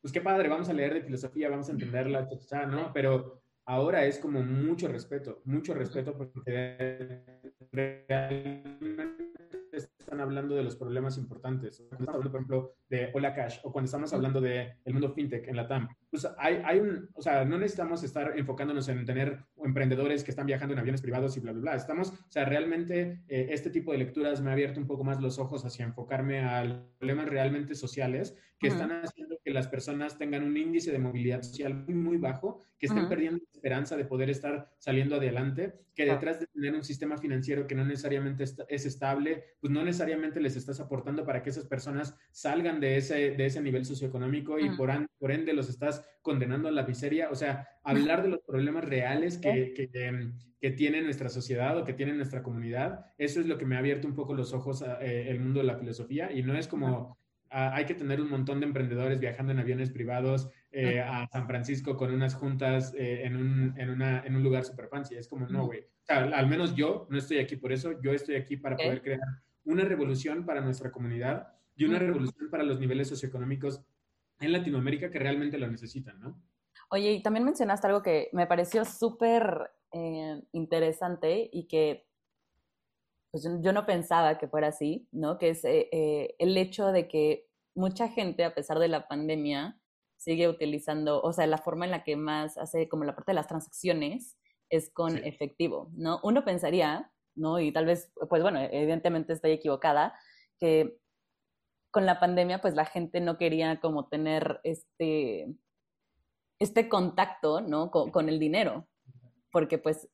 pues 0.00 0.12
qué 0.12 0.20
padre, 0.20 0.48
vamos 0.48 0.68
a 0.68 0.72
leer 0.72 0.94
de 0.94 1.02
filosofía, 1.02 1.48
vamos 1.48 1.68
a 1.68 1.72
entenderla, 1.72 2.28
¿no? 2.66 2.92
Pero 2.92 3.42
ahora 3.66 4.04
es 4.04 4.18
como 4.18 4.42
mucho 4.42 4.88
respeto, 4.88 5.42
mucho 5.44 5.74
respeto 5.74 6.16
porque 6.16 7.24
están 10.08 10.20
hablando 10.22 10.54
de 10.54 10.62
los 10.62 10.74
problemas 10.74 11.18
importantes. 11.18 11.84
Cuando 11.88 12.04
estamos 12.04 12.08
hablando, 12.14 12.30
por 12.30 12.40
ejemplo, 12.40 12.74
de 12.88 13.10
Hola 13.12 13.34
Cash 13.34 13.58
o 13.62 13.70
cuando 13.70 13.84
estamos 13.84 14.10
hablando 14.14 14.40
del 14.40 14.72
el 14.82 14.92
mundo 14.94 15.12
fintech 15.12 15.46
en 15.46 15.56
la 15.56 15.68
TAM, 15.68 15.88
pues 16.10 16.26
hay, 16.38 16.62
hay 16.64 16.80
un, 16.80 17.10
o 17.14 17.20
sea, 17.20 17.44
no 17.44 17.58
necesitamos 17.58 18.02
estar 18.02 18.38
enfocándonos 18.38 18.88
en 18.88 19.04
tener 19.04 19.44
emprendedores 19.62 20.24
que 20.24 20.30
están 20.30 20.46
viajando 20.46 20.72
en 20.72 20.80
aviones 20.80 21.02
privados 21.02 21.36
y 21.36 21.40
bla, 21.40 21.52
bla, 21.52 21.60
bla. 21.60 21.74
Estamos, 21.74 22.08
o 22.08 22.30
sea, 22.30 22.46
realmente 22.46 23.22
eh, 23.28 23.48
este 23.50 23.68
tipo 23.68 23.92
de 23.92 23.98
lecturas 23.98 24.40
me 24.40 24.48
ha 24.48 24.54
abierto 24.54 24.80
un 24.80 24.86
poco 24.86 25.04
más 25.04 25.20
los 25.20 25.38
ojos 25.38 25.66
hacia 25.66 25.84
enfocarme 25.84 26.40
a 26.40 26.82
problemas 26.98 27.28
realmente 27.28 27.74
sociales 27.74 28.34
que 28.58 28.68
están 28.68 28.90
haciendo 28.90 29.37
que 29.48 29.54
las 29.54 29.66
personas 29.66 30.18
tengan 30.18 30.44
un 30.44 30.54
índice 30.58 30.92
de 30.92 30.98
movilidad 30.98 31.40
social 31.40 31.72
muy, 31.72 31.94
muy 31.94 32.16
bajo, 32.18 32.60
que 32.78 32.84
estén 32.84 33.08
perdiendo 33.08 33.38
la 33.38 33.50
esperanza 33.54 33.96
de 33.96 34.04
poder 34.04 34.28
estar 34.28 34.70
saliendo 34.76 35.16
adelante, 35.16 35.72
que 35.94 36.04
detrás 36.04 36.38
de 36.38 36.48
tener 36.48 36.74
un 36.74 36.84
sistema 36.84 37.16
financiero 37.16 37.66
que 37.66 37.74
no 37.74 37.82
necesariamente 37.82 38.44
es 38.44 38.84
estable, 38.84 39.44
pues 39.58 39.72
no 39.72 39.82
necesariamente 39.82 40.38
les 40.38 40.54
estás 40.54 40.80
aportando 40.80 41.24
para 41.24 41.42
que 41.42 41.48
esas 41.48 41.64
personas 41.64 42.14
salgan 42.30 42.78
de 42.78 42.98
ese, 42.98 43.30
de 43.30 43.46
ese 43.46 43.62
nivel 43.62 43.86
socioeconómico 43.86 44.58
y 44.58 44.68
por, 44.76 44.90
por 45.18 45.32
ende 45.32 45.54
los 45.54 45.70
estás 45.70 46.04
condenando 46.20 46.68
a 46.68 46.72
la 46.72 46.86
miseria. 46.86 47.30
O 47.30 47.34
sea, 47.34 47.66
hablar 47.84 48.22
de 48.22 48.28
los 48.28 48.40
problemas 48.40 48.84
reales 48.84 49.38
que, 49.38 49.72
que, 49.74 49.88
que, 50.60 50.70
tiene 50.72 51.00
nuestra 51.00 51.30
sociedad 51.30 51.78
o 51.78 51.84
que 51.84 51.94
tiene 51.94 52.12
nuestra 52.12 52.42
comunidad, 52.42 53.06
eso 53.16 53.40
es 53.40 53.46
lo 53.46 53.56
que 53.56 53.64
me 53.64 53.76
ha 53.76 53.78
abierto 53.78 54.06
un 54.06 54.14
poco 54.14 54.34
los 54.34 54.52
ojos 54.52 54.82
al 54.82 54.98
eh, 55.00 55.38
mundo 55.40 55.60
de 55.60 55.66
la 55.66 55.78
filosofía 55.78 56.30
y 56.30 56.42
no 56.42 56.54
es 56.54 56.68
como 56.68 57.16
hay 57.50 57.86
que 57.86 57.94
tener 57.94 58.20
un 58.20 58.30
montón 58.30 58.60
de 58.60 58.66
emprendedores 58.66 59.18
viajando 59.18 59.52
en 59.52 59.58
aviones 59.58 59.90
privados 59.90 60.50
eh, 60.70 61.00
a 61.00 61.26
San 61.28 61.46
Francisco 61.46 61.96
con 61.96 62.12
unas 62.12 62.34
juntas 62.34 62.94
eh, 62.96 63.24
en, 63.24 63.36
un, 63.36 63.74
en, 63.78 63.90
una, 63.90 64.20
en, 64.24 64.36
un, 64.36 64.42
lugar 64.42 64.64
super 64.64 64.88
fancy. 64.88 65.16
Es 65.16 65.28
como, 65.28 65.46
no, 65.46 65.66
güey. 65.66 65.80
O 65.80 66.04
sea, 66.04 66.24
al 66.24 66.46
menos 66.46 66.74
yo 66.74 67.06
no 67.10 67.18
estoy 67.18 67.38
aquí 67.38 67.56
por 67.56 67.72
eso. 67.72 68.00
Yo 68.02 68.12
estoy 68.12 68.36
aquí 68.36 68.56
para 68.56 68.76
poder 68.76 69.02
crear 69.02 69.20
una 69.64 69.84
revolución 69.84 70.44
para 70.44 70.60
nuestra 70.60 70.90
comunidad 70.90 71.48
y 71.76 71.84
una 71.84 71.98
revolución 71.98 72.50
para 72.50 72.64
los 72.64 72.80
niveles 72.80 73.08
socioeconómicos 73.08 73.82
en 74.40 74.52
Latinoamérica 74.52 75.10
que 75.10 75.18
realmente 75.18 75.58
lo 75.58 75.68
necesitan, 75.68 76.20
¿no? 76.20 76.40
Oye, 76.90 77.12
y 77.12 77.22
también 77.22 77.44
mencionaste 77.44 77.86
algo 77.86 78.02
que 78.02 78.28
me 78.32 78.46
pareció 78.46 78.84
súper 78.84 79.70
eh, 79.92 80.42
interesante 80.52 81.48
y 81.52 81.66
que 81.66 82.07
pues, 83.30 83.48
yo 83.60 83.72
no 83.72 83.86
pensaba 83.86 84.38
que 84.38 84.48
fuera 84.48 84.68
así, 84.68 85.08
¿no? 85.12 85.38
Que 85.38 85.50
es 85.50 85.64
eh, 85.64 85.88
eh, 85.92 86.34
el 86.38 86.56
hecho 86.56 86.92
de 86.92 87.08
que 87.08 87.46
mucha 87.74 88.08
gente, 88.08 88.44
a 88.44 88.54
pesar 88.54 88.78
de 88.78 88.88
la 88.88 89.08
pandemia, 89.08 89.78
sigue 90.16 90.48
utilizando, 90.48 91.22
o 91.22 91.32
sea, 91.32 91.46
la 91.46 91.58
forma 91.58 91.84
en 91.84 91.92
la 91.92 92.04
que 92.04 92.16
más 92.16 92.58
hace 92.58 92.88
como 92.88 93.04
la 93.04 93.14
parte 93.14 93.30
de 93.30 93.36
las 93.36 93.46
transacciones 93.46 94.36
es 94.68 94.90
con 94.90 95.16
efectivo, 95.18 95.90
¿no? 95.94 96.20
Uno 96.22 96.44
pensaría, 96.44 97.12
¿no? 97.34 97.60
Y 97.60 97.72
tal 97.72 97.86
vez, 97.86 98.12
pues 98.28 98.42
bueno, 98.42 98.60
evidentemente 98.60 99.32
estoy 99.32 99.52
equivocada, 99.52 100.18
que 100.58 100.98
con 101.90 102.04
la 102.04 102.20
pandemia, 102.20 102.60
pues 102.60 102.74
la 102.74 102.84
gente 102.84 103.20
no 103.20 103.38
quería 103.38 103.80
como 103.80 104.08
tener 104.08 104.60
este, 104.64 105.54
este 106.58 106.88
contacto, 106.88 107.60
¿no? 107.60 107.90
Con, 107.90 108.28
el 108.28 108.38
dinero, 108.38 108.88
porque 109.50 109.78
pues 109.78 110.08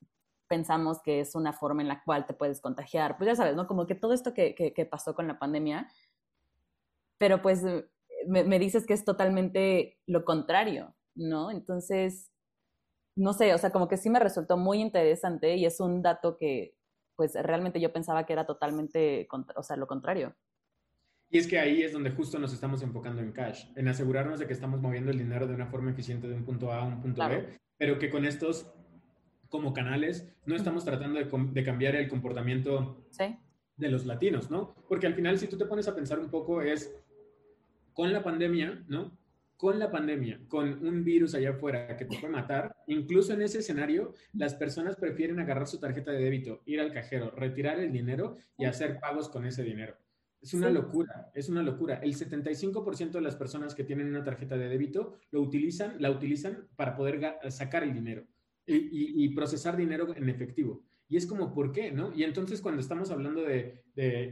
pensamos 0.49 1.01
que 1.03 1.21
es 1.21 1.35
una 1.35 1.53
forma 1.53 1.83
en 1.83 1.89
la 1.89 2.03
cual 2.05 2.27
te 2.27 2.35
puedes 2.35 2.61
contagiar. 2.61 3.17
Pues 3.17 3.29
ya 3.29 3.37
sabes, 3.37 3.57
¿no? 3.57 3.67
Como 3.67 3.87
que 3.87 3.95
todo 3.95 4.13
esto 4.13 4.35
que, 4.35 4.55
que, 4.55 4.87
pasó 4.87 5.15
con 5.15 5.27
la 5.27 5.39
pandemia, 5.39 5.89
pero 7.19 7.43
pues 7.43 7.63
me, 8.27 8.45
me, 8.45 8.59
dices 8.59 8.87
que 8.87 8.95
es 8.95 9.05
totalmente 9.05 9.99
lo 10.07 10.25
contrario, 10.25 10.95
¿no? 11.15 11.51
Entonces, 11.51 12.31
no 13.17 13.33
sé, 13.33 13.55
o 13.55 13.59
sea, 13.59 13.71
como 13.71 13.89
que 13.89 13.97
sí 13.97 14.11
me 14.11 14.19
resultó 14.19 14.57
muy 14.57 14.81
interesante 14.81 15.57
y 15.57 15.67
es 15.67 15.81
un 15.81 16.03
dato 16.03 16.37
que 16.37 16.77
pues 17.17 17.35
realmente 17.35 17.81
yo 17.81 17.93
pensaba 17.93 18.27
que 18.27 18.33
era 18.33 18.47
totalmente, 18.47 19.29
o 19.57 19.63
sea, 19.63 19.77
lo 19.77 19.87
contrario. 19.87 20.35
Y 21.31 21.39
es 21.39 21.47
que 21.47 21.59
ahí 21.59 21.83
es 21.83 21.93
donde 21.93 22.11
justo 22.11 22.39
nos 22.39 22.53
estamos 22.53 22.83
enfocando 22.83 23.23
en 23.23 23.33
cash, 23.33 23.67
en 23.77 23.89
asegurarnos 23.89 24.39
de 24.39 24.47
que 24.47 24.53
estamos 24.53 24.81
moviendo 24.81 25.11
el 25.11 25.19
dinero 25.19 25.47
de 25.47 25.55
una 25.55 25.67
forma 25.67 25.91
eficiente 25.91 26.29
de 26.29 26.35
un 26.35 26.45
punto 26.45 26.73
A 26.73 26.81
a 26.81 26.85
un 26.85 27.01
punto 27.01 27.27
B, 27.29 27.59
pero 27.77 27.99
que 27.99 28.11
con 28.11 28.25
estos 28.25 28.73
como 29.55 29.73
canales 29.73 30.29
no 30.47 30.57
estamos 30.57 30.85
tratando 30.85 31.21
de, 31.21 31.63
cambiar 31.63 31.95
el 31.95 32.09
comportamiento 32.09 33.07
de 33.77 33.89
los 33.89 34.05
latinos, 34.05 34.51
¿no? 34.51 34.75
Porque 34.89 35.07
al 35.07 35.15
final, 35.15 35.39
si 35.39 35.47
tú 35.47 35.57
te 35.57 35.65
pones 35.65 35.87
a 35.87 35.95
pensar 35.95 36.19
un 36.19 36.29
poco, 36.29 36.61
es 36.61 36.93
con 37.93 38.13
la 38.13 38.25
pandemia, 38.25 38.83
¿no? 38.89 39.17
Con 39.57 39.79
la 39.79 39.93
pandemia, 39.93 40.41
con 40.49 40.85
un 40.85 41.05
virus 41.05 41.37
allá 41.37 41.51
afuera 41.51 41.97
que 41.97 42.05
te 42.05 42.19
puede 42.19 42.33
matar, 42.33 42.75
incluso 42.89 43.33
en 43.33 43.43
ese 43.43 43.61
escenario, 43.61 44.15
las 44.33 44.57
personas 44.57 44.97
prefieren 44.97 45.39
agarrar 45.39 45.69
su 45.69 45.79
tarjeta 45.79 46.11
de 46.11 46.19
débito, 46.19 46.63
ir 46.67 46.81
al 46.81 46.93
cajero, 46.93 47.31
retirar 47.31 47.79
el 47.79 47.93
dinero 47.93 48.37
y 48.59 48.65
hacer 48.65 48.99
pagos 48.99 49.29
con 49.29 49.47
ese 49.47 49.63
dinero. 49.63 49.97
Es 50.43 50.53
una 50.53 50.69
locura, 50.69 51.31
es 51.33 51.49
una 51.49 51.63
locura. 51.63 52.01
El 52.03 52.17
75% 52.17 53.13
de 53.13 53.21
las 53.21 53.37
personas 53.37 53.73
que 53.77 53.85
tienen 53.85 54.09
una 54.09 54.25
tarjeta 54.25 54.57
de 54.57 54.69
débito 54.69 55.15
lo 55.31 55.43
utilizan, 55.43 55.95
la 56.01 56.11
utilizan 56.11 56.67
para 56.75 56.97
poder 56.97 57.37
sacar 57.51 57.85
el 57.85 57.95
dinero 57.95 58.27
y, 58.67 59.29
procesar 59.31 59.77
dinero 59.77 60.15
en 60.17 60.29
efectivo. 60.29 60.83
Y 61.09 61.17
es 61.17 61.27
como, 61.27 61.53
¿por 61.53 61.71
qué? 61.73 61.93
¿no? 61.93 62.13
Y 62.15 62.25
entonces 62.25 62.61
cuando 62.61 62.81
estamos 62.81 63.11
hablando 63.11 63.43
de, 63.43 63.83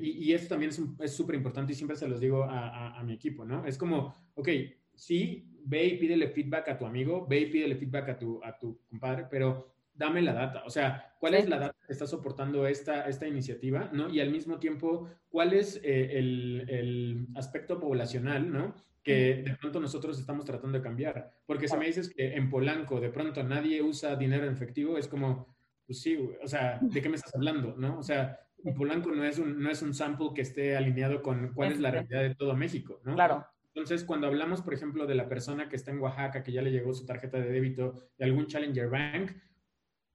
y, 0.01 0.33
esto 0.33 0.49
también 0.51 0.73
es 1.01 1.13
súper 1.13 1.37
importante 1.37 1.73
y 1.73 1.77
siempre 1.77 1.97
se 1.97 2.09
los 2.09 2.21
digo 2.21 2.45
a, 2.45 3.03
mi 3.05 3.15
equipo, 3.15 3.45
¿no? 3.45 3.67
Es 3.67 3.77
como, 3.77 4.15
ok, 4.35 4.49
sí, 4.95 5.49
ve 5.65 5.87
y 5.87 5.99
pídele 5.99 6.29
feedback 6.29 6.69
a 6.69 6.79
tu 6.79 6.87
amigo, 6.87 7.27
ve 7.29 7.41
y 7.41 7.47
pídele 7.47 7.77
feedback 7.77 8.09
a 8.11 8.19
tu, 8.19 8.43
a 8.43 8.59
tu 8.59 8.81
compadre, 8.89 9.27
pero 9.31 9.73
dame 9.95 10.23
la 10.23 10.33
data, 10.33 10.63
o 10.65 10.71
sea, 10.71 11.15
¿cuál 11.21 11.35
es 11.35 11.49
la 11.49 11.59
data 11.59 11.77
que 11.87 11.93
está 11.93 12.07
soportando 12.07 12.67
esta, 12.67 13.09
esta 13.09 13.27
iniciativa, 13.27 13.91
¿no? 13.93 14.09
Y 14.09 14.21
al 14.21 14.31
mismo 14.31 14.59
tiempo, 14.59 15.09
¿cuál 15.29 15.53
es 15.53 15.77
eh, 15.85 16.19
el, 16.19 16.67
el, 16.69 17.27
aspecto 17.35 17.79
poblacional, 17.79 18.51
¿no? 18.51 18.75
Que 19.03 19.43
de 19.45 19.57
pronto 19.57 19.81
nosotros 19.81 20.19
estamos 20.19 20.45
tratando 20.45 20.79
de 20.79 20.85
cambiar. 20.85 21.33
Porque 21.45 21.69
si 21.69 21.77
me 21.77 21.87
dices 21.87 22.09
que 22.09 22.35
en 22.35 22.49
Polanco 22.49 23.01
de 23.01 23.11
pronto 23.11 23.43
nadie 23.43 23.83
usa 23.83 24.17
dinero 24.17 24.47
en 24.47 24.53
efectivo, 24.53 24.97
es 24.97 25.09
como, 25.09 25.57
pues 25.87 26.01
sí, 26.01 26.19
o 26.43 26.47
sea, 26.47 26.79
¿de 26.81 27.03
qué 27.03 27.09
me 27.09 27.17
estás 27.17 27.35
hablando, 27.35 27.75
no? 27.77 27.99
O 27.99 28.03
sea, 28.03 28.39
en 28.65 28.75
Polanco 28.75 29.11
no 29.11 29.25
es 29.25 29.39
un, 29.39 29.61
no 29.61 29.71
es 29.71 29.83
un 29.83 29.93
sample 29.93 30.31
que 30.35 30.43
esté 30.43 30.77
alineado 30.77 31.21
con 31.23 31.53
cuál 31.53 31.73
es 31.73 31.81
la 31.81 31.91
realidad 31.91 32.23
de 32.23 32.35
todo 32.35 32.55
México, 32.55 33.01
¿no? 33.05 33.15
Claro. 33.15 33.45
Entonces, 33.75 34.05
cuando 34.05 34.27
hablamos, 34.27 34.61
por 34.63 34.75
ejemplo, 34.75 35.07
de 35.07 35.15
la 35.15 35.29
persona 35.29 35.69
que 35.69 35.77
está 35.77 35.91
en 35.91 36.01
Oaxaca, 36.01 36.43
que 36.43 36.53
ya 36.53 36.63
le 36.63 36.71
llegó 36.71 36.93
su 36.93 37.07
tarjeta 37.07 37.39
de 37.39 37.51
débito 37.51 37.95
de 38.19 38.25
algún 38.27 38.47
Challenger 38.47 38.89
Bank, 38.89 39.33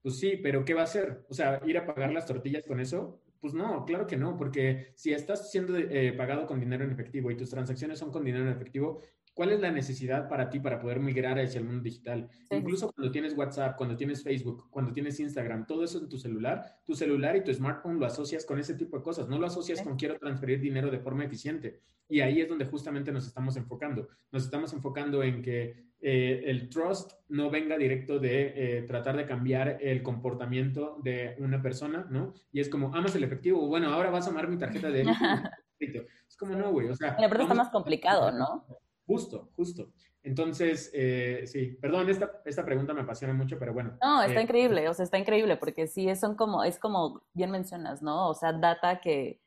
pues 0.02 0.20
sí, 0.20 0.40
pero 0.42 0.64
¿qué 0.64 0.74
va 0.74 0.82
a 0.82 0.86
hacer? 0.86 1.26
O 1.28 1.34
sea, 1.34 1.60
ir 1.66 1.78
a 1.78 1.86
pagar 1.86 2.14
las 2.14 2.26
tortillas 2.26 2.66
con 2.66 2.80
eso. 2.80 3.22
Pues 3.40 3.54
no, 3.54 3.86
claro 3.86 4.08
que 4.08 4.18
no, 4.18 4.36
porque 4.36 4.94
si 4.96 5.14
estás 5.14 5.52
siendo 5.52 5.78
eh, 5.78 6.14
pagado 6.14 6.48
con 6.48 6.60
dinero 6.60 6.84
en 6.84 6.92
efectivo 6.92 7.30
y 7.30 7.38
tus 7.38 7.50
transacciones 7.50 8.00
son 8.00 8.12
con 8.12 8.24
dinero 8.24 8.46
en 8.46 8.52
efectivo, 8.52 9.02
¿cuál 9.38 9.52
es 9.52 9.60
la 9.60 9.70
necesidad 9.70 10.28
para 10.28 10.50
ti 10.50 10.60
para 10.60 10.80
poder 10.80 11.00
migrar 11.00 11.38
hacia 11.38 11.60
el 11.60 11.66
mundo 11.66 11.84
digital? 11.84 12.28
Incluso 12.50 12.92
cuando 12.92 13.12
tienes 13.12 13.38
WhatsApp, 13.38 13.78
cuando 13.78 13.96
tienes 13.96 14.24
Facebook, 14.24 14.68
cuando 14.72 14.92
tienes 14.92 15.20
Instagram, 15.20 15.68
todo 15.68 15.84
eso 15.84 16.00
en 16.00 16.10
tu 16.10 16.18
celular, 16.18 16.80
tu 16.84 16.96
celular 16.96 17.36
y 17.36 17.44
tu 17.44 17.54
smartphone 17.54 18.00
lo 18.00 18.08
asocias 18.08 18.46
con 18.46 18.58
ese 18.60 18.74
tipo 18.74 18.98
de 18.98 19.04
cosas, 19.04 19.28
no 19.28 19.38
lo 19.38 19.46
asocias 19.46 19.84
con 19.84 19.96
quiero 19.96 20.18
transferir 20.18 20.60
dinero 20.60 20.90
de 20.90 20.98
forma 20.98 21.24
eficiente. 21.24 21.82
Y 22.10 22.22
ahí 22.22 22.42
es 22.42 22.50
donde 22.50 22.66
justamente 22.66 23.12
nos 23.12 23.28
estamos 23.28 23.56
enfocando. 23.58 24.08
Nos 24.32 24.44
estamos 24.44 24.74
enfocando 24.74 25.22
en 25.22 25.44
que 25.44 25.92
eh, 26.02 26.42
el 26.48 26.68
trust 26.70 27.12
no 27.30 27.52
venga 27.52 27.78
directo 27.78 28.18
de 28.18 28.54
eh, 28.56 28.82
tratar 28.88 29.18
de 29.18 29.28
cambiar 29.28 29.78
el 29.82 30.02
comportamiento 30.02 30.98
de 31.04 31.36
una 31.38 31.62
persona, 31.62 32.08
¿no? 32.10 32.34
Y 32.52 32.60
es 32.60 32.70
como, 32.70 32.96
amas 32.96 33.14
el 33.16 33.24
efectivo, 33.24 33.68
bueno, 33.68 33.94
ahora 33.94 34.10
vas 34.10 34.26
a 34.26 34.32
amar 34.32 34.48
mi 34.48 34.58
tarjeta 34.58 34.90
de 34.90 35.06
Es 35.80 36.36
como, 36.36 36.56
no, 36.56 36.72
güey, 36.72 36.88
o 36.88 36.96
sea... 36.96 37.16
Verdad 37.20 37.42
está 37.42 37.54
más 37.54 37.70
complicado, 37.70 38.32
¿no? 38.32 38.66
Justo, 39.08 39.50
justo. 39.56 39.94
Entonces, 40.22 40.92
eh, 40.94 41.44
sí, 41.48 41.78
perdón, 41.82 42.10
esta, 42.10 42.42
esta 42.44 42.66
pregunta 42.66 42.94
me 42.94 43.02
apasiona 43.02 43.34
mucho, 43.34 43.58
pero 43.58 43.74
bueno. 43.74 43.98
No, 44.02 44.22
está 44.22 44.42
increíble, 44.42 44.90
o 44.90 44.94
sea, 44.94 45.06
está 45.06 45.18
increíble, 45.18 45.56
porque 45.56 45.88
sí, 45.88 46.14
son 46.18 46.36
como, 46.36 46.66
es 46.66 46.78
como 46.78 47.24
bien 47.34 47.50
mencionas, 47.50 48.02
¿no? 48.02 48.28
O 48.28 48.34
sea, 48.34 48.52
data 48.52 49.00
que, 49.00 49.40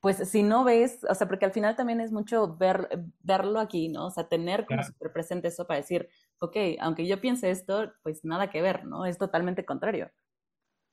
pues 0.00 0.28
si 0.28 0.42
no 0.42 0.64
ves, 0.64 1.04
o 1.08 1.14
sea, 1.14 1.28
porque 1.28 1.44
al 1.44 1.52
final 1.52 1.76
también 1.76 2.00
es 2.00 2.10
mucho 2.10 2.56
ver, 2.56 2.88
verlo 3.20 3.60
aquí, 3.60 3.88
¿no? 3.88 4.06
O 4.06 4.10
sea, 4.10 4.28
tener 4.28 4.66
como 4.66 4.82
súper 4.82 5.12
presente 5.12 5.46
eso 5.48 5.68
para 5.68 5.78
decir, 5.78 6.08
ok, 6.40 6.56
aunque 6.80 7.06
yo 7.06 7.20
piense 7.20 7.52
esto, 7.52 7.92
pues 8.02 8.24
nada 8.24 8.50
que 8.50 8.60
ver, 8.60 8.84
¿no? 8.84 9.06
Es 9.06 9.18
totalmente 9.18 9.64
contrario. 9.64 10.10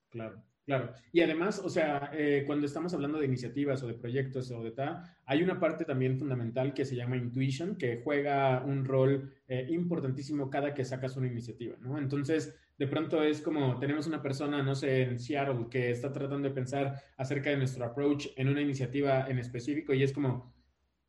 Claro. 0.09 0.43
Claro, 0.65 0.95
y 1.11 1.21
además, 1.21 1.59
o 1.63 1.69
sea, 1.69 2.09
eh, 2.11 2.43
cuando 2.47 2.65
estamos 2.65 2.91
hablando 2.95 3.19
de 3.19 3.27
iniciativas 3.27 3.83
o 3.83 3.87
de 3.87 3.93
proyectos 3.93 4.49
o 4.49 4.63
de 4.63 4.71
tal, 4.71 5.03
hay 5.25 5.43
una 5.43 5.59
parte 5.59 5.85
también 5.85 6.17
fundamental 6.17 6.73
que 6.73 6.85
se 6.85 6.95
llama 6.95 7.17
intuition, 7.17 7.75
que 7.77 8.01
juega 8.03 8.63
un 8.65 8.83
rol 8.83 9.31
eh, 9.47 9.67
importantísimo 9.69 10.49
cada 10.49 10.73
que 10.73 10.83
sacas 10.83 11.17
una 11.17 11.27
iniciativa, 11.27 11.77
¿no? 11.79 11.99
Entonces, 11.99 12.57
de 12.79 12.87
pronto 12.87 13.21
es 13.21 13.41
como 13.41 13.77
tenemos 13.77 14.07
una 14.07 14.23
persona, 14.23 14.63
no 14.63 14.73
sé, 14.73 15.03
en 15.03 15.19
Seattle 15.19 15.67
que 15.69 15.91
está 15.91 16.11
tratando 16.11 16.49
de 16.49 16.55
pensar 16.55 16.99
acerca 17.15 17.51
de 17.51 17.57
nuestro 17.57 17.85
approach 17.85 18.29
en 18.35 18.49
una 18.49 18.61
iniciativa 18.61 19.27
en 19.29 19.37
específico 19.37 19.93
y 19.93 20.01
es 20.01 20.13
como, 20.13 20.55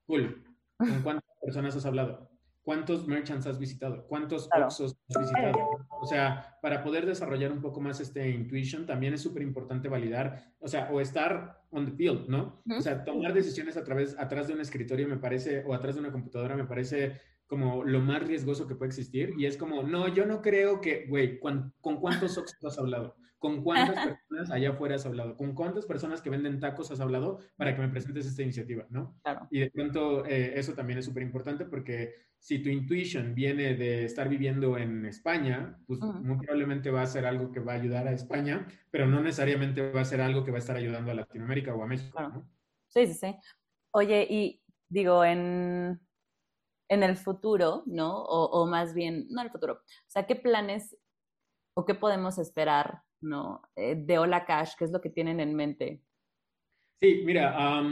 cool, 0.06 0.44
¿con 0.86 1.02
cuántas 1.02 1.24
personas 1.40 1.76
has 1.76 1.86
hablado? 1.86 2.35
¿Cuántos 2.66 3.06
merchants 3.06 3.46
has 3.46 3.60
visitado? 3.60 4.08
¿Cuántos 4.08 4.48
claro. 4.48 4.66
has 4.66 4.96
visitado? 5.20 5.56
O 6.00 6.04
sea, 6.04 6.58
para 6.60 6.82
poder 6.82 7.06
desarrollar 7.06 7.52
un 7.52 7.60
poco 7.60 7.80
más 7.80 8.00
este 8.00 8.28
intuition, 8.28 8.86
también 8.86 9.14
es 9.14 9.22
súper 9.22 9.44
importante 9.44 9.88
validar, 9.88 10.52
o 10.58 10.66
sea, 10.66 10.90
o 10.90 11.00
estar 11.00 11.62
on 11.70 11.86
the 11.86 11.92
field, 11.92 12.28
¿no? 12.28 12.60
O 12.76 12.80
sea, 12.80 13.04
tomar 13.04 13.32
decisiones 13.34 13.76
a 13.76 13.84
través, 13.84 14.18
atrás 14.18 14.48
de 14.48 14.54
un 14.54 14.60
escritorio 14.60 15.06
me 15.06 15.16
parece, 15.16 15.62
o 15.64 15.74
atrás 15.74 15.94
de 15.94 16.00
una 16.00 16.10
computadora 16.10 16.56
me 16.56 16.64
parece 16.64 17.20
como 17.46 17.84
lo 17.84 18.00
más 18.00 18.26
riesgoso 18.26 18.66
que 18.66 18.74
puede 18.74 18.88
existir. 18.88 19.34
Y 19.38 19.46
es 19.46 19.56
como, 19.56 19.84
no, 19.84 20.08
yo 20.08 20.26
no 20.26 20.42
creo 20.42 20.80
que, 20.80 21.06
güey, 21.06 21.38
¿con, 21.38 21.72
cuántos 21.80 22.36
Oxxos 22.36 22.64
has 22.64 22.78
hablado? 22.80 23.14
¿Con 23.38 23.62
cuántas 23.62 24.06
personas 24.06 24.50
allá 24.50 24.70
afuera 24.70 24.94
has 24.96 25.06
hablado? 25.06 25.36
¿Con 25.36 25.54
cuántas 25.54 25.86
personas 25.86 26.22
que 26.22 26.30
venden 26.30 26.58
tacos 26.58 26.90
has 26.90 27.00
hablado 27.00 27.38
para 27.56 27.74
que 27.74 27.82
me 27.82 27.88
presentes 27.88 28.26
esta 28.26 28.42
iniciativa, 28.42 28.86
no? 28.90 29.18
Claro. 29.22 29.46
Y 29.50 29.60
de 29.60 29.70
pronto 29.70 30.24
eh, 30.24 30.58
eso 30.58 30.72
también 30.74 30.98
es 30.98 31.04
súper 31.04 31.22
importante 31.22 31.64
porque 31.66 32.14
si 32.38 32.62
tu 32.62 32.68
intuition 32.68 33.34
viene 33.34 33.74
de 33.74 34.04
estar 34.04 34.28
viviendo 34.28 34.78
en 34.78 35.04
España, 35.06 35.78
pues 35.86 36.00
muy 36.00 36.38
probablemente 36.38 36.90
va 36.90 37.02
a 37.02 37.06
ser 37.06 37.26
algo 37.26 37.52
que 37.52 37.60
va 37.60 37.72
a 37.72 37.76
ayudar 37.76 38.08
a 38.08 38.12
España, 38.12 38.66
pero 38.90 39.06
no 39.06 39.20
necesariamente 39.20 39.90
va 39.90 40.00
a 40.00 40.04
ser 40.04 40.20
algo 40.20 40.44
que 40.44 40.50
va 40.50 40.58
a 40.58 40.60
estar 40.60 40.76
ayudando 40.76 41.10
a 41.10 41.14
Latinoamérica 41.14 41.74
o 41.74 41.82
a 41.82 41.86
México, 41.86 42.20
¿no? 42.20 42.48
Sí, 42.88 43.06
sí, 43.06 43.14
sí. 43.14 43.36
Oye, 43.92 44.26
y 44.28 44.62
digo, 44.88 45.24
en 45.24 46.00
en 46.88 47.02
el 47.02 47.16
futuro, 47.16 47.82
¿no? 47.86 48.22
O, 48.22 48.66
más 48.66 48.94
bien, 48.94 49.26
no 49.30 49.40
en 49.40 49.46
el 49.46 49.52
futuro. 49.52 49.74
O 49.74 50.08
sea, 50.08 50.26
¿qué 50.26 50.36
planes 50.36 50.96
o 51.74 51.84
qué 51.84 51.94
podemos 51.94 52.38
esperar, 52.38 53.02
¿no? 53.20 53.62
Eh, 53.74 53.94
de 53.96 54.18
Hola 54.18 54.44
Cash, 54.44 54.72
¿qué 54.78 54.84
es 54.84 54.90
lo 54.90 55.00
que 55.00 55.10
tienen 55.10 55.40
en 55.40 55.54
mente? 55.54 56.02
Sí, 57.00 57.22
mira, 57.24 57.82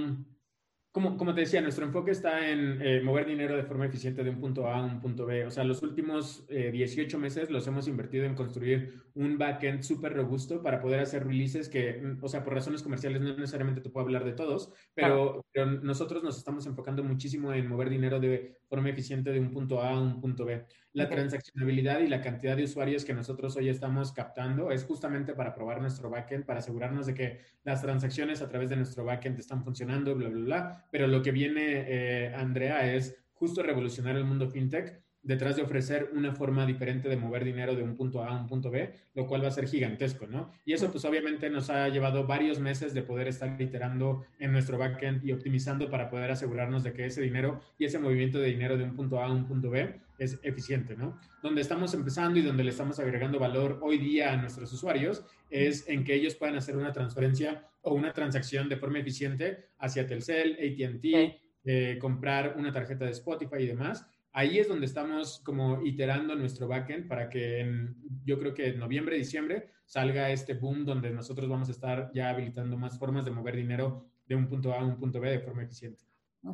como, 0.90 1.16
como 1.16 1.34
te 1.34 1.40
decía, 1.40 1.60
nuestro 1.60 1.84
enfoque 1.84 2.12
está 2.12 2.48
en 2.48 2.80
eh, 2.80 3.02
mover 3.02 3.26
dinero 3.26 3.56
de 3.56 3.64
forma 3.64 3.86
eficiente 3.86 4.22
de 4.24 4.30
un 4.30 4.40
punto 4.40 4.66
A 4.68 4.78
a 4.78 4.84
un 4.84 5.00
punto 5.00 5.26
B. 5.26 5.44
O 5.44 5.50
sea, 5.50 5.64
los 5.64 5.82
últimos 5.82 6.46
18 6.46 7.18
meses 7.18 7.50
los 7.50 7.66
hemos 7.66 7.88
invertido 7.88 8.24
en 8.24 8.34
construir 8.34 9.04
un 9.14 9.36
backend 9.36 9.82
súper 9.82 10.14
robusto 10.14 10.62
para 10.62 10.80
poder 10.80 11.00
hacer 11.00 11.26
releases 11.26 11.68
que, 11.68 12.00
mm, 12.00 12.24
o 12.24 12.28
sea, 12.28 12.42
por 12.44 12.54
razones 12.54 12.82
comerciales 12.82 13.20
no 13.20 13.34
necesariamente 13.34 13.80
te 13.80 13.90
puedo 13.90 14.06
hablar 14.06 14.24
de 14.24 14.32
todos, 14.32 14.72
pero, 14.94 15.44
pero 15.52 15.66
nosotros 15.66 16.22
nos 16.22 16.38
estamos 16.38 16.66
enfocando 16.66 17.04
muchísimo 17.04 17.52
en 17.52 17.68
mover 17.68 17.90
dinero 17.90 18.20
de 18.20 18.58
forma 18.74 18.90
eficiente 18.90 19.30
de 19.30 19.38
un 19.38 19.52
punto 19.52 19.80
A 19.80 19.90
a 19.90 20.00
un 20.00 20.20
punto 20.20 20.44
B. 20.44 20.64
La 20.94 21.08
transaccionabilidad 21.08 22.00
y 22.00 22.08
la 22.08 22.20
cantidad 22.20 22.56
de 22.56 22.64
usuarios 22.64 23.04
que 23.04 23.14
nosotros 23.14 23.54
hoy 23.56 23.68
estamos 23.68 24.10
captando 24.10 24.72
es 24.72 24.82
justamente 24.82 25.32
para 25.32 25.54
probar 25.54 25.80
nuestro 25.80 26.10
backend, 26.10 26.44
para 26.44 26.58
asegurarnos 26.58 27.06
de 27.06 27.14
que 27.14 27.40
las 27.62 27.82
transacciones 27.82 28.42
a 28.42 28.48
través 28.48 28.70
de 28.70 28.76
nuestro 28.76 29.04
backend 29.04 29.38
están 29.38 29.62
funcionando, 29.62 30.16
bla, 30.16 30.28
bla, 30.28 30.44
bla. 30.44 30.84
Pero 30.90 31.06
lo 31.06 31.22
que 31.22 31.30
viene, 31.30 31.84
eh, 31.86 32.34
Andrea, 32.34 32.92
es 32.92 33.16
justo 33.34 33.62
revolucionar 33.62 34.16
el 34.16 34.24
mundo 34.24 34.48
fintech 34.48 35.03
detrás 35.24 35.56
de 35.56 35.62
ofrecer 35.62 36.10
una 36.12 36.32
forma 36.32 36.66
diferente 36.66 37.08
de 37.08 37.16
mover 37.16 37.44
dinero 37.44 37.74
de 37.74 37.82
un 37.82 37.96
punto 37.96 38.22
A 38.22 38.28
a 38.28 38.40
un 38.40 38.46
punto 38.46 38.70
B, 38.70 38.92
lo 39.14 39.26
cual 39.26 39.42
va 39.42 39.48
a 39.48 39.50
ser 39.50 39.66
gigantesco, 39.66 40.26
¿no? 40.26 40.52
Y 40.64 40.74
eso 40.74 40.90
pues 40.92 41.04
obviamente 41.04 41.50
nos 41.50 41.70
ha 41.70 41.88
llevado 41.88 42.26
varios 42.26 42.60
meses 42.60 42.94
de 42.94 43.02
poder 43.02 43.26
estar 43.26 43.60
iterando 43.60 44.24
en 44.38 44.52
nuestro 44.52 44.78
backend 44.78 45.24
y 45.24 45.32
optimizando 45.32 45.90
para 45.90 46.10
poder 46.10 46.30
asegurarnos 46.30 46.84
de 46.84 46.92
que 46.92 47.06
ese 47.06 47.22
dinero 47.22 47.60
y 47.78 47.86
ese 47.86 47.98
movimiento 47.98 48.38
de 48.38 48.48
dinero 48.48 48.76
de 48.76 48.84
un 48.84 48.94
punto 48.94 49.18
A 49.18 49.26
a 49.26 49.32
un 49.32 49.46
punto 49.46 49.70
B 49.70 49.98
es 50.18 50.38
eficiente, 50.42 50.94
¿no? 50.94 51.18
Donde 51.42 51.62
estamos 51.62 51.92
empezando 51.94 52.38
y 52.38 52.42
donde 52.42 52.62
le 52.62 52.70
estamos 52.70 52.98
agregando 52.98 53.38
valor 53.38 53.80
hoy 53.82 53.98
día 53.98 54.32
a 54.32 54.36
nuestros 54.36 54.72
usuarios 54.72 55.24
es 55.50 55.88
en 55.88 56.04
que 56.04 56.14
ellos 56.14 56.34
puedan 56.34 56.56
hacer 56.56 56.76
una 56.76 56.92
transferencia 56.92 57.66
o 57.82 57.94
una 57.94 58.12
transacción 58.12 58.68
de 58.68 58.76
forma 58.76 58.98
eficiente 58.98 59.68
hacia 59.78 60.06
Telcel, 60.06 60.52
ATT, 60.52 61.40
eh, 61.66 61.98
comprar 61.98 62.56
una 62.58 62.72
tarjeta 62.72 63.06
de 63.06 63.12
Spotify 63.12 63.56
y 63.60 63.66
demás 63.66 64.06
ahí 64.34 64.58
es 64.58 64.68
donde 64.68 64.86
estamos 64.86 65.40
como 65.44 65.80
iterando 65.82 66.34
nuestro 66.34 66.68
backend 66.68 67.08
para 67.08 67.30
que 67.30 67.60
en, 67.60 67.96
yo 68.24 68.38
creo 68.38 68.52
que 68.52 68.68
en 68.68 68.78
noviembre, 68.78 69.16
diciembre 69.16 69.70
salga 69.86 70.30
este 70.30 70.54
boom 70.54 70.84
donde 70.84 71.10
nosotros 71.10 71.48
vamos 71.48 71.68
a 71.68 71.72
estar 71.72 72.10
ya 72.12 72.30
habilitando 72.30 72.76
más 72.76 72.98
formas 72.98 73.24
de 73.24 73.30
mover 73.30 73.56
dinero 73.56 74.06
de 74.26 74.34
un 74.34 74.48
punto 74.48 74.72
A 74.72 74.80
a 74.80 74.84
un 74.84 74.98
punto 74.98 75.20
B 75.20 75.30
de 75.30 75.38
forma 75.38 75.62
eficiente. 75.62 76.04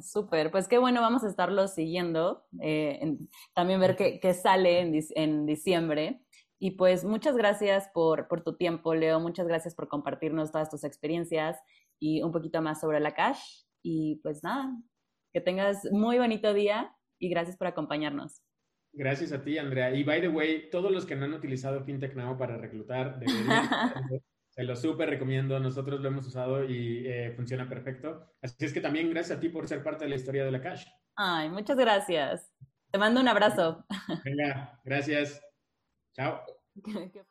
Súper, 0.03 0.51
pues 0.51 0.68
qué 0.68 0.78
bueno, 0.78 1.01
vamos 1.01 1.24
a 1.24 1.28
estarlo 1.28 1.66
siguiendo, 1.66 2.47
eh, 2.61 3.16
también 3.55 3.81
ver 3.81 3.97
qué, 3.97 4.35
sale 4.35 4.81
en, 4.81 4.95
en, 5.16 5.47
diciembre. 5.47 6.22
Y 6.61 6.72
pues 6.72 7.05
muchas 7.05 7.37
gracias 7.37 7.89
por, 7.93 8.28
por 8.28 8.43
tu 8.43 8.57
tiempo, 8.57 8.95
Leo, 8.95 9.18
muchas 9.18 9.49
gracias 9.49 9.74
por 9.74 9.89
compartirnos 9.89 10.53
todas 10.53 10.68
tus 10.68 10.85
experiencias 10.85 11.59
y 11.99 12.22
un 12.22 12.31
poquito 12.31 12.61
más 12.62 12.81
sobre 12.81 13.01
la 13.01 13.14
cash. 13.14 13.64
Y 13.83 14.16
pues 14.16 14.45
nada, 14.45 14.70
que 15.33 15.41
tengas 15.41 15.89
muy 15.91 16.18
bonito 16.18 16.53
día 16.53 16.95
y 17.21 17.29
gracias 17.29 17.57
por 17.57 17.68
acompañarnos. 17.68 18.43
Gracias 18.93 19.31
a 19.33 19.43
ti, 19.45 19.57
Andrea. 19.59 19.95
Y 19.95 20.03
by 20.03 20.21
the 20.21 20.29
way, 20.29 20.68
todos 20.68 20.91
los 20.91 21.07
que 21.07 21.14
no 21.14 21.27
han 21.27 21.35
utilizado 21.35 21.85
FinTech 21.85 22.16
Now 22.16 22.37
para 22.37 22.57
reclutar, 22.57 23.21
se 24.49 24.64
lo 24.64 24.75
súper 24.75 25.11
recomiendo. 25.11 25.61
Nosotros 25.61 26.01
lo 26.01 26.09
hemos 26.09 26.27
usado 26.27 26.64
y 26.64 27.07
eh, 27.07 27.33
funciona 27.37 27.68
perfecto. 27.68 28.27
Así 28.43 28.64
es 28.64 28.73
que 28.73 28.81
también 28.81 29.11
gracias 29.11 29.39
a 29.39 29.41
ti 29.41 29.49
por 29.49 29.68
ser 29.68 29.85
parte 29.85 30.05
de 30.05 30.11
la 30.11 30.16
historia 30.16 30.45
de 30.45 30.51
la 30.51 30.61
Cash. 30.61 30.87
Ay, 31.14 31.51
muchas 31.51 31.77
gracias. 31.77 32.53
Te 32.91 32.99
mando 32.99 33.21
un 33.21 33.29
abrazo. 33.29 33.85
Venga, 34.25 34.81
gracias. 34.85 35.41
Chao. 36.12 36.41